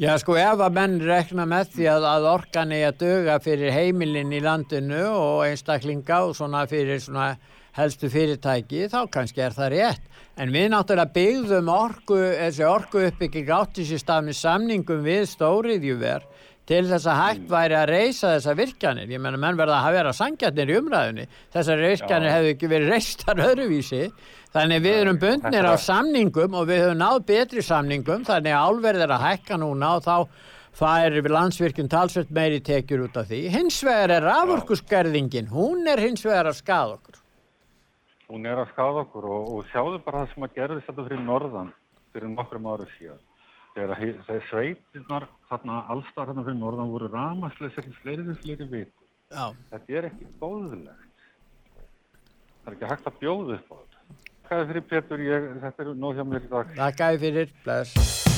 [0.00, 3.74] Já, sko, ef að menn rekna með því að, að orkan er að döga fyrir
[3.74, 7.34] heimilin í landinu og einstaklinga og svona fyrir svona
[7.74, 10.10] helstu fyrirtæki, þá kannski er það rétt.
[10.38, 16.26] En við náttúrulega byggðum orku, þessi orku uppbygging átti sér stað með samningum við stóriðjuver
[16.68, 19.10] til þess að hægt væri að reysa þessa virkjanir.
[19.12, 21.26] Ég menna, menn verða að vera sangjarnir í umræðunni.
[21.52, 24.02] Þessar virkjanir hefðu ekki verið reistar öðruvísi.
[24.54, 29.04] Þannig við erum bundnir á samningum og við höfum náð betri samningum þannig að álverð
[29.04, 30.16] er að hækka núna og þá
[30.74, 33.44] fær landsvirkjum talsveit meiri tekjur út af því.
[33.54, 37.20] Hins vegar er raforkuskerðingin, hún er hins vegar að skada okkur.
[38.30, 41.24] Hún er að skada okkur og, og sjáðu bara það sem að gerðist þetta fyrir
[41.28, 41.74] norðan
[42.14, 43.22] fyrir nokkrum ára síðan.
[43.74, 48.84] Þegar sveitirnar þarna allstar þarna fyrir norðan voru rafmagnsleysir í fleiri við fleiri.
[49.34, 49.46] Já.
[49.72, 51.24] Þetta er ekki góðulegt.
[52.64, 54.04] Það er ekki hægt að bjóða upp á þetta.
[54.54, 56.76] Er fyrir Pétur, ég, þetta er nóg hjá mér í dag.
[56.78, 58.33] Takk að fyrir, bless.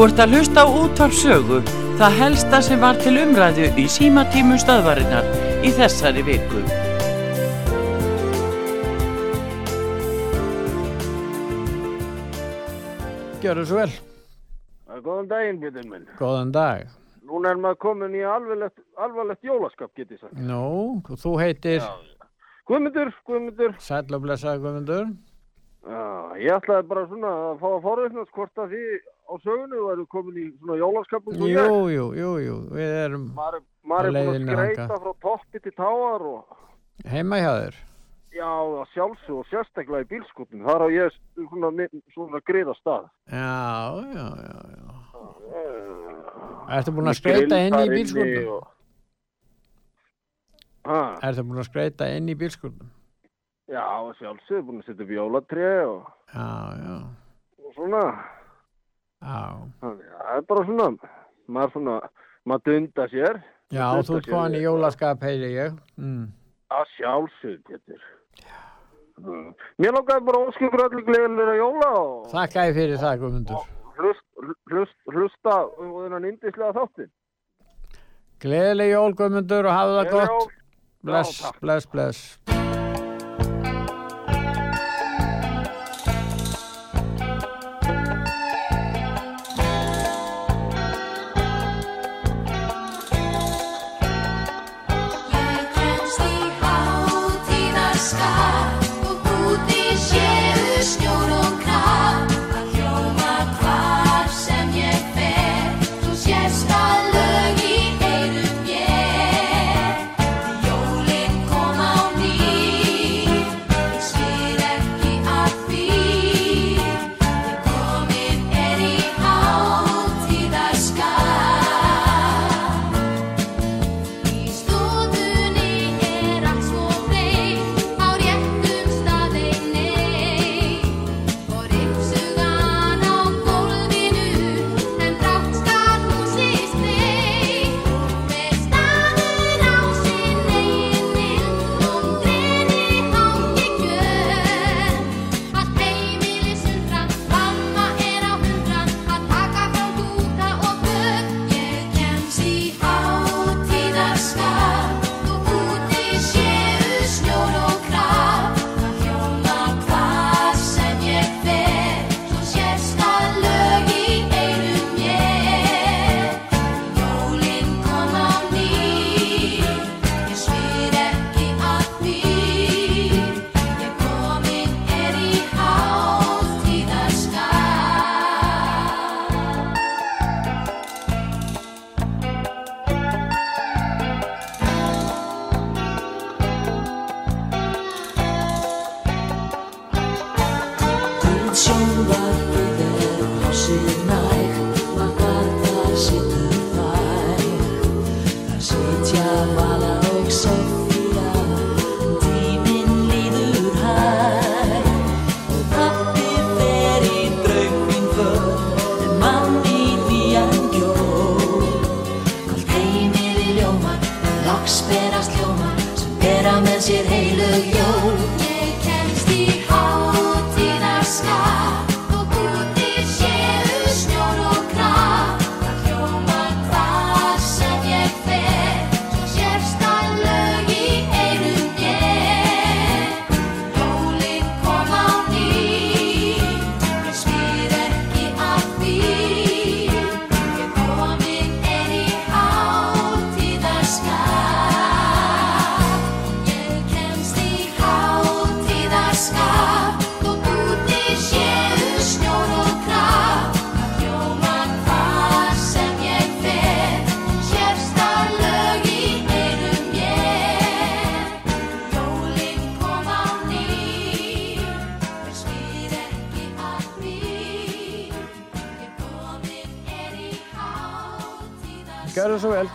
[0.00, 1.56] Þú ert að hlusta á útvarp sögu,
[2.00, 5.26] það helsta sem var til umræðu í símatímum stöðvarinnar
[5.60, 6.62] í þessari viku.
[13.44, 13.92] Gjörðu svo vel.
[15.04, 16.08] Góðan daginn, Björn minn.
[16.16, 16.88] Góðan dag.
[17.28, 20.32] Núna er maður komin í alvarlegt, alvarlegt jólaskap, get ég sagt.
[20.32, 21.84] Nú, þú heitir
[22.64, 23.76] Guðmundur, Guðmundur.
[23.76, 25.12] Sæll og blessaði Guðmundur.
[25.84, 26.04] Já,
[26.40, 28.84] ég ætlaði bara svona að fá að forveitnast hvort að því
[29.30, 33.28] á sögunu væru komin í svona jólaskap eins og Jú, jú, jú, jú, við erum
[33.36, 35.04] Maður, maður er búin að skreita þangað.
[35.04, 36.58] frá toppi til táar og
[37.14, 37.78] heima hjá þér.
[38.30, 38.50] já,
[38.94, 40.66] sjálfsög og sérstaklega í bílskotnum.
[40.66, 43.08] Þar á ég svona, svona griða stað.
[43.26, 44.84] Já, já, já, já.
[46.76, 48.52] Ertu búin að skreita inn í bílskotnum?
[48.54, 48.68] Og...
[50.90, 52.90] Er það búin að skreita inn í bílskurnum?
[53.70, 53.86] já,
[54.18, 56.46] sjálfsög, búin að setja upp jólatré og, Já,
[56.82, 56.94] já,
[57.66, 58.00] og svona.
[59.20, 60.86] Það er bara svona,
[61.48, 61.96] maður svona,
[62.48, 63.40] maður dunda sér.
[63.70, 65.76] Já, Dunda þú ert komin í jólaskap, heyri ég.
[66.00, 66.24] Mm.
[66.74, 67.76] Að sjálfsög.
[69.20, 69.50] Mm.
[69.78, 73.66] Mér langaði bara ykkur öllu gleðilega jóla og Þakka ég fyrir það, Guðmundur.
[74.00, 74.24] hlust,
[74.72, 77.10] hlust, hlusta og þennan indislega þáttin.
[78.40, 80.32] Gleðileg jól, Guðmundur, og hafa það gott.
[80.32, 80.50] jól.
[81.04, 82.69] Bless, bless, bless.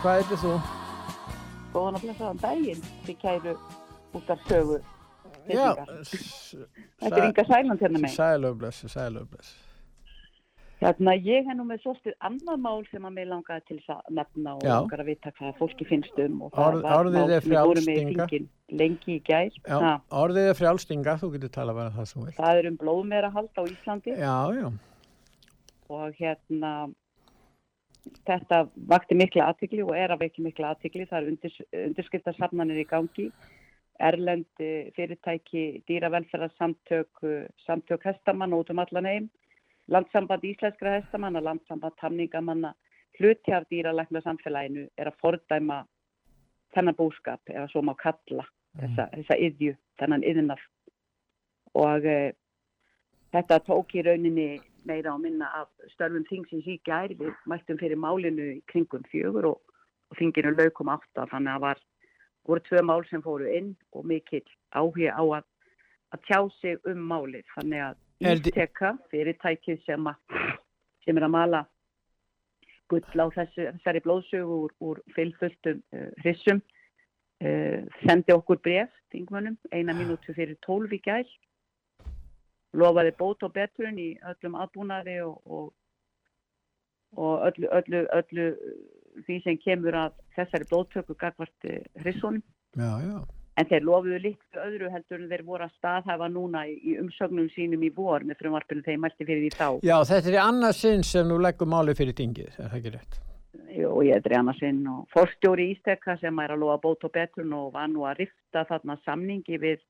[0.06, 0.50] Svo hvað heitir þú?
[1.72, 3.52] Góðan að blessaðan daginn, þið kæru
[4.14, 4.76] út af sögu.
[5.50, 5.64] Já,
[7.02, 8.12] Þetta er Inga Sæland hérna megin.
[8.14, 9.48] Sælöfbless, sælöfbless.
[10.78, 14.12] Hérna, ég er nú með svolítið annað mál sem að mig langaði til þess að
[14.20, 16.36] nefna og langar að vita hvað fólki finnst um.
[16.46, 18.46] og Orð- það var orðið mál er sem við vorum með í þingin
[18.82, 19.56] Lengi í gær.
[19.66, 19.88] Já,
[20.22, 22.38] orðið er frjálstinga, þú getur talað bara það sem þú vilt.
[22.38, 24.14] það er um blóðmerahald á Íslandi.
[24.22, 24.70] Já, já.
[25.98, 26.72] og hérna
[28.26, 32.86] þetta vakti mikla aðtikli og er að vekja mikla aðtikli það er undis, undirskriftarsafnanir í
[32.90, 33.30] gangi.
[33.96, 39.28] Erlendi fyrirtæki dýravelferðarsamtök eh, samtök hestamanna út um allan heim.
[39.88, 42.74] Landsamband íslenskra hestamanna landsamband tamningamanna
[43.18, 45.84] hluti af dýralækna samfélaginu er að fordæma
[46.74, 48.44] þennan búskap eða svo má kalla
[48.76, 50.62] þessa, þessa yðju, þennan yðnaf
[51.76, 52.18] og e,
[53.34, 54.48] þetta tók í rauninni
[54.86, 57.12] meira á minna af störfum þingsins í gær.
[57.18, 59.76] Við mættum fyrir málinu í kringum fjögur og,
[60.10, 61.28] og þinginu laukum átta.
[61.32, 61.84] Þannig að var,
[62.48, 65.46] voru tvö mál sem fóru inn og mikill áhuga á að,
[66.14, 67.46] að tjá sig um málið.
[67.56, 70.06] Þannig að Ísteka fyrirtækið sem,
[71.04, 71.66] sem er að mala
[72.88, 76.62] gull á þessu, þessari blóðsögu úr, úr fylgfulltum uh, hrissum
[77.42, 81.26] uh, sendi okkur bref, þingmönnum, eina mínútu fyrir tólf í gæl,
[82.76, 85.72] lofaði bót og betrun í öllum aðbúnaði og, og,
[87.16, 88.50] og öllu, öllu, öllu
[89.26, 91.70] því sem kemur að þessari blóttöku gagvart
[92.02, 92.44] hrissónum.
[92.76, 93.18] Já, já.
[93.56, 97.86] En þeir lofuðu líkt öðru heldur en þeir voru að staðhæfa núna í, umsögnum sínum
[97.86, 99.68] í vor með frumvarpinu þeir mælti fyrir því þá.
[99.86, 102.92] Já, þetta er í annað sinn sem þú leggur máli fyrir dingið, er það ekki
[102.98, 103.22] rétt?
[103.86, 107.72] Og ég er Drjánarsinn og fórstjóri Ísteka sem er að lofa bót og betrun og
[107.72, 109.80] var nú að rifta þarna samningi við,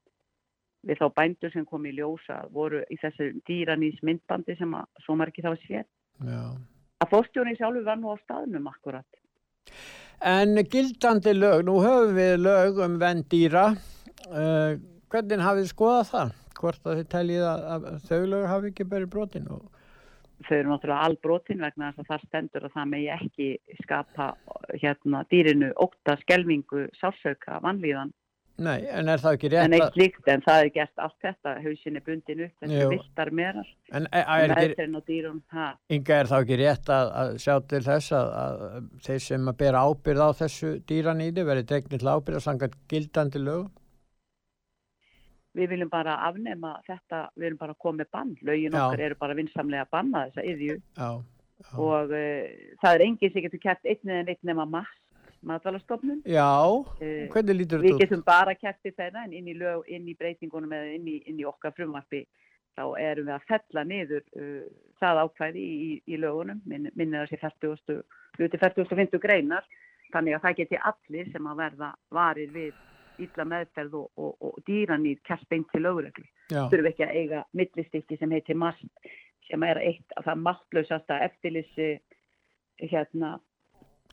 [0.86, 5.18] við þá bændur sem kom í ljósa voru í þessu dýranís myndbandi sem að svo
[5.18, 5.86] margir þá sér.
[6.24, 6.42] Já.
[7.02, 9.22] Að fórstjóri sjálfur var nú á staðnum akkurat.
[10.24, 13.68] En gildandi lög, nú höfum við lög um vendýra,
[14.30, 14.78] uh,
[15.12, 16.36] hvernig hafið skoðað það?
[16.56, 19.66] Hvort að þið teljið að, að þau lög hafi ekki verið brotin og
[20.44, 23.46] Þau eru náttúrulega albrotin vegna þess að það stendur að það megi ekki
[23.80, 24.26] skapa
[24.82, 28.12] hérna dýrinu óta, skelvingu, sálsauka, vanlíðan.
[28.56, 31.52] Nei, en er það ekki rétt En eitt líkt, en það er gert allt þetta,
[31.60, 35.66] hausin er bundin upp, þessu viltar merar, En er, er ekki, og.
[35.92, 39.58] Inga, er það ekki rétt að, að sjá til þess að, að þeir sem að
[39.60, 43.68] bera ábyrð á þessu dýranýði verið dregnir til ábyrð að sanga gildandi lög?
[45.56, 48.82] Við viljum bara afnema þetta, við erum bara að koma með bann, lögin Já.
[48.86, 51.10] okkar eru bara vinsamlega að banna þessa yðju Já,
[51.76, 55.00] og uh, það er enginn sem getur kært einn eða einn nema mast,
[55.42, 56.22] matvælastofnun.
[56.24, 58.00] já, Eh, hvernig lítur Við þetta út?
[58.00, 61.22] getum bara kært til þeirra en inn í, lög, inn í breytingunum eða inn í,
[61.26, 62.26] inn í okkar frumvarpi
[62.76, 64.64] þá erum við að fella niður uh,
[65.00, 68.02] það ákvæði í, í, í lögunum, Minn, minnir 40.
[68.38, 69.64] hluti 40.50 greinar,
[70.12, 72.74] þannig að það geti allir sem að verða varir við
[73.18, 76.26] illa meðferð og, og, og dýranýr kært beint til lögureglu.
[76.68, 78.84] Þurfum ekki að eiga millistykki sem heitir MAST,
[79.48, 81.98] sem er eitt af það mastlausasta eftirlissi
[82.82, 83.38] hérna?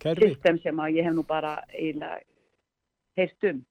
[0.01, 2.19] System sem að ég hef nú bara eiginlega
[3.19, 3.61] heyrt um.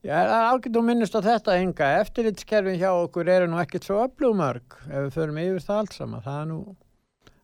[0.00, 1.88] Já, það er algjörð að minnast á þetta Inga.
[2.00, 6.22] Eftirlitskerfin hjá okkur eru nú ekkert svo öflugmörg ef við förum yfir það allt saman.
[6.24, 6.60] Það er nú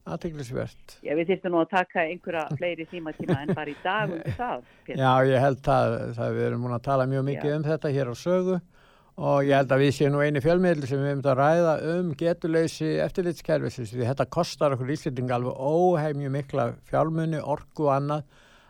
[0.07, 0.97] aðteglisvert.
[1.05, 4.65] Já, við þyrftum nú að taka einhverja fleiri tíma-tíma en bara í dag um það.
[4.87, 5.03] Pétur.
[5.03, 7.57] Já, ég held það, það við erum múin að tala mjög mikið Já.
[7.59, 8.59] um þetta hér á sögu
[9.17, 12.09] og ég held að við séum nú eini fjölmiðl sem við hefum að ræða um
[12.21, 18.27] getuleysi eftirlitskerfisins því þetta kostar okkur íslending alveg óheimju mikla fjármunni, orku og annað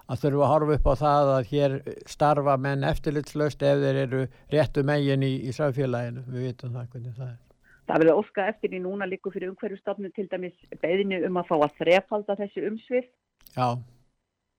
[0.06, 1.74] að þurfa að horfa upp á það að hér
[2.06, 4.22] starfa menn eftirlitslaust ef þeir eru
[4.54, 6.22] réttu megin í, í samfélaginu.
[6.30, 7.42] Við vitum það hvernig það er.
[7.86, 11.56] Það verður óska eftir í núna líku fyrir umhverjustofnun til dæmis beðinu um að fá
[11.58, 13.10] að þrefalda þessi umsvið,
[13.56, 13.68] Já,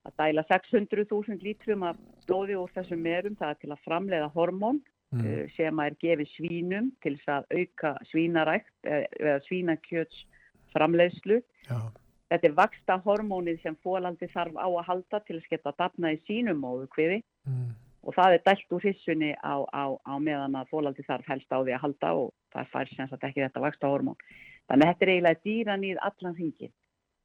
[0.08, 1.98] að dæla 600.000 lítrum af
[2.28, 4.80] blóði úr þessum merum, það er til að framleiða hormón
[5.16, 5.24] Mm.
[5.24, 10.26] uh, sem er gefið svínum til þess að auka svínarækt eh, eða svínakjöts
[10.74, 11.38] framleiðslu.
[11.70, 11.80] já,
[12.28, 16.18] Þetta er vaksta hormónið sem fólandi þarf á að halda til að sketa dafna í
[16.28, 17.70] sínum móðu kviði mm.
[18.04, 21.64] og það er dælt úr hissunni á, á, á meðan að fólandi þarf helst á
[21.64, 24.20] því að halda og það fær sem sagt ekki þetta vaksta hormón.
[24.68, 26.76] Þannig að þetta er eiginlega dýranýð allan hringin.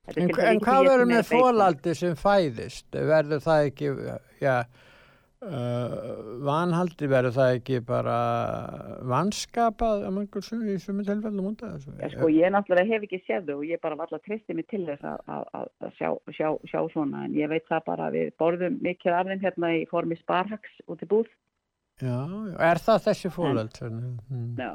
[0.07, 2.89] En, en hvað verður með fólaldi sem fæðist?
[2.95, 3.91] Verður það ekki,
[4.43, 4.55] já,
[5.47, 5.95] uh,
[6.47, 8.17] vanhaldi, verður það ekki bara
[9.11, 11.95] vanskapað að mangur í sumi tilfellum af þessu?
[11.99, 14.85] Já, sko, ég náttúrulega hef ekki séð þau og ég bara valla treysti mig til
[14.87, 19.19] þess að, sjá, sjá, sjá svona en ég veit það bara að við borðum mikið
[19.19, 21.29] af þeim hérna í formi sparhaks út í búð.
[22.03, 22.17] Já,
[22.71, 23.83] er það þessi fólald?
[23.83, 24.55] Mm.
[24.59, 24.73] Já,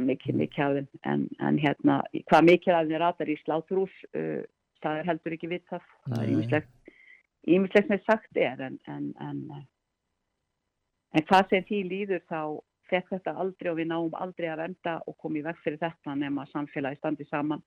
[0.00, 4.40] mikið af þeim en, en hérna, hvað mikið af þeim ratar í sláturús, uh,
[4.84, 5.90] það er heldur ekki vitað.
[6.16, 6.96] Er ímislegt,
[7.48, 9.44] ímislegt með sagt er en, en, en,
[11.14, 12.40] en hvað sem því líður þá
[12.90, 16.16] fekk þetta aldrei og við náum aldrei að venda og koma í veg fyrir þetta
[16.18, 17.62] nema samfélagi standi saman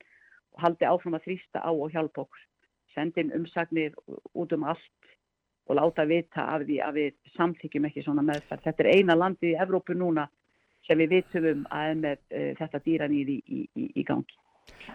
[0.53, 2.44] og haldi áfram að þrýsta á og hjálpa okkur.
[2.94, 3.95] Sendin umsagnir
[4.38, 5.14] út um allt
[5.68, 8.65] og láta vita af því að við samþykjum ekki svona meðferð.
[8.68, 10.28] Þetta er eina landið í Evrópu núna
[10.88, 14.40] sem við vitum um að með uh, þetta dýranýði í, í, í gangi.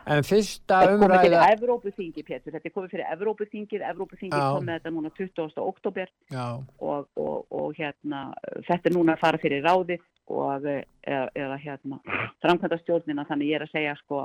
[0.09, 1.55] En fyrsta Þetta er komið fyrir umræða...
[1.55, 2.53] Evrópuþingi, Pétur.
[2.55, 3.83] Þetta er komið fyrir Evrópuþingið.
[3.91, 4.47] Evrópuþingið Já.
[4.55, 5.59] kom með þetta núna 20.
[5.65, 8.23] oktober og, og, og hérna,
[8.69, 12.01] þetta er núna að fara fyrir ráðið og eh, eða, hérna,
[12.45, 13.27] framkvæmda stjórnina.
[13.29, 14.25] Þannig ég er að segja, sko,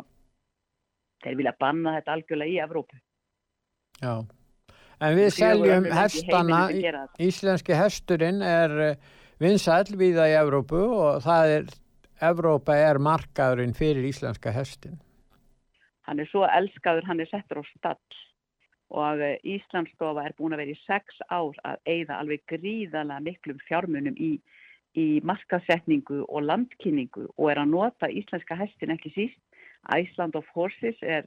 [1.25, 3.03] þeir vilja banna þetta algjörlega í Evrópu.
[3.99, 4.15] já.
[5.03, 7.07] En við seljum hestana, þetta.
[7.19, 8.95] íslenski hesturinn er
[9.41, 11.65] vinsæll viða í Evrópu og það er,
[12.23, 15.01] Evrópa er markaðurinn fyrir íslenska hestin.
[16.07, 18.21] Hann er svo elskaður, hann er settur á stall.
[18.93, 23.61] Og eh, Íslandsstofa er búin að vera í sex ár að eigða alveg gríðalega miklum
[23.67, 24.35] fjármunum í,
[24.99, 27.29] í markasetningu og landkynningu.
[27.37, 29.41] Og er að nota íslenska hestin ekki síst.
[29.91, 31.25] Iceland of Horses er,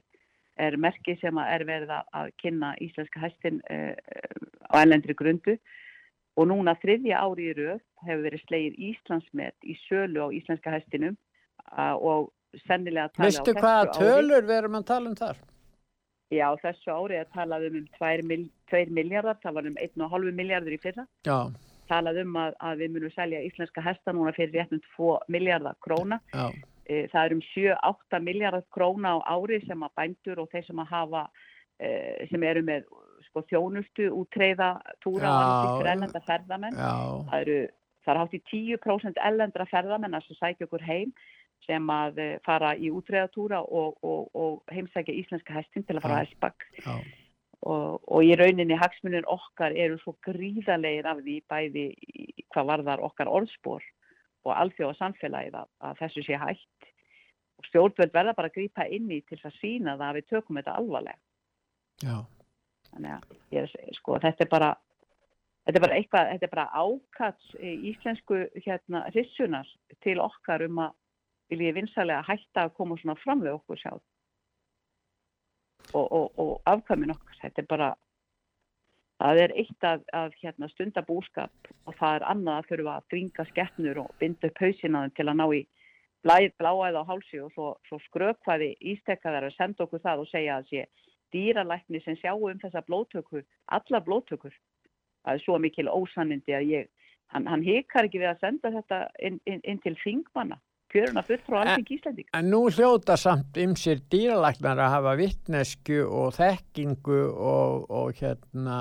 [0.57, 3.93] er merki sem er verið að, kynna íslenska hestin uh,
[4.71, 5.57] á ellendri grundu.
[6.37, 11.17] Og núna þriðja ári í röð hefur verið slegið Íslandsmet í sölu á íslenska hestinum.
[11.97, 12.29] Og
[12.67, 14.09] sennilega talið Veistu á hvaða þessu ári.
[14.11, 15.37] tölur við erum að tala um þar?
[16.31, 20.31] Já, þessu ári er talað um um 2 mil, tveir miljardar, það var um 1,5
[20.35, 21.07] miljardur í fyrra.
[21.27, 21.39] Já,
[21.87, 26.19] Talað um að, að við munum selja íslenska hesta núna fyrir réttum 2 miljardar króna.
[26.33, 26.51] já,
[26.87, 30.77] Eh, Það er um 7-8 miljardar króna á ári sem að bændur og þeir sem
[30.79, 31.27] að hafa,
[31.83, 32.83] eh, sem eru með
[33.27, 34.69] sko, þjónustu, útreiða,
[35.03, 36.77] túra og Já, annað slíkt fyrir ellenda ferðamenn.
[36.79, 36.93] já,
[37.27, 37.67] Það eru,
[38.05, 41.11] það er hátt í 10% ellendra ferðamenn að sækja okkur heim
[41.65, 46.21] sem að eh, fara í útreiðatúra og, og, og heimsækja íslenska hestin til að fara
[46.23, 46.93] hestbakk já,
[47.65, 51.85] og, og í rauninni hagsmunir okkar eru svo gríðarlegir af því bæði
[52.53, 53.83] hvað varðar okkar orðspor
[54.47, 56.89] og alþjóða samfélagið að, að þessu sé hægt
[57.57, 60.59] og stjórnvöld verða bara að grípa inn í til að sína það að við tökum
[60.59, 61.19] þetta alvarlega.
[62.05, 62.17] Já,
[62.91, 64.69] þannig að ég að sko, þetta er bara
[65.65, 67.55] þetta er bara eitthvað, þetta er bara ákats
[67.91, 69.71] íslensku hérna rissunar
[70.05, 70.95] til okkar um að
[71.51, 74.03] viljið vinsalega hætta að koma svona fram við okkur sjálf
[75.93, 77.89] og, og, og afkvæmin okkar, þetta er bara
[79.21, 83.09] það er eitt að, að hérna, stunda búskap og það er annað að þurfa að
[83.13, 85.63] dringa skeppnur og binda upp hausina á þeim til að ná í
[86.27, 90.71] bláæð á hálsi og svo, svo skrökvaði ístekkaðar að senda okkur það og segja að
[90.71, 90.85] sé
[91.33, 94.53] dýralækni sem sjá um þessa blóttöku, alla blóttökur.
[95.23, 96.89] Það er svo mikil ósannindi að ég,
[97.33, 100.59] hann, hann hikar ekki við að senda þetta inn, inn, inn til þingmanna,
[100.93, 102.29] kjöruna full frá alveg Íslandík.
[102.37, 108.79] En nú hljóta samt ymsir dýralæknar að hafa vittnesku og þekkingu og, og hérna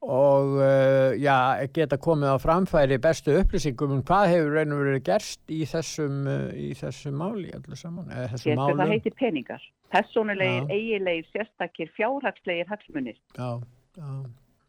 [0.00, 5.52] og uh, já, geta komið á framfæri bestu upplýsingum um hvað hefur og verið gerst
[5.52, 9.66] í þessum, uh, í þessum máli allir saman, þessum Getur það heitir peningar.
[9.92, 10.72] Personulegir, Já.
[10.72, 13.18] eigilegir, sérstakir, fjárhagslegir hagsmunir.
[13.36, 13.60] Já,
[13.98, 14.10] já,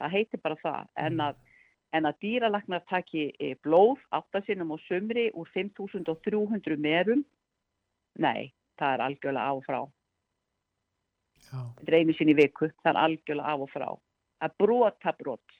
[0.02, 0.82] Það heitir bara það.
[0.82, 1.02] Mm.
[1.06, 1.40] En að,
[1.96, 7.26] en að dýralagnar taki eh, blóð áttasinnum á sumri úr 5.300 merum,
[8.20, 9.82] nei, það er algjörlega af og frá.
[11.52, 13.88] Þetta er einu sinni viku, það er algjörlega af og frá.
[14.42, 15.58] Að brota brot,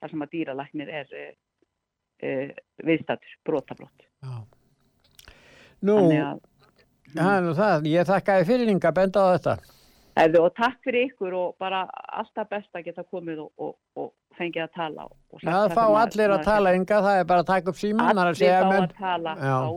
[0.00, 1.32] þar sem að dýralagnir er uh,
[2.24, 4.06] uh, viðstættur, brota brot.
[4.24, 4.36] já.
[5.84, 6.38] Nú, að,
[7.20, 9.56] er nú það, ég þakkaði fyrir Inga að benda á þetta.
[10.16, 11.82] Hefðu, og takk fyrir ykkur og bara
[12.16, 15.06] alltaf best að geta komið og, og, og fengið að tala.
[15.32, 17.80] Og sagt Já, það fá allir að tala Inga, það er bara að taka upp
[17.80, 18.86] síman, að Allir segja fá menn.
[18.86, 19.56] að tala Já.
[19.56, 19.68] á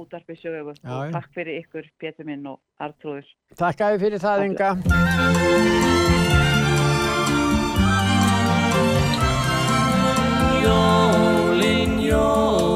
[0.69, 1.11] og já.
[1.17, 3.27] takk fyrir ykkur, Pétur minn og Artrúður.
[3.59, 5.79] Þakkaði fyrir það Inga.
[10.69, 12.68] Jólin, jólin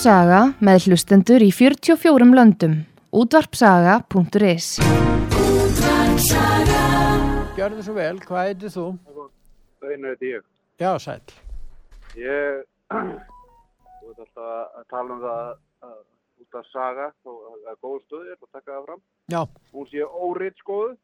[0.00, 2.76] Útvarpsaga með hlustendur í 44 löndum.
[3.12, 4.68] Útvarpsaga.is
[7.58, 8.84] Gjörðu svo vel, hvað heitir þú?
[9.84, 10.46] Einar heiti ég.
[10.80, 11.20] Já, sæl.
[12.16, 12.64] Ég,
[12.96, 15.44] þú veit alltaf að tala um það
[15.90, 16.00] að
[16.46, 19.04] út að saga, þó að það er góð stöð, ég ætla að taka það fram.
[19.36, 19.40] Já.
[19.76, 20.96] Hún sé óreitt skoðu,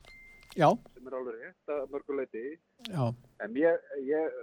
[0.56, 2.46] Já, sem er alveg rétt að mörguleiti.
[2.88, 3.04] já,
[3.44, 4.42] En ég, ég,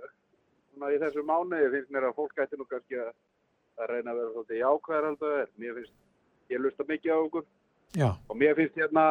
[0.78, 3.16] svona í þessu mánuði finnst mér að fólk ætti nú kannski að,
[3.82, 5.52] að reyna að vera svolítið jákvæðar alltaf er.
[5.64, 5.94] Mér finnst,
[6.54, 7.46] ég lusta mikið á okkur
[7.98, 9.04] já, og mér finnst hérna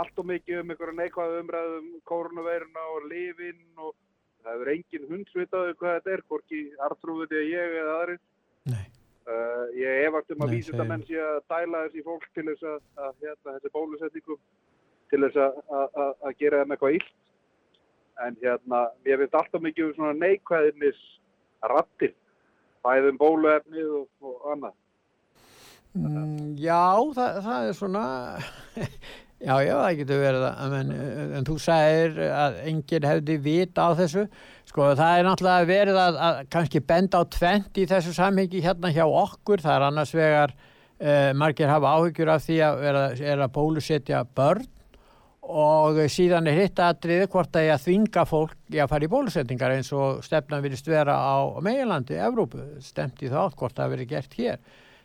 [0.00, 3.92] allt og mikið um einhverja neikvæða umræðum koronaveiruna og lifin og
[4.44, 8.20] það hefur engin hundsvitaði hvað þetta er, hvorki artrúðið ég eða aðrir.
[8.70, 8.86] Nei.
[9.30, 12.78] Uh, ég efast um að Nei, vísindamenn sé að dæla þessi fólk til þess að,
[13.04, 14.38] að hérna, þessi bólusetningum
[15.12, 17.12] til þess að, að, að- gera þeim eitthvað illt.
[18.24, 20.98] En hérna, mér finnst alltaf mikið um svona neikvæðinis
[21.72, 22.14] rattir,
[22.86, 24.76] bæðum bóluefnið og, og annað.
[25.98, 28.04] Mm, já, það, það er svona,
[29.48, 30.92] já, já, það getur verið það, en,
[31.38, 34.26] en þú sagðir að enginn hefði vita á þessu,
[34.70, 38.92] sko, það er náttúrulega verið að, að kannski benda á tvent í þessu samhengi hérna
[38.94, 40.54] hjá okkur, það er annars vegar,
[41.02, 44.68] uh, margir hafa áhyggjur af því að vera, er að bólusetja börn
[45.50, 49.10] og síðan er hitt aðriði hvort að ég að þvinga fólk í að fara í
[49.10, 54.10] bólusetningar eins og stefnan virðist vera á meginlandi, Evrópu, stemt í þátt hvort það verið
[54.14, 54.60] gert hér.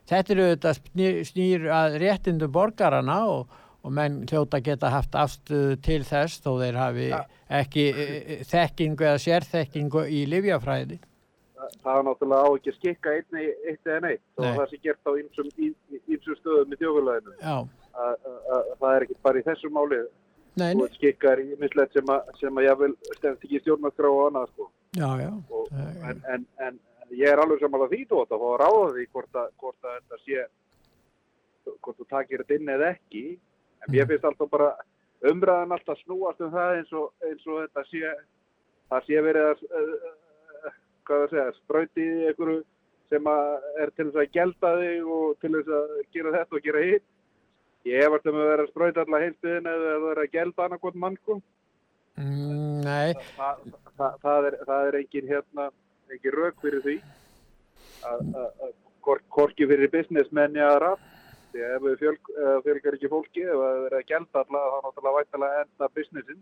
[0.06, 5.80] Þetta eru auðvitað snýr, snýr að réttindum borgarana og, og menn hljóta geta haft afstöðu
[5.86, 7.10] til þess þó þeir hafi
[7.62, 11.00] ekki e, e, þekkingu eða sérþekkingu í livjafræði.
[11.82, 14.80] Það, er náttúrulega á ekki að skikka einn í eitt eða neitt og það sé
[14.84, 20.02] gert á ýmsum stöðum í að Það er ekki bara í þessu máli.
[20.56, 20.86] Nei, Þú nei.
[20.88, 24.22] ert skikkar í mislegt sem, að- sem að ég vil stefnt ekki í stjórnarskrá og
[24.30, 24.70] annað sko.
[24.96, 25.32] já, já.
[25.52, 25.72] Og,
[26.10, 26.80] en, en, en
[27.12, 29.90] ég er alveg samanlega því þú átt að fá að ráða því hvort að, hvort
[29.90, 30.46] að þetta sé
[31.82, 34.70] hvort þú takir þetta inn eða ekki en mér finnst alltaf bara
[35.26, 38.14] umræðan alltaf snúast um það eins og, eins og þetta sé
[38.94, 39.84] það sé verið að uh,
[40.70, 40.76] uh,
[41.06, 42.64] hvað það segja, sprauti í einhverju
[43.10, 46.66] sem að er til þess að gelda þig og til þess að gera þetta og
[46.70, 47.06] gera hitt
[47.86, 51.02] ég efast um að vera að sprauta alla heimstuðin eða að vera að gelda annarkot
[51.04, 51.40] mann sko.
[52.16, 53.66] Mm, nei, það,
[53.98, 55.68] það, það, er, það er engin hérna
[56.14, 56.96] engin rauk fyrir því
[58.08, 58.32] að,
[59.36, 61.12] hvorki fyrir businessmenni að að
[61.56, 62.32] ef við fjölg,
[62.66, 66.40] fjölgar ekki fólki ef það er að gelda alla þá náttúrulega vættalega enda businessin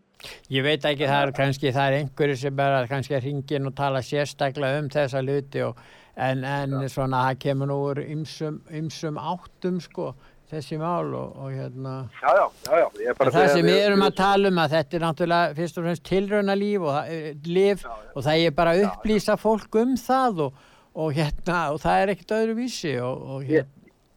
[0.53, 3.76] ég veit ekki, það er kannski, það er einhverju sem er að kannski ringin og
[3.78, 5.82] tala sérstaklega um þessa luti og,
[6.15, 10.14] en, en svona það kemur nú úr ymsum áttum sko,
[10.53, 11.93] þessi mál og, og hérna.
[12.21, 15.57] Já já, já, ég það sem við erum að tala um að þetta er náttúrulega
[15.59, 19.38] fyrst og fremst tilrauna líf og, það er- líf, og það er bara að upplýsa
[19.41, 20.63] fólk um það og,
[20.93, 23.69] og hérna og það er ekkert öðru vísi og, og hérna,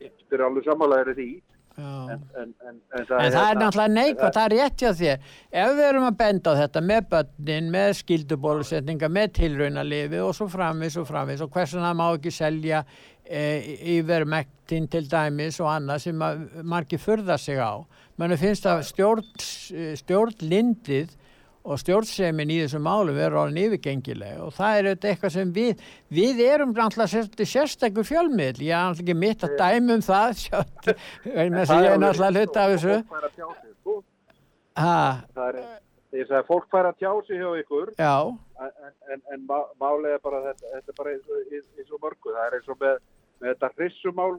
[0.07, 1.29] Þetta er alveg samanlega því.
[1.77, 5.27] En, en, en, en en það er hérna- náttúrulega neikvægt, það er rétt hjá þér.
[5.61, 10.33] Ef við erum að benda á þetta með börnin með skildubólusetninga, með tilrauna lifi og
[10.39, 12.81] svo framvis og framvis og hversu það má ekki selja
[13.29, 16.25] yfirmektin til dæmis og annað sem
[16.67, 17.83] margir furða sig á.
[18.17, 19.25] Mann finnst að stjórn,
[20.01, 21.15] stjórnlindið
[21.67, 25.81] og stjórnsemin í þessum málum verður orðin yfirgengileg og það er eitthvað sem við,
[26.15, 30.37] við erum náttúrulega sérst- sérstakur fjölmiðl, ég er náttúrulega ekki mitt að dæmi um það,
[30.45, 30.93] sjátt,
[31.27, 32.95] vegna þess að ég er náttúrulega hluta af þessu.
[33.81, 33.97] Sko.
[35.35, 35.61] Það er,
[36.15, 37.93] segi að fólk fær að tjá sig hjá ykkur.
[38.63, 38.71] En,
[39.13, 42.01] en, en má- málið er bara þetta, þetta er bara eins og, eins, eins og
[42.07, 42.33] mörgu.
[42.37, 43.03] Það er eins og með,
[43.41, 44.33] með þetta hrissumál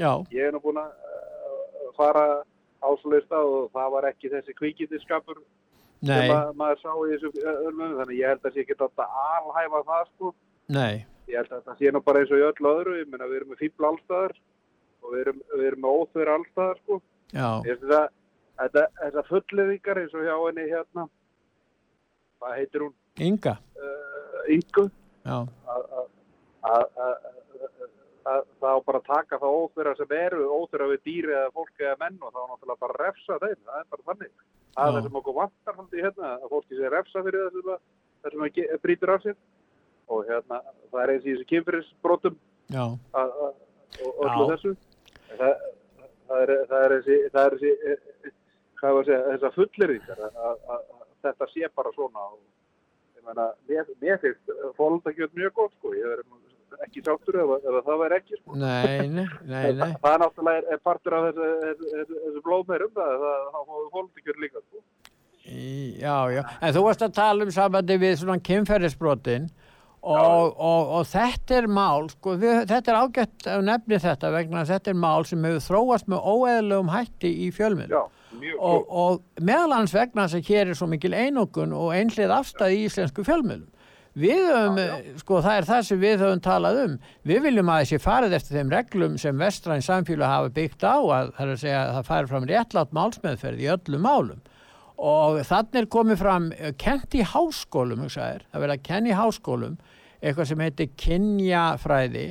[0.00, 2.24] já, ég er nú búin að uh, fara
[2.84, 5.38] áslista og það var ekki þessi kvíkindiskapur
[6.04, 9.80] sem að, maður sá í þessu örmum þannig ég held að sé ekki þetta alhæfa
[9.88, 10.32] það sko.
[10.76, 13.28] Nei, ég held að þetta sé nú bara eins og í öllu öðru ég meina
[13.30, 14.34] við erum með fíbl allstaðar
[15.04, 17.00] og við erum, við erum með óþverð allstaðar sko.
[17.64, 17.80] Ég
[18.60, 21.06] þetta, fulliðingar eins og hjá henni hérna,
[22.40, 22.94] hvað heitir hún,
[23.24, 24.88] Inga, uh, Ingu,
[25.72, 26.12] að-
[26.64, 27.90] að- að- að-
[28.32, 31.82] að- það á bara að taka það óþverja sem eru, óþverja við dýri eða fólk
[31.84, 34.32] eða menn og þá náttúrulega bara að refsa þeim, það er bara þannig.
[34.74, 37.80] Það er sem okkur vantar haldi hérna, að fólki sé refsa fyrir það sem, að,
[38.24, 38.30] það
[38.74, 39.36] að brýtur af sér.
[40.08, 40.56] Og hérna,
[40.92, 42.38] það er eins í þessu kynfyrirsbrotum
[43.12, 43.54] að- að-
[44.04, 44.72] og öllu þessu.
[45.38, 45.54] Það,
[46.28, 48.32] það, er, það er þessi, það er þessi eh, eh,
[48.80, 50.82] hvað var að segja, þessar fulleringar að, að, að
[51.24, 52.40] þetta sé bara svona og
[53.16, 56.28] ég meina, mér, finnst fólundakjöld mjög gott sko, ég verður
[56.86, 58.56] ekki sáttur ef, ef það væri ekki sko.
[58.60, 62.94] nei, nei, nei, nei, það er náttúrulega er, er partur af þessu, þessu, þessu, blóðmeirum
[62.96, 64.84] það, það, það fáið fólundakjöld líka sko.
[65.44, 69.50] Já, já, en þú varst að tala um sambandi við svona kynferðisbrotin
[70.04, 74.64] og, og, og þetta er mál sko, við, þetta er ágætt að nefni þetta vegna
[74.68, 80.26] þetta er mál sem hefur þróast með óeðlegum hætti í fjölminn og, og meðalans vegna
[80.26, 83.70] þess að hér er svo mikil einokun og einhlið afstæði í íslensku fjölmiðlum
[84.14, 84.78] við höfum,
[85.18, 86.96] sko það er það sem við höfum talað um,
[87.26, 91.32] við viljum að þessi farið eftir þeim reglum sem vestræn samfélag hafa byggt á að
[91.34, 94.42] það er að segja að það færi fram réttlátt málsmeðferð í öllum málum.
[94.94, 99.18] Og þannig er komið fram eh, kent í háskólum, hugsaðir, það verið að kenna í
[99.18, 99.78] háskólum
[100.24, 102.26] eitthvað sem heitir kynjafræði.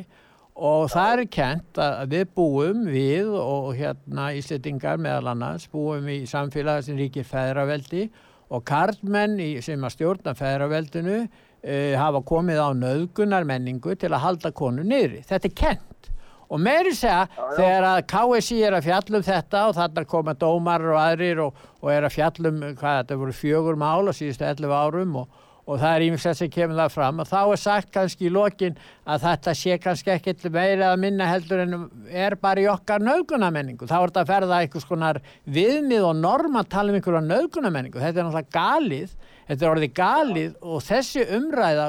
[0.53, 6.21] Og það er kent að við búum við og hérna Íslandingar meðal annars búum í
[6.29, 8.07] samfélagi sem ríkir feðraveldi.
[8.53, 11.23] Og karlmenn sem að stjórna feðraveldinu
[11.63, 15.23] uh, hafa komið á nöðgunar menningu til að halda konu niðri.
[15.27, 16.09] Þetta er kent
[16.53, 17.23] og meiri segja
[17.57, 21.89] þegar að KSI er að fjallum þetta og þarna koma dómar og aðrir og, og
[21.93, 25.93] er að fjallum hvað þetta voru fjögur mál á síðustu 11 árum og, og það
[25.95, 29.53] er ímest sem kemur það fram og þá er sagt kannski í lokin að þetta
[29.55, 31.77] sé kannski ekkit meira að minna heldur en
[32.09, 33.87] er bara í okkar nöðgunamenningu.
[33.87, 38.01] Þá er þetta að ferða einhvers konar viðmið og norm að tala um einhverja nöðgunamenningu.
[38.01, 39.15] Þetta er náttúrulega galið,
[39.47, 41.87] þetta er orðið galið og þessi umræða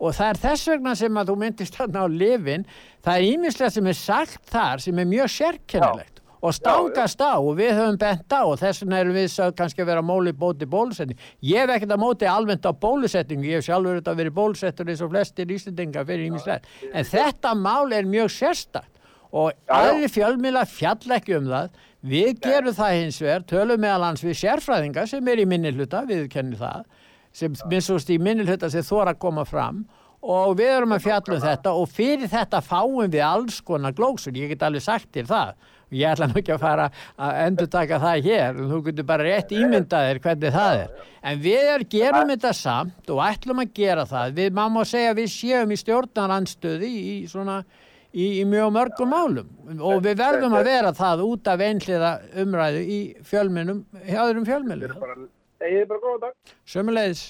[0.00, 2.64] og það er þess vegna sem að þú myndist þarna á lifin,
[3.04, 7.52] það er ímislega sem er sagt þar sem er mjög sérkennilegt og stangast á og
[7.58, 11.18] við höfum bent á og þess vegna erum við kannski að vera móli bóti bólusetning.
[11.44, 15.04] Ég hef ekkert að móti almennt á bólusetningu, ég hef sjálfur þetta verið bólusettur eins
[15.04, 16.64] og flestir íslendingar fyrir ímislega.
[16.92, 18.90] En þetta mál er mjög sérstakt.
[19.30, 21.76] Og aðri fjölmila fjall ekki um það.
[22.00, 26.00] Við gerum það hins vegar, tölum meðal hans við sérfræðingar sem er í minni hluta,
[26.08, 26.86] við kennum það,
[27.36, 29.84] sem minnstúst í minni hluta sem þóra að koma fram.
[30.20, 34.34] Og við erum að fjalla um þetta og fyrir þetta fáum við alls konar glóksur,
[34.36, 35.54] ég get alveg sagt til það
[35.90, 36.88] ég ætla nú ekki að fara
[37.18, 41.04] að endur taka það hér, þú getur bara rétt ímyndaðir hvernig það er.
[41.20, 45.14] En við er, gerum þetta samt og ætlum að gera það, við má má segja
[45.14, 47.60] að við séum í stjórnaranstöði í svona
[48.12, 49.50] í, í mjög mörgum málum.
[49.78, 52.14] Og við verðum að vera það út af einhliða
[52.44, 55.28] umræðu í fjölminum, hjá öðrum fjölminum
[55.60, 56.54] Egið bara góða dag.
[56.64, 57.24] Sömulegis,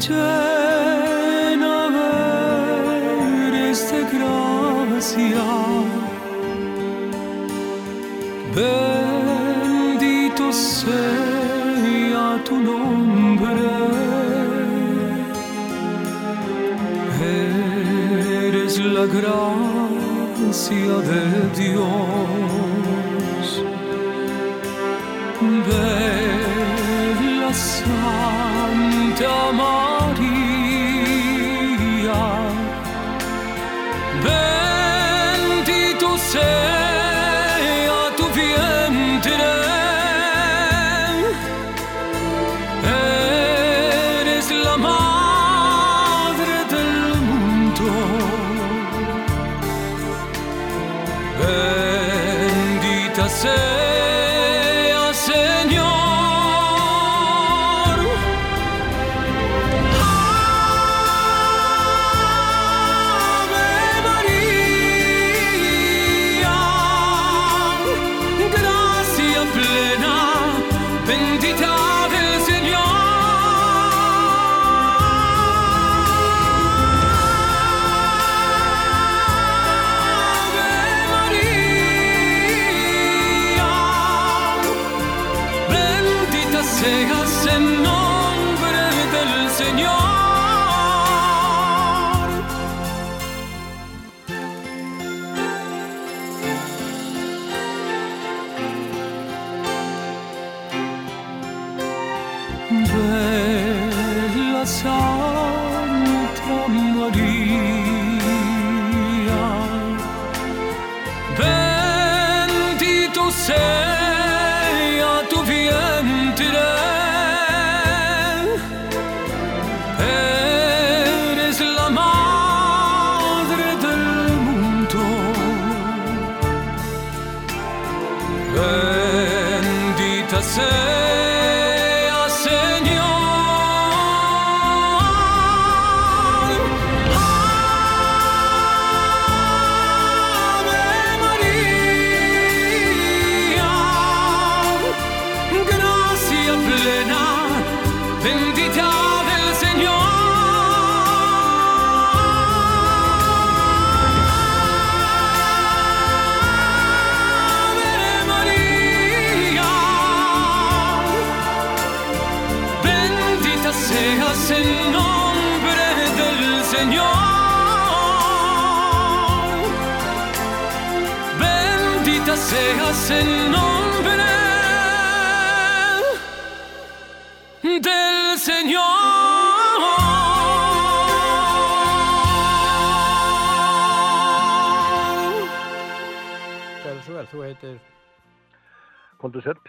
[0.06, 1.78] llena
[3.48, 3.80] eres
[12.44, 13.90] tu nombre.
[19.00, 19.69] La gracia
[20.52, 21.86] de Dios.
[25.68, 29.52] Bella Santa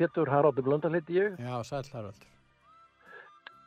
[0.00, 1.36] Pétur Haraldur Blöndal heiti ég.
[1.38, 2.28] já, Sæll Haraldur.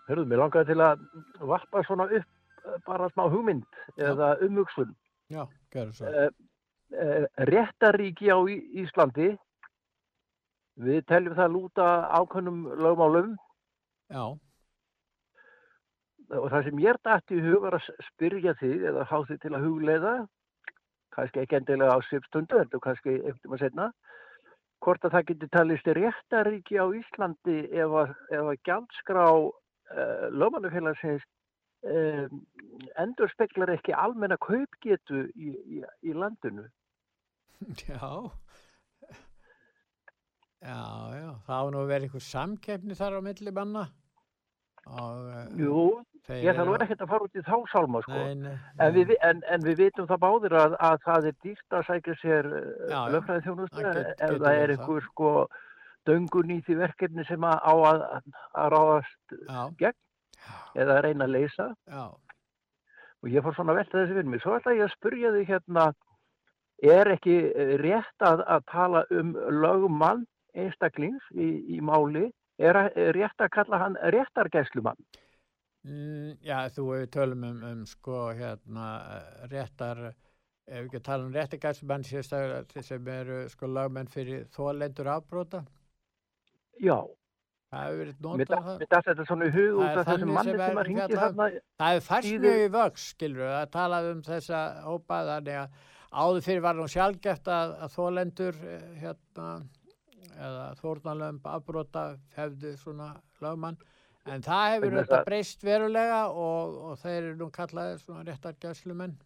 [0.07, 1.03] Hörruðu, mér langaði til að
[1.47, 3.63] varpa svona upp eh, bara smá hugmynd
[4.01, 4.95] eða umhugsun.
[5.31, 6.09] Já, gjörðu svo.
[6.09, 6.29] Eh,
[6.99, 9.29] eh, réttaríki á Í- Íslandi,
[10.83, 11.87] við teljum það lúta
[12.17, 13.35] ákveðnum lögmálum
[14.13, 14.25] Já,
[16.33, 19.53] og það sem ég dætti í hug var að spyrja þig eða há þig til
[19.53, 20.13] að hugleiða,
[21.15, 23.87] kannski ekki endilega á svipstundu, heldur kannski eftir maður setna,
[24.83, 31.25] hvort að það geti talist réttaríki á Íslandi ef að, ef að gjaldskrá uh, lögmannufélagsins
[31.87, 32.43] um,
[33.01, 36.67] endur speklar ekki almenna kaupgetu í, í, í landinu.
[37.87, 38.29] já.
[40.63, 40.79] Já,
[41.11, 43.87] já, það á nú vera einhver samkeppni þar á milli manna.
[44.85, 48.11] Og, eh, Jú, ég þarf eru- ekkert að fara út í þá sálma sko.
[48.13, 51.77] Nei, nei, En, við, en, en við vitum það báðir að, að það er dýrt
[51.77, 53.11] að sækja sér Já, já.
[53.15, 55.31] lögfræði þjónustu Það ef getur það er einhver sko
[56.05, 58.03] döngun í því verkefni sem að, á að,
[58.59, 59.61] að ráðast Já.
[59.79, 59.99] gegn
[60.75, 62.03] eða að reyna að leysa Já.
[63.23, 64.41] og ég fór svona velta þessi fyrir mig.
[64.43, 65.85] Svo ætla ég að spurja þig hérna,
[66.83, 69.31] er ekki eh, rétt að, að tala um
[69.63, 70.25] lögumann
[70.59, 72.27] einstaklings í, í máli,
[72.59, 74.99] er, að- rétt að kalla hann réttargæslumann?
[75.83, 78.85] Mm, já, þú tölum um, um sko hérna
[79.51, 80.13] réttar,
[80.67, 85.65] ef við ekki tala um réttargæslumenn sérstaklega sem eru sko lagmenn fyrir þólendur afbróta.
[86.79, 87.01] Já.
[87.73, 88.75] Það hefur verið notað það.
[88.79, 91.45] mér datt þetta svona í hug út af þessum manni sem að ringi þarna
[91.81, 95.79] Það síðu- mjög í vöks, skilur það talað um þessa hópa þannig að
[96.13, 99.47] áður fyrir var nú sjálfgeft að, að þólendur eh, hérna
[100.33, 102.05] eða þórnalömb afbrota
[102.37, 103.09] hefðu svona
[103.43, 103.77] lögmann
[104.31, 109.17] en það hefur þetta breyst verulega og, og þeir eru nú kallaðir svona réttar gæslumenn.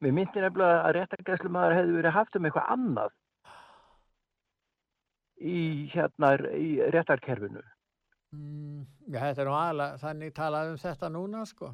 [0.00, 3.12] Mér myndi nefnilega að réttargæslumaður hefði verið haft um eitthvað annað
[5.40, 5.60] í
[5.92, 7.62] hérna í réttarkerfinu.
[8.36, 11.70] Mm, já, þetta er nú aðalega, þannig talað um þetta núna, sko.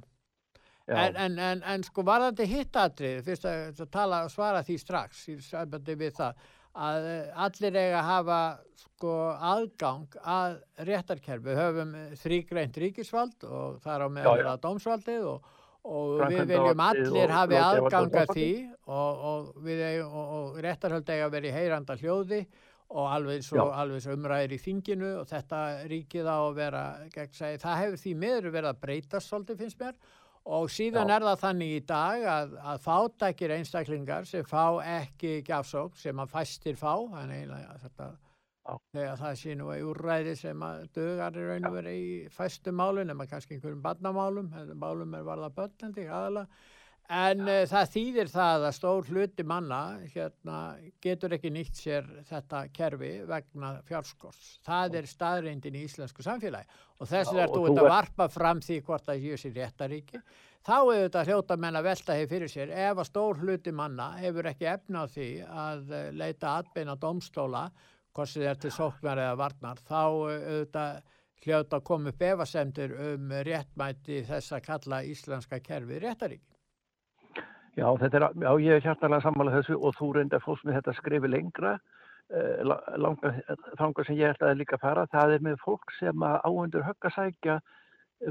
[0.86, 5.34] En, en, en, en sko varðandi hittatrið, fyrst að, að tala svara því strax í
[5.42, 6.44] sambandi við það,
[6.76, 8.40] að eh, allir eiga að hafa
[8.82, 9.12] sko
[9.50, 10.56] aðgang að
[10.88, 11.44] réttarkerfi.
[11.48, 15.50] Við höfum þrýgreint ríkisvald og það er á meðal að dómsvaldið og,
[15.86, 18.50] og við viljum allir hafi aðgang að því
[18.86, 19.50] og, og,
[20.12, 22.42] og, réttarhöld eiga að vera í heyranda hljóði
[22.86, 26.84] og alveg svo, alveg svo umræðir í þinginu og þetta ríkið á að vera
[27.14, 27.62] gegnsæði.
[27.64, 29.98] Það hefur því miður verið að breytast svolítið finnst mér
[30.46, 31.16] og síðan Já.
[31.16, 36.32] er það þannig í dag að, að fátækir einstaklingar sem fá ekki gjafsók sem að
[36.36, 41.76] fæstir fá, þannig að það sé nú í úrræði sem að dögar í raun og
[41.76, 46.46] verið í fæstu málum nema kannski einhverjum barnamálum, málum er varða börnandi aðalega
[47.12, 49.80] En uh, það þýðir það að stór hluti manna
[50.10, 50.56] hérna,
[51.02, 54.56] getur ekki nýtt sér þetta kerfi vegna fjárskors.
[54.66, 56.66] Það er staðreindin í íslensku samfélagi
[56.98, 60.22] og þess er og þú ert að varpa fram því hvort það séu sér réttaríki.
[60.66, 64.08] Þá er þetta hljóta menn að velta hefur fyrir sér ef að stór hluti manna
[64.18, 67.68] hefur ekki efna á því að eh, leita atbeina domstóla,
[68.16, 70.02] hvort sem er til sóknar eða varnar, þá
[70.32, 71.14] eh, auðvitað
[71.46, 76.55] hljóta að koma upp efasemdir um réttmæti þess að kalla íslenska kerfi réttaríki.
[77.76, 81.28] Já, er, já, ég er hjartalega sammála þessu og þú reyndar fólks með þetta skrifi
[81.28, 81.74] lengra
[82.32, 83.34] eh, la- langa,
[83.76, 87.16] þanga sem ég ætlaði líka að fara, það er með fólk sem áhendur högg að
[87.18, 87.58] sækja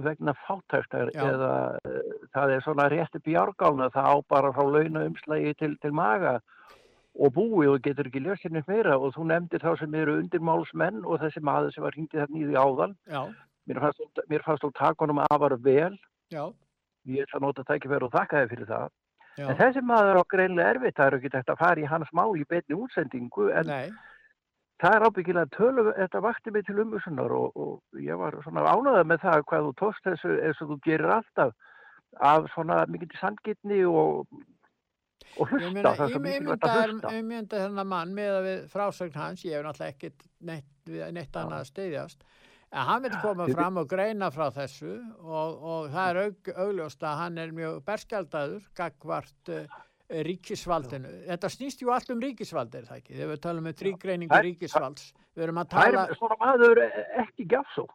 [0.01, 1.21] vegna fátæktar Já.
[1.29, 1.51] eða
[1.85, 6.39] eh, það er svona rétti bjárgálna, það á bara frá launa umslægi til, til maga
[7.15, 8.97] og búi og getur ekki ljósið neitt meira.
[8.99, 12.47] Og þú nefndir þá sem eru undirmálsmenn og þessi maður sem var hringið þarna í
[12.49, 12.95] því áðan.
[13.07, 13.21] Já,
[13.69, 15.93] mér fannst, mér fannst þú takunum afar vel.
[16.33, 16.43] Já,
[17.07, 18.89] ég ætla að nota tækifæri og þakka þið fyrir það
[19.37, 19.45] já.
[19.49, 22.31] En þessi maður á greinlega erfitt, það er ekki hægt að fara í hans mál
[22.39, 23.93] í beinni útsendingu, en Nei.
[24.83, 29.05] það er ábyggilega tölu, þetta vakti mig til umhersunar og, og ég var svona ánægða
[29.11, 31.55] með það hvað þú tókst þessu eins og þú gerir alltaf
[32.23, 34.25] af svona mikið sangitni og,
[35.35, 38.47] og Ég hlusta, meina, það er ég mikilvægt mynda, ég mynda þennan mann með að
[38.49, 42.27] við frásögn hans, ég hef náttúrulega ekkert neitt, neitt annað að steyðjast,
[42.75, 44.93] en hann vil koma fram og greina frá þessu
[45.23, 49.77] og, og það er aug, augljóst að hann er mjög berskjaldadur, gagvart uh,
[50.27, 51.11] ríkisvaldinu.
[51.29, 53.15] Þetta snýst ju allt um ríkisvald, er það ekki?
[53.15, 56.03] Þegar við talum um þrýgreiningu Það er- ríkisvalds, við erum að Það tala...
[56.11, 56.83] er svona maður
[57.25, 57.87] ekki gjafsó.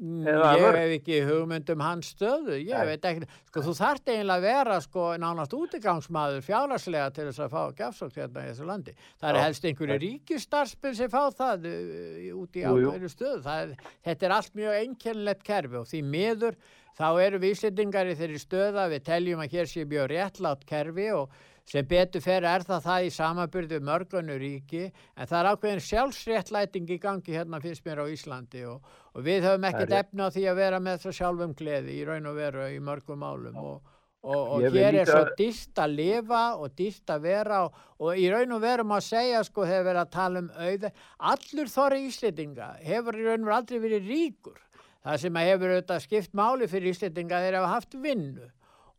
[0.00, 0.76] Eða Ég vörn?
[0.80, 2.86] hef ekki hugmynd um hans stöðu, ég Nei.
[2.88, 7.52] veit ekki, sko þú þarft eiginlega að vera sko nánast útigangsmaður fjárhagslega til þess að
[7.52, 8.94] fá gjafsókn hérna í þessu landi.
[9.20, 13.44] Það er helst einhverju ríkistarspinn sem fá það uh, út í ákveðinu stöðu.
[13.44, 13.76] Er,
[14.08, 16.56] þetta er allt mjög einkennilegt kerfi og því miður
[16.96, 21.10] þá eru við Íslendingar í þeirri stöða, við teljum að hér sé mjög réttlátt kerfi
[21.12, 21.36] og
[21.70, 26.90] sem betur fer er það það í samaburðu mörgunu ríki en það er ákveðin sjálfsréttlæting
[26.90, 28.82] í gangi hérna finnst mér á Íslandi og,
[29.14, 31.94] og við höfum ekkert Það er efna á því að vera með það sjálfum gleði
[31.94, 33.94] í raun og veru í mörgum málum og,
[34.26, 38.58] og, og hér er svo dýrt að lifa og dýrt að vera og, í raun
[38.58, 40.88] og veru má segja sko hefur verið að tala um auð
[41.34, 44.58] allur þorri Íslendinga hefur í raun og veru aldrei verið ríkur.
[45.00, 48.50] Það sem að hefur auðvitað skipt máli fyrir Íslendinga þeir hafa haft vinnu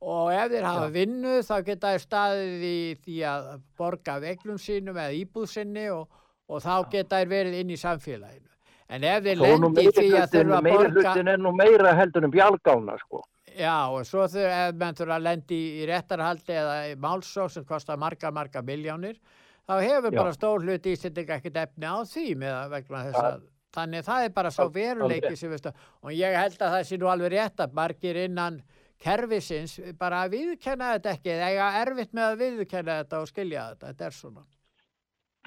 [0.02, 4.98] og ef þeir hafa vinnu þá geta þeir staðið í því að borga veglum sínum
[4.98, 6.08] eða íbúðsinni og,
[6.50, 8.50] og þá geta þeir verið inn í samfélaginu.
[8.92, 12.34] En ef þeir lendi því að þurfa að borga, hlutin er nú meira heldur en
[12.34, 13.22] bjálgána sko.
[13.52, 17.68] já og svo þurfa, ef menn þurfa að lendi í, réttarhaldi eða í málsók sem
[17.68, 19.22] kostar marga, marga miljónir,
[19.70, 20.18] þá hefur Já.
[20.18, 23.42] bara stór hluti Íslendinga ekkert efni á því með vegna þess að
[23.72, 27.08] Þannig það er bara svo veruleiki sem veistu og ég held að það sé nú
[27.08, 28.58] alveg rétt að margir innan
[29.02, 33.68] kerfisins bara að viðkenna þetta ekki eða eiga erfitt með að viðkenna þetta og skilja
[33.72, 34.44] þetta, þetta er svona.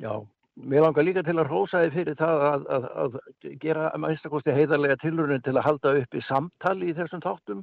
[0.03, 0.13] Já,
[0.73, 3.19] mér langar líka til að hrósa þið fyrir það að, að, að
[3.63, 7.63] gera að minnstakosti heiðarlega tilurinn til að halda upp í samtali í þessum þáttum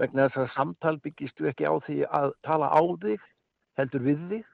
[0.00, 3.28] vegna þess að samtal byggist þú ekki á því að tala á þig,
[3.76, 4.48] heldur við þig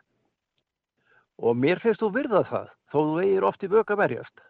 [1.37, 4.46] og mér finnst þú virða það þó þú eigir oft í vöka verjast.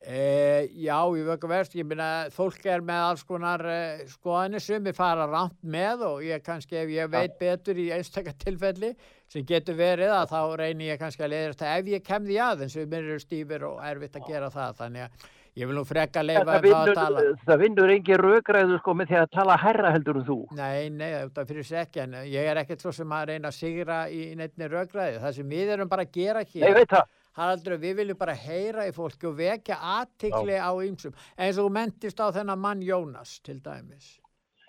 [0.00, 4.86] E, já, ég vöku verst, ég minna fólk er með alls konar e, skoðanir sem
[4.88, 8.94] er fara rámt með og ég kannski ef ég veit betur í einstakar tilfelli
[9.28, 12.40] sem getur verið að þá reynir ég kannski að leiðast að ef ég kem því
[12.46, 15.28] aðeins við mér eru stífir og erfitt að gera það þannig að
[15.60, 17.28] ég vil nú frekka leifa það, um það að tala.
[17.44, 20.40] það vinnur engin rökræðu sko með því að tala herra heldur en þú.
[20.56, 24.02] Nei, nei, þetta fyrir sekki en ég er ekkert svo sem að reyna að sigra
[24.08, 25.20] í neittni röggræði.
[25.20, 27.00] Það sem við erum bara að gera hér Nei, ég.
[27.38, 31.74] Haraldur, við viljum bara heyra í fólki og vekja aðtikli á ýmsum eins og þú
[31.76, 34.16] mentist á þennan mann Jónas til dæmis.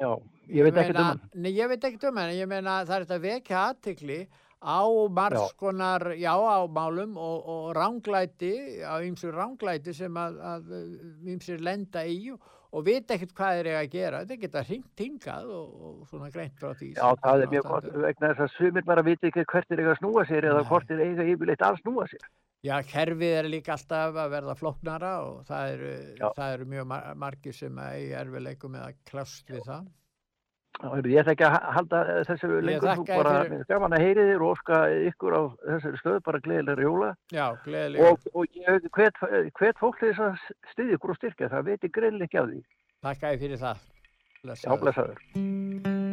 [0.01, 0.11] Já,
[0.49, 1.25] ég veit ekkert um hann.
[1.33, 4.21] Nei, ég veit ekkert um hann, ég meina það er þetta að vekja aðtikli
[4.61, 8.53] á margs konar, já, á málum og, og ránglæti,
[8.85, 10.73] á ýmsum ránglæti sem að, að
[11.33, 14.21] ýmsir lenda í og, og veit ekkert hvað þeir eiga að gera.
[14.23, 16.91] Þetta geta hringt hingað og, og svona greint frá því.
[16.97, 19.95] Já, það er mjög gott vegna þess að sumir bara viti ekki hvert er eiga
[19.95, 22.29] að snúa sér eða hvort er eiga yfirleitt að snúa sér.
[22.61, 25.93] Já, kerfið er líka alltaf að verða flóknara og það eru,
[26.37, 29.87] það eru mjög mar margir sem eigi erfileikum með að klást við það.
[30.81, 34.41] Ég ætla ekki að ha- halda þessu lengur, þú bara fyrir- gaman að heyri þér
[34.41, 34.79] og óska
[35.11, 38.09] ykkur á þessari stöð bara gleðilega jóla Já, gleðilega.
[38.09, 39.21] og, og ég hvet,
[39.61, 42.63] hvet fólk þess að styðja ykkur og styrkja, það veit ég greinlega ekki af því.
[43.01, 43.77] Takk að fyrir það.
[44.41, 46.10] Já, blessaður.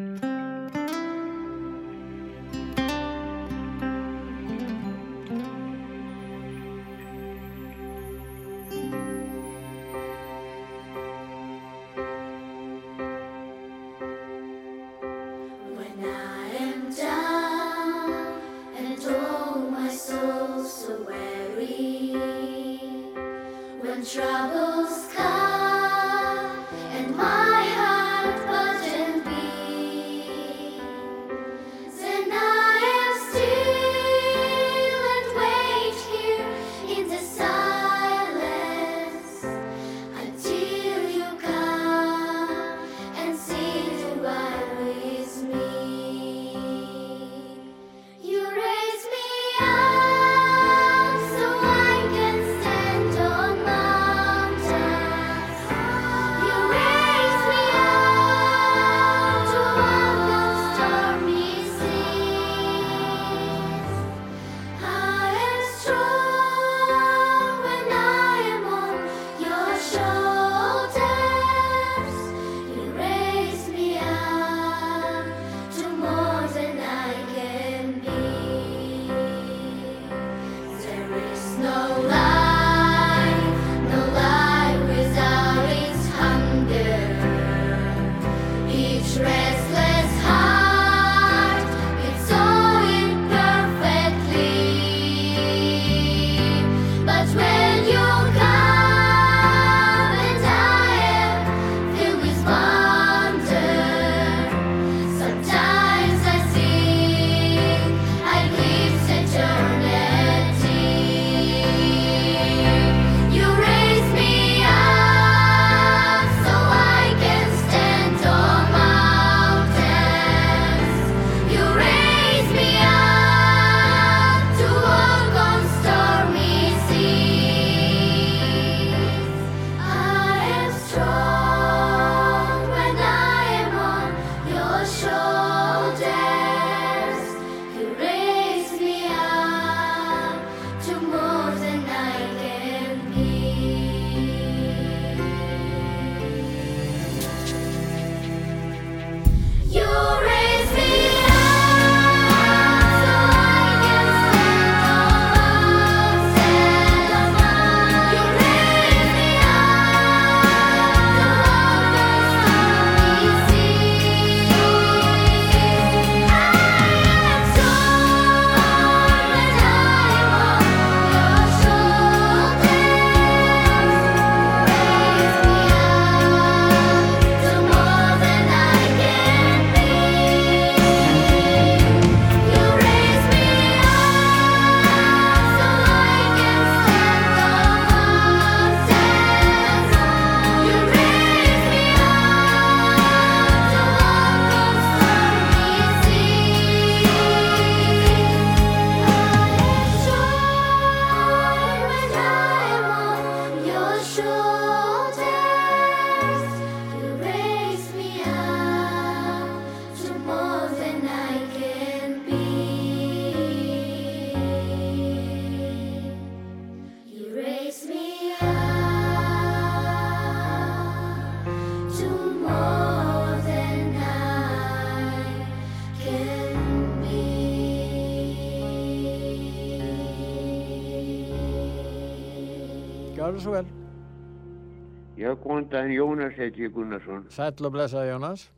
[236.48, 237.26] Heiti ég Gunnarsson.
[237.34, 238.48] Sæll og blessaði Jónas.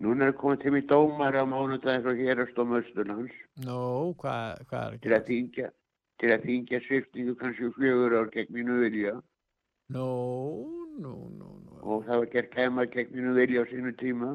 [0.00, 3.34] Núna er komið til mig dómar á mánudaginn frá hérastóma Östurlands
[3.66, 5.66] Nú, hvað, hvað er til að þingja,
[6.22, 9.12] til að þingja sviftingu kannski fjögur ár gegn mínu vilja
[9.92, 10.06] Nú,
[11.04, 11.76] nú, nú, nú.
[11.84, 14.30] og það var gert kæma gegn mínu vilja á sínu tíma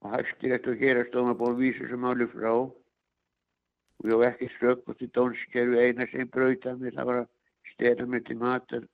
[0.00, 4.96] og hæstirætt og hérastóma búin vísa sem máli frá og ég var ekki strökk og
[4.96, 7.28] til dónskerfi eina sem brauta mér, það var að
[7.74, 8.88] stela mér til matar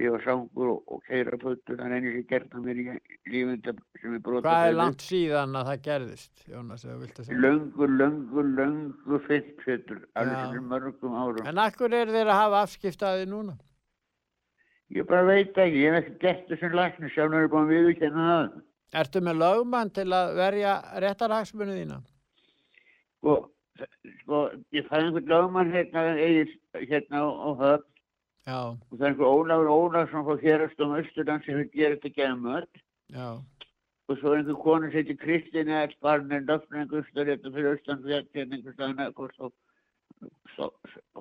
[0.00, 2.84] ég var sangur og, og keira pöttur, það er einu sem gert að mér í
[3.32, 7.18] lífunda sem er brota Hvað er langt síðan að það gerðist, Jónas, ef þú vilt
[7.20, 7.40] að segja?
[7.44, 10.46] Löngu, löngu, löngu fimmsettur, alveg Já.
[10.46, 11.50] fyrir mörgum árum.
[11.50, 13.56] En akkur er þeir að hafa afskiptaði núna?
[14.90, 18.26] Ég bara veit ekki, ég hef ekki gert þessum lækni, sjálfur er búin að viðurkenna
[18.30, 18.58] það.
[19.00, 20.72] Ertu með lögmann til að verja
[21.04, 22.00] réttarhagsmunni þína?
[23.20, 23.36] Sko,
[24.22, 24.40] sko,
[24.74, 26.08] ég fæði einhvern lögmann hérna,
[26.80, 27.89] hérna á höfn
[28.48, 32.80] Já, og það er einhver Ólafur Ólafsson frá hérastum Östurland sem vil gera þetta gemöld
[33.12, 33.26] já,
[34.08, 38.08] og svo er einhver konu sem heitir Kristín Ell Barnir Löfningur stöður hérna fyrir Östurland
[38.08, 39.36] við hérna einhver hvort
[40.54, 40.70] svo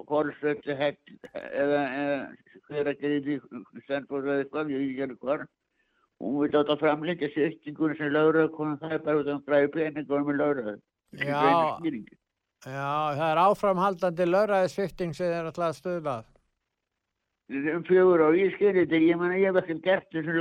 [0.10, 2.18] Kórsvöldi eða eða
[2.70, 3.04] hver að
[3.86, 5.46] Stenfór eða eitthvað, ég ekki gerði hvar.
[6.20, 9.70] Hún vil átt að framlengja sýttingunum sem lögröð konar það er bara út af græði
[9.76, 10.82] pening og með lögröð
[11.16, 11.38] já,
[12.66, 16.28] já, það er áframhaldandi lögræðisvifting sem þeir ætla að stuðla að.
[17.50, 20.38] Um fjögur og ég skilði þetta, ég menna ég hef ekki gert þessum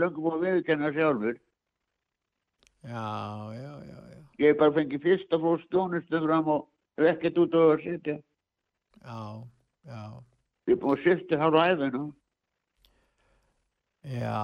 [0.00, 1.36] löngu búin að viðkenna sjálfur.
[2.82, 3.04] Já,
[3.54, 4.18] já, já, já.
[4.40, 6.66] Ég hef bara fengið fyrsta fólk stónustu fram og
[6.98, 8.16] hef ekkert út á að sitja.
[9.04, 9.20] Já,
[9.86, 10.02] já,
[10.66, 12.02] Ég er búin að sitja hálfa æfina.
[14.02, 14.42] já,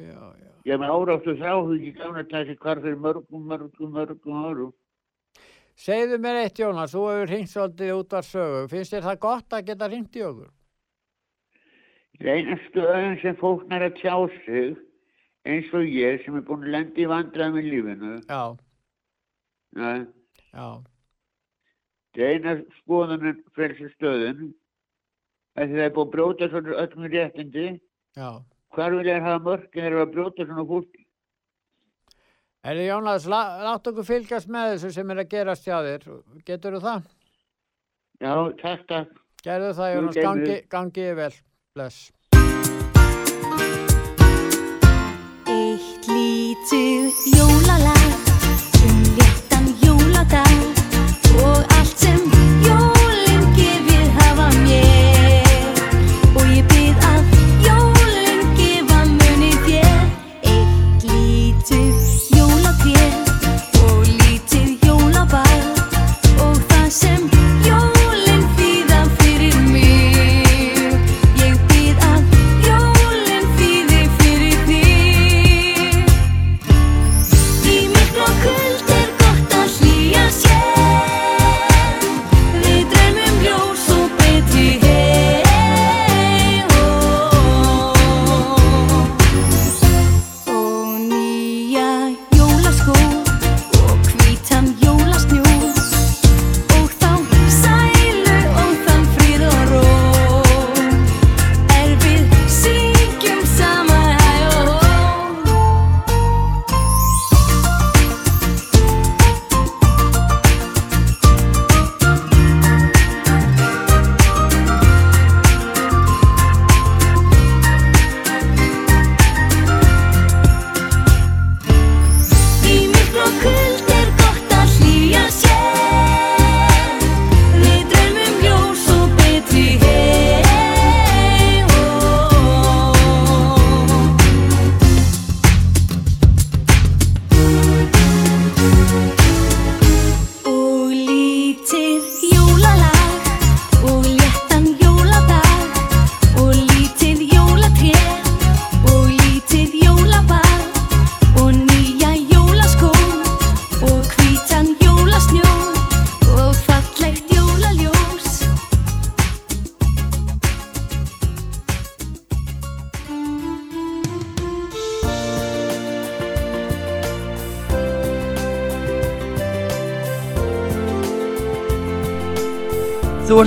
[0.00, 0.50] já, já.
[0.64, 4.72] Ég hef með áráttu þráhugi gána þessi hvar fyrir mörgum, mörgum, mörgum árum.
[5.76, 8.68] Segðu mér eitt, Jónas, þú hefur hringt svolítið út af sögu.
[8.70, 10.52] Finnst þér það gott að geta hringt í okkur?
[12.22, 14.14] Reinastu öðun sem fólk nær að tjá
[14.44, 14.76] sig
[15.44, 18.12] eins og ég sem er búin að lenda í vandræðum í lífinu.
[18.30, 18.42] Já,
[19.74, 20.04] Nei,
[20.54, 20.66] já,
[22.14, 24.52] það er eina skoðunin frelsi stöðun
[25.58, 27.66] að það er búin að brjóta svona öllum réttindi.
[28.16, 28.28] já.
[28.74, 31.00] Hvar vil ég hafa mörgin þegar það er að brjóta svona fólk?
[32.64, 36.06] Erði Jónas, lá, látt okkur fylgjast með þessu sem er að gerast hjá þér.
[36.48, 37.10] Getur þú það?
[38.24, 38.32] Já,
[38.62, 39.18] takk, takk.
[39.44, 41.34] Gerðu það, Jónas, gangi, gangi vel.
[41.74, 42.12] Bless.
[45.50, 48.30] Eitt lítið jólalag
[48.86, 50.54] um léttan jóladag
[51.42, 52.03] og allt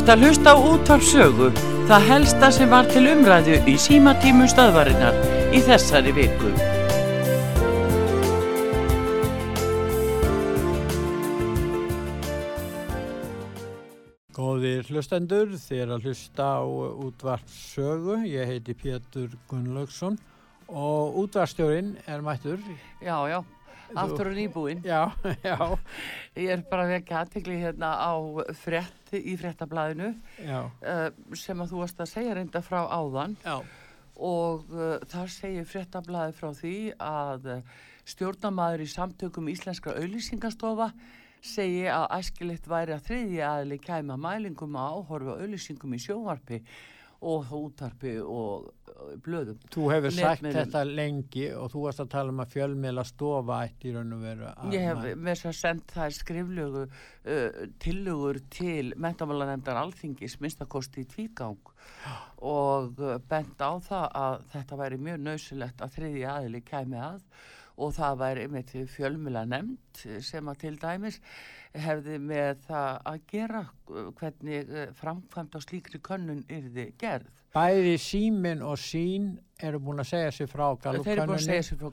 [0.08, 1.48] ert að hlusta á útvarp sögu,
[1.90, 5.16] það helsta sem var til umræðu í símatímum stöðvarinnar
[5.52, 6.52] í þessari viku.
[14.32, 18.22] Góðir hlustendur, þér að hlusta á útvart sögu.
[18.24, 20.16] Ég heiti Pétur Gunnlaugsson
[20.72, 22.64] og útvarstjórin er mættur.
[23.04, 23.42] Já, já,
[23.92, 24.80] aftur og nýbúinn.
[24.88, 25.12] Já,
[25.44, 25.58] já.
[26.40, 28.16] Ég er bara að vekja aðtekli hérna á
[28.56, 33.38] frétt í fréttablaðinu uh, sem að þú varst að segja reynda frá áðan.
[33.46, 33.62] Já.
[34.18, 37.48] Og uh, þar segir fréttablaði frá því að
[38.08, 40.92] stjórnamaður í samtökum Íslenskra auðlýsingastofa
[41.44, 46.62] segi að æskilitt væri að þriðji aðli kæma mælingum að áhorfa auðlýsingum í sjónvarpi
[47.28, 48.72] og útarpi og
[49.26, 49.60] blöðum.
[49.74, 50.58] Þú hefur sagt Netmiðlum.
[50.58, 54.24] þetta lengi og þú varst að tala um að fjölmiðla stofa ætti í raun og
[54.26, 54.54] veru.
[54.74, 61.12] Ég hef með þess að senda þær skriflögu uh, tillögur til mentamálanemndar alþingis minnstakosti í
[61.12, 61.74] tvígang
[62.38, 67.24] og uh, bent á það að þetta væri mjög nöðsulegt að þriði aðili kæmi að
[67.78, 71.20] og það væri einmitt fjölmjöla nefnd sem að til dæmis
[71.78, 77.30] hefði með það að gera uh, hvernig uh, framkvæmt á slíkri könnun yrði gerð.
[77.58, 79.32] Bæði símin og sín
[79.66, 80.66] eru búin að segja sér frá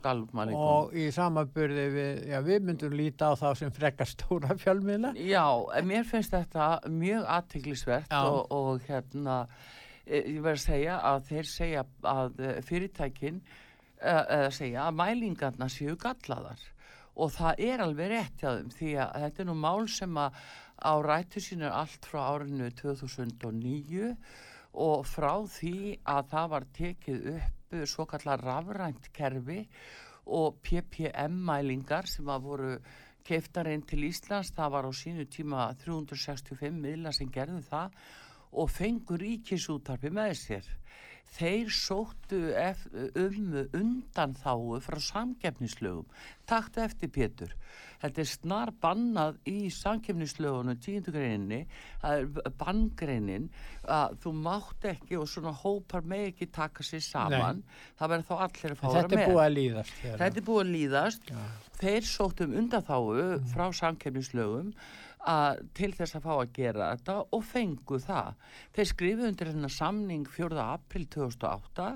[0.05, 0.61] galupmælingum.
[0.61, 5.15] og í samaburði við, já við myndum líta á þá sem frekar stóra fjölmiðla.
[5.17, 5.45] Já,
[5.87, 8.21] mér finnst þetta mjög aðtiklisvert Já.
[8.29, 9.39] og, og hérna,
[10.05, 13.41] eh, ég verð að segja að þeir segja að eh, fyrirtækin
[14.05, 16.61] eða segja að mælingarna séu gallaðar
[17.15, 20.41] og það er alveg rétt hjá þeim því að þetta er nú mál sem að
[20.75, 24.11] á rættu sínu allt frá árinu 2009
[24.75, 27.55] og frá því að það var tekið upp
[27.87, 29.63] svo kallar rafrænt kerfi
[30.35, 32.71] og PPM-mælingar sem að voru
[33.25, 37.95] keiftar inn til Íslands, það var á sínu tíma 365 miðla sem gerðu það
[38.55, 40.67] og fengur ríkisútarpi með sér.
[41.35, 42.37] Þeir sóttu
[43.19, 46.05] um undan þáu frá samgefnislögum.
[46.47, 47.51] Taktu eftir Pétur.
[47.99, 51.61] Þetta er snar bannað í samgefnislögunum tíundu greininni,
[52.01, 53.47] það er banngreinin
[53.89, 57.63] að þú mátt ekki og svona hópar með ekki taka sér saman.
[57.99, 59.31] Það verður þá allir að fá En að þetta er með.
[59.31, 59.95] búið að líðast.
[60.05, 61.33] Þetta er búið að líðast.
[61.81, 64.71] Þeir sóttum undanþáu frá samkefnislögum
[65.29, 68.31] að, til þess að fá að gera þetta og fengu það.
[68.75, 70.57] Þeir skrifu undir hennar samning 4.
[70.63, 71.89] april 2008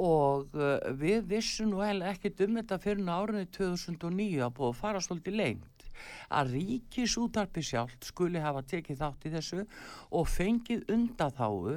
[0.00, 4.80] og uh, við vissum nú heila ekkert um þetta fyrir árinu 2009 að búið að
[4.84, 5.86] fara svolítið lengt
[6.32, 9.64] að ríkisútarpi sjálft skuli hafa tekið þátt í þessu
[10.16, 11.74] og fengið undaþáu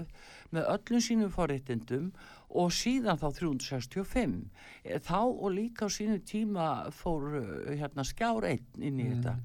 [0.53, 2.13] með öllum sínum forréttindum
[2.53, 4.37] og síðan þá 365
[4.83, 9.37] Eh, þá og líka á sínu tíma fór uh, hérna skjár einn inn í þetta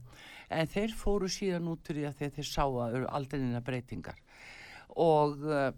[0.50, 3.64] en þeir fóru síðan út úr því að þeir, þeir sá að eru aldrei neina
[3.64, 4.18] breytingar.
[4.98, 5.68] Og uh,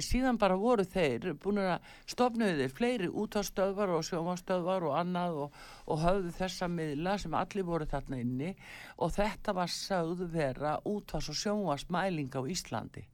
[0.00, 5.58] síðan bara voru þeir búin að stofnuðu þeir fleiri útastöðvar og sjómastöðvar og annað og,
[5.86, 8.54] og höfðu þessa miðla sem allir voru þarna inni.
[8.98, 13.04] Og þetta var sögðu vera útvars og sjómasmæling á Íslandi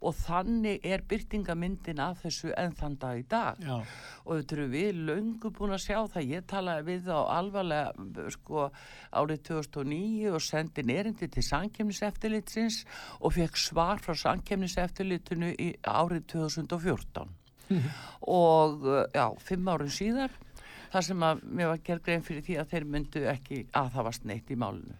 [0.00, 3.60] og þannig er byrtingamyndin af þessu enn þann dag í dag.
[3.60, 3.80] Já.
[4.24, 6.30] og þetta eru við löngu búin að sjá það.
[6.30, 8.68] Ég talaði við þá alvarlega sko
[9.20, 12.84] árið 2009 og sendi nerindi til sankemniseftilitsins
[13.20, 17.36] og fekk svar frá sankemniseftilitinu í árið 2014
[18.40, 20.32] og já, fimm árum síðar
[20.90, 24.08] þar sem að mér var gerð grein fyrir því að þeir myndu ekki að það
[24.08, 24.98] var sneitt í málinu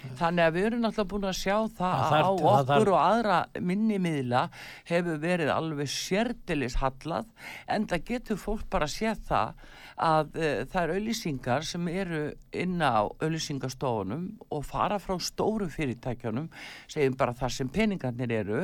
[0.00, 2.92] Þannig að við erum náttúrulega búin að sjá það Það að á það okkur þarf-
[2.92, 3.38] og aðra
[3.70, 4.42] minni miðla
[4.88, 7.28] hefur verið alveg sérdilis hallað
[7.68, 9.60] en það getur fólk bara séð það
[10.00, 12.22] að uh, það er auðlýsingar sem eru
[12.62, 16.48] inn á auðlýsingastofunum og fara frá stóru fyrirtækjunum
[16.88, 18.62] segjum bara þar sem peningarnir eru.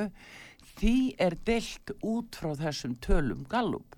[0.76, 3.96] Því er deilt út frá þessum tölum gallup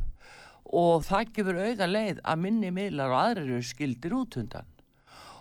[0.69, 4.75] og það gefur auga leið að minni miðlar og aðrir eru skildir út undan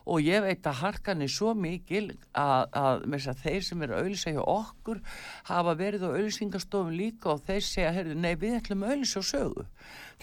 [0.08, 4.06] og ég veit að harkan er svo mikil að, að, að þeir sem eru að
[4.06, 5.02] auðlýsa hjá okkur
[5.50, 9.30] hafa verið á auðlýsingastofum líka og þeir segja, heyrðu, nei, við ætlum að auðlýsa á
[9.34, 9.68] sögu.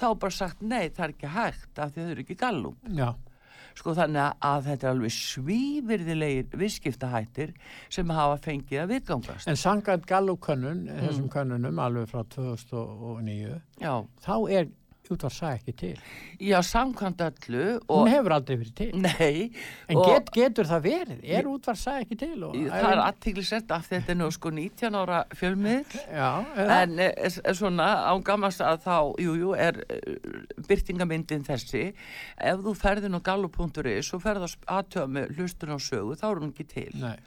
[0.01, 2.83] Þá bara sagt, nei, það er ekki hægt af því að þau eru ekki gallum.
[2.97, 3.09] Já.
[3.75, 7.55] Sko þannig að, þetta er alveg svívirðilegir viðskiptahættir
[7.93, 9.49] sem hafa fengið að viðgangast.
[9.51, 13.95] En sangað gallukönnun, þessum könnunum alveg frá 2009, Já.
[14.23, 14.71] þá er
[15.13, 15.99] útvarsæð ekki til.
[16.41, 17.65] Já, samkvæmt öllu.
[17.89, 18.91] Hún hefur aldrei verið til.
[19.05, 19.51] Nei.
[19.89, 21.19] En get, getur það verið?
[21.25, 22.33] Er útvarsæð ekki til?
[22.49, 26.79] Og, Það er aðtíklisett af þetta nú sko 19 ára fjölmiðl Já, eða?
[26.83, 30.01] en e, e, svona á gamast að þá, jú, jú, er e,
[30.69, 31.85] byrtingamyndin þessi
[32.39, 36.41] ef þú ferðin á gallu.is og ferð að aðtöða með hlustun á sögu þá er
[36.41, 37.19] hún ekki til Nei.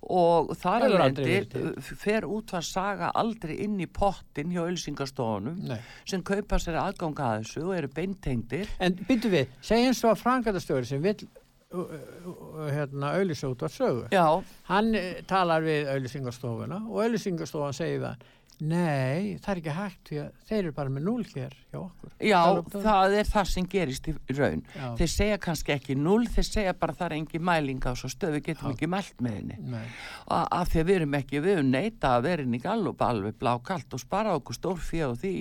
[0.00, 5.60] Og þar Það er endi fer út að saga aldrei inn í pottin hjá ölsingastofunum
[6.08, 10.22] sem kaupa sér aðganga að þessu og eru beintengdir En byrju við, segjum svo að
[10.22, 11.28] frangatastjóri sem vill
[11.74, 14.08] uh, uh, hérna, auðlýsa út á sögu.
[14.14, 14.26] Já.
[14.70, 18.24] Hann eh, talar við auðlýsingastofuna og auðlýsingastofan segir hann,
[18.60, 22.10] nei, það er ekki hægt því að þeir eru bara með núl hér hjá okkur.
[22.20, 22.82] Já, Gallup-dómur.
[22.84, 24.62] það er það sem gerist í raun.
[24.76, 24.86] Já.
[24.98, 28.34] Þeir segja kannski ekki null, þeir segja bara það er engin mæling á svo stöð,
[28.36, 29.56] við getum ekki mælt með henni.
[29.76, 29.86] Nei.
[30.28, 33.04] Og af því að við erum ekki, við erum neita að vera inn í gallup
[33.08, 35.34] alveg blákalt og spara okkur stór fyrir á því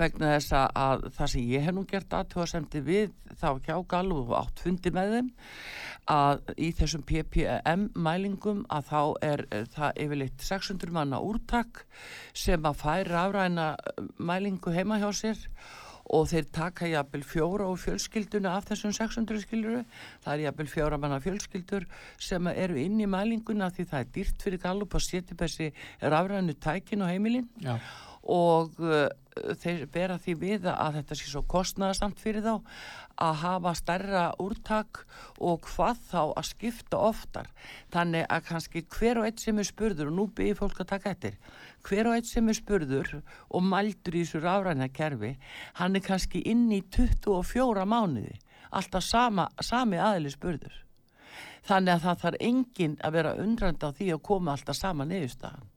[0.00, 4.30] vegna þess að- að það sem ég hef nú gert aðtjóðasemdi við þá hjá gallup
[4.32, 5.30] og átt fundi með þeim
[6.10, 11.82] að í þessum PPM mælingum að þá er eh, það yfirleitt 600 manna úrtak
[12.36, 13.72] sem að færa afræna
[14.18, 15.42] mælingu heima hjá sér
[16.14, 19.82] og þeir taka jafnvel fjóra og fjölskylduna af þessum 600 skilduru
[20.24, 21.86] það er jafnvel fjóra manna fjölskyldur
[22.22, 25.72] sem eru inn í mælinguna því það er dýrt fyrir gallup að setja þessi
[26.02, 27.74] rafrænu tækin á heimilin Já.
[28.22, 29.08] og uh,
[29.58, 32.54] þeir bera því við að þetta sé svo kostnaðasamt fyrir þá
[33.22, 35.02] að hafa stærra úrtak
[35.38, 37.50] og hvað þá að skipta oftar.
[37.94, 41.14] Þannig að kannski hver og eitt sem er spurður og nú byrjir fólk að taka
[41.16, 41.38] eftir
[41.86, 45.36] hver og eitt sem er spurður og mældur í þessu rafræna kerfi
[45.78, 48.34] hann er kannski inn í 24 mánuði
[48.76, 50.82] alltaf sama, sami aðli spurður.
[51.66, 55.72] Þannig að það þarf enginn að vera undrandi á því að koma alltaf sama niðurstaðan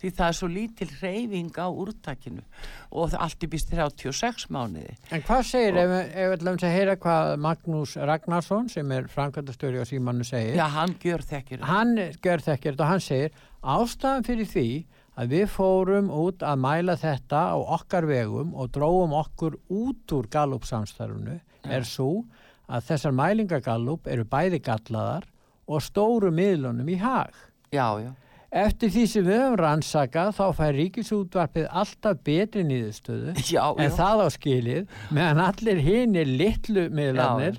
[0.00, 2.42] því það er svo lítil reyfing á úrtakinu
[2.90, 7.32] og allt býst 36 mánuði En hvað segir, ef, ef við ætlum að heyra hvað
[7.46, 12.78] Magnús Ragnarsson sem er framkvæmdastöri á símanu segir Já, hann gjör þekkir Hann gjör þekkir
[12.78, 14.68] og hann segir ástæðan fyrir því
[15.16, 20.28] að við fórum út að mæla þetta á okkar vegum og dróum okkur út úr
[20.28, 22.26] Gallup samstarfunu er svo
[22.68, 25.24] að þessar mælingar Gallup eru bæði gallaðar
[25.66, 27.34] og stóru miðlunum í hag.
[27.74, 28.12] Já, já.
[28.54, 33.94] Eftir því sem við höfum rannsakað þá fær ríkisútvarpið alltaf betri niðurstöðu Já, en já.
[33.98, 37.58] það á skilið meðan allir hinir litlu miðlarnir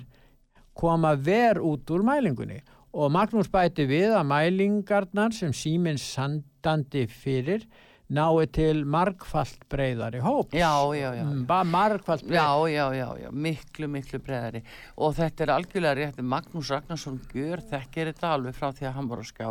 [0.78, 2.62] koma ver út úr mælingunni
[2.98, 7.66] og Magnús bæti við að mælingarnar sem síminn sandandi fyrir
[8.08, 10.54] nái til margfalt breyðari hóps.
[10.56, 11.24] Já, já, já.
[11.28, 14.62] Mm, margfalt Já, já, já, já, miklu, miklu breðari
[14.96, 19.10] og þetta er algjörlega rétt Magnús Ragnarsson gjör þekkir þetta alveg frá því að hann
[19.12, 19.46] var á skjá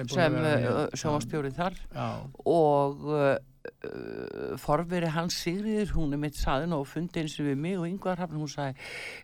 [0.00, 2.08] er að sem mjög- uh, sjónvastjóri þar Já.
[2.48, 3.36] og uh,
[3.84, 7.84] uh, forveri hans Sigriður, hún er mitt saðin og fundi eins og við mig og
[7.90, 8.78] yngvar hafn hún sagði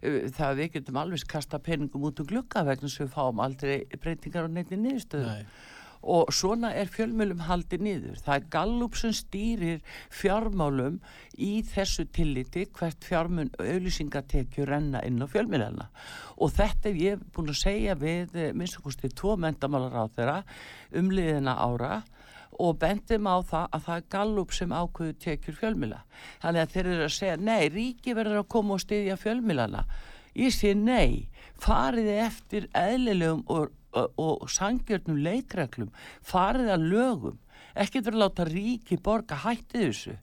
[0.05, 3.41] uh, það að við getum alveg kasta peningum út um glugga vegna sem við fáum
[3.45, 5.47] aldrei breytingar á neitt niðurstöðu Nei.
[6.05, 8.20] Og svona er fjölmjölum haldið niður.
[8.24, 9.82] Það er Gallup sem stýrir
[10.12, 11.01] fjármálum
[11.40, 15.89] í þessu tilliti hvert fjármun auðlýsingatekjur renna inn á fjölmjölana
[16.36, 20.39] og þetta er ég búin að segja við minnstakosti tvo mendamálar á þeirra
[20.94, 22.02] umliðina ára
[22.60, 26.02] og bendum á það að það er Gallup sem ákveðu tekjur fjölmjöla.
[26.43, 29.85] Þannig að þeir eru að segja, nei, ríki verður að koma og styðja fjölmjölana.
[30.39, 31.28] Ég sé nei,
[31.62, 35.91] fariði eftir eðlilegum og, og, sangjörnum leikreglum,
[36.25, 37.39] fariði að lögum,
[37.75, 40.16] ekkert verið að láta ríki borga hættið þessu,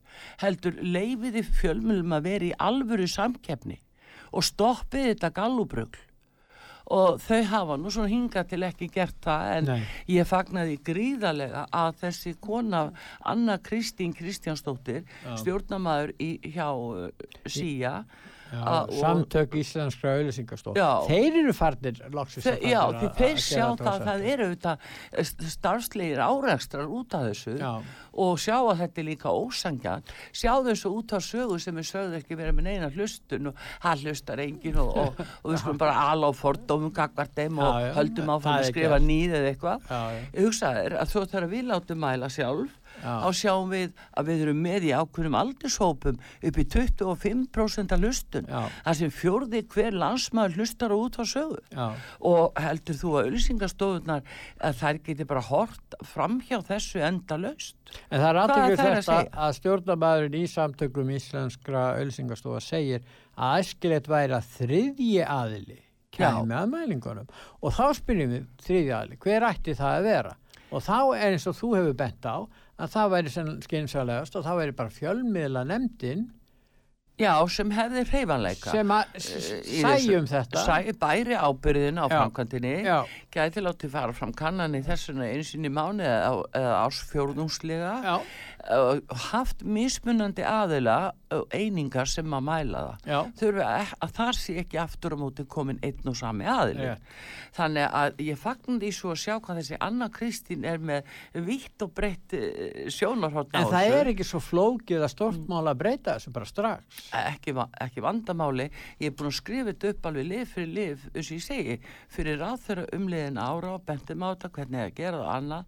[0.43, 3.81] heldur leifiði fjölmjölum að vera í alvöru samkeppni
[4.31, 6.07] og stoppið þetta gallubrögl
[6.91, 9.83] og þau hafa nú svona hingað til ekki gert það en Nei.
[10.17, 12.83] ég fagnaði gríðarlega að þessi kona
[13.27, 15.35] Anna Kristín Kristjánsdóttir Já.
[15.43, 17.07] stjórnamaður í, hjá uh,
[17.45, 18.01] SÍA
[18.51, 20.89] Já, að- og- samtök íslenskra auðlýsingastof Já.
[21.07, 24.47] þeir eru farnir Þe, að já, að- því að þeir sjá það að það eru
[25.55, 27.71] starfslegir árekstrar út af þessu Já.
[28.13, 30.03] og sjá að þetta er líka ósangjan
[30.35, 33.55] sjá þessu út af sögu sem er sögðu ekki verið með neina hlustun og
[33.85, 37.79] hann hlustar engin og, og, og við skulum bara ala á fordómum gagvart þeim og
[37.95, 39.87] höldum áfram að skrifa nýð eða eitthvað.
[39.87, 40.21] Já, já.
[40.35, 44.85] ég hugsa þér að við látum mæla sjálf Þá sjáum við að við erum með
[44.87, 46.19] í ákveðnum aldurshópum
[46.49, 51.59] upp í 25% af hlustun þar sem fjórði hver landsmaður hlustar á út á sögu
[51.73, 51.87] Já.
[52.31, 54.25] og heldur þú að auðlýsingastofunar
[54.61, 57.77] að þær geti bara hort fram hjá þessu enda löst
[58.11, 59.29] En það er að þetta segja?
[59.35, 63.01] að stjórnabæðurinn í samtökum íslenskra auðlýsingastofa segir
[63.35, 65.79] að æskilegt væri að þriðji aðili
[66.11, 67.27] kæmi að mælingunum
[67.63, 70.33] og þá spyrjum við þriðji aðili, hver ætti það að vera?
[70.71, 72.37] Og þá er eins og þú hefur bent á
[72.81, 73.33] að það væri
[73.67, 76.29] skynsalegast og þá væri bara fjölmiðla nefndin
[77.21, 78.71] Já, sem hefði hreyfanleika.
[78.73, 79.81] Sem að Eh, í
[80.17, 80.61] um þessu- þetta.
[80.65, 82.05] Sæi bæri ábyrðin á
[82.87, 82.97] Já.
[83.35, 86.47] Gæti látið fara fram kannanir þessuna einsinni mánu eða, og
[89.31, 91.13] haft mismunandi aðila
[91.55, 93.29] einingar sem að mæla það.
[93.39, 93.67] Þurfa
[94.03, 96.89] að það sé ekki aftur á móti komin einn og sami aðili.
[96.91, 97.13] Rétt.
[97.55, 101.09] þannig að ég fagnar því svo að sjá hvað þessi Anna Kristín er með
[101.47, 102.35] vitt og breytt
[102.93, 107.01] sjónarhótt En það er ekki svo flókið að stort mál að breyta þessu bara strax.
[107.11, 108.69] ekki, ekki vandamáli.
[108.99, 111.79] Ég er búin að skrifa þetta upp alveg lif fyrir lif eins og ég segi,
[112.11, 115.65] fyrir ráð þeirra umliðin ára og bentum á þetta hvernig það annað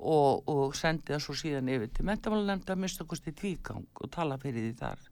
[0.00, 4.38] og, og sendi það svo síðan yfir til mentamálanemnda að mista kosti tvígang og tala
[4.40, 5.06] fyrir því þar.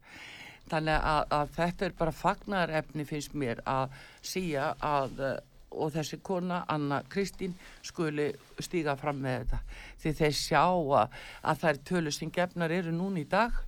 [0.68, 3.94] Þannig að, að þetta er bara fagnarefni finnst mér að
[4.24, 5.38] síja að eh,
[5.68, 7.52] og þessi kona, Anna Kristín
[7.84, 8.30] skuli
[8.64, 9.58] stíga fram með þetta.
[10.00, 13.58] Því þeir sjá að, að þær tölur sem gefnar eru núna í dag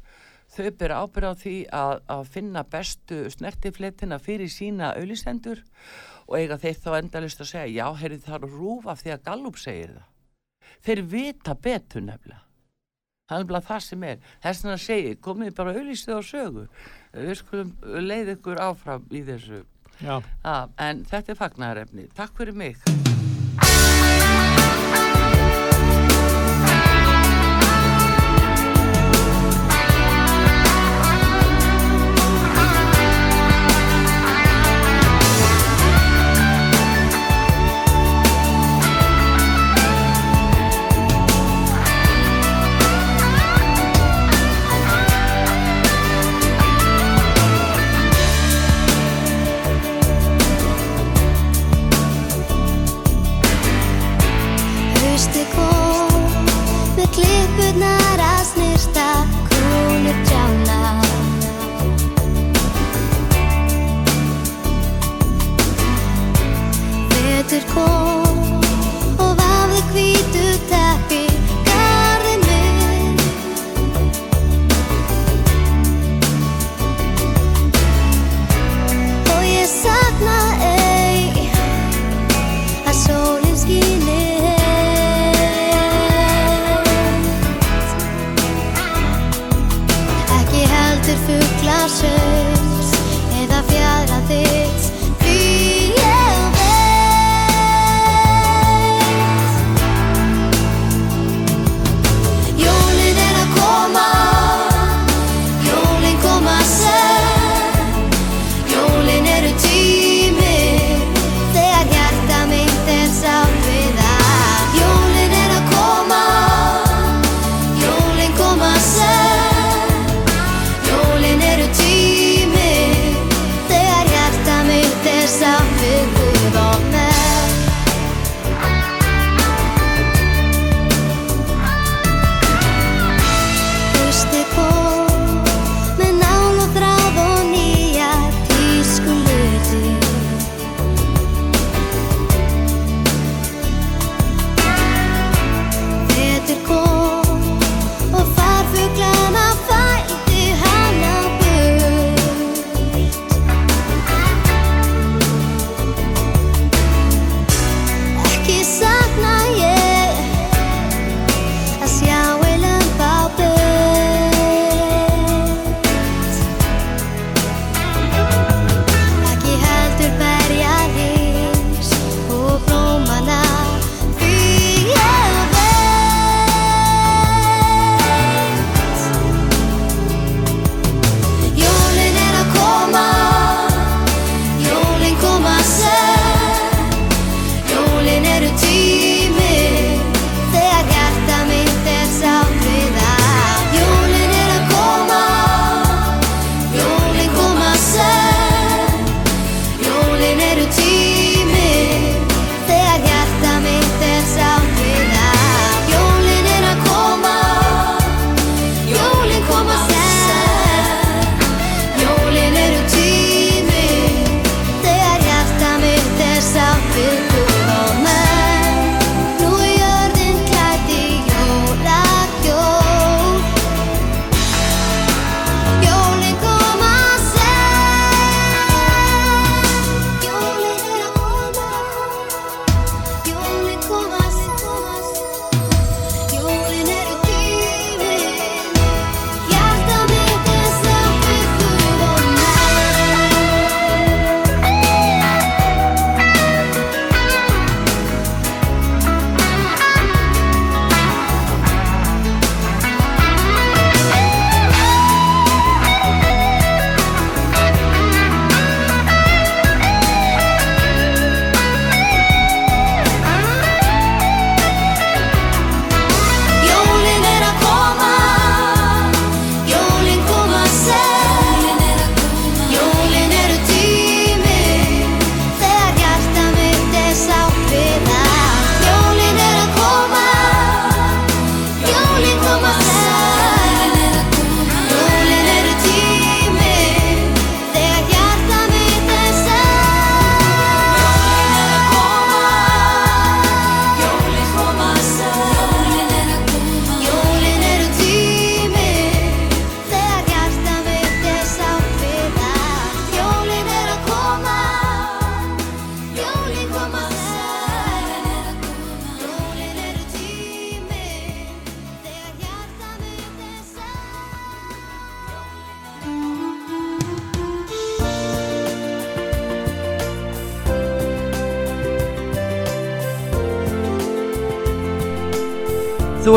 [0.50, 5.62] þau byrja ábyrða á því að, að finna bestu snertifletina fyrir sína auðlistendur
[6.26, 9.60] og eiga þeir þá endalist að segja já, heyrðu það er rúfa því að Gallup
[9.60, 10.09] segir það
[10.86, 12.44] þeir vita betur nefnilega.
[13.30, 14.24] Það er nefnilega það sem er.
[14.42, 16.66] Þess vegna segi, komið bara auðlistið á sögu.
[17.14, 17.72] Við skulum
[18.08, 19.62] leið ykkur áfram í þessu.
[20.00, 20.16] Já.
[20.42, 23.19] Ah, en þetta er fagnarefni, takk fyrir mig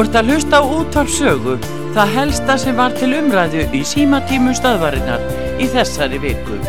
[0.03, 1.57] ert að hlusta á útvarpsögu,
[1.95, 5.27] það helsta sem var til umræðu í símatímum stöðvarinnar
[5.63, 6.59] í þessari viku.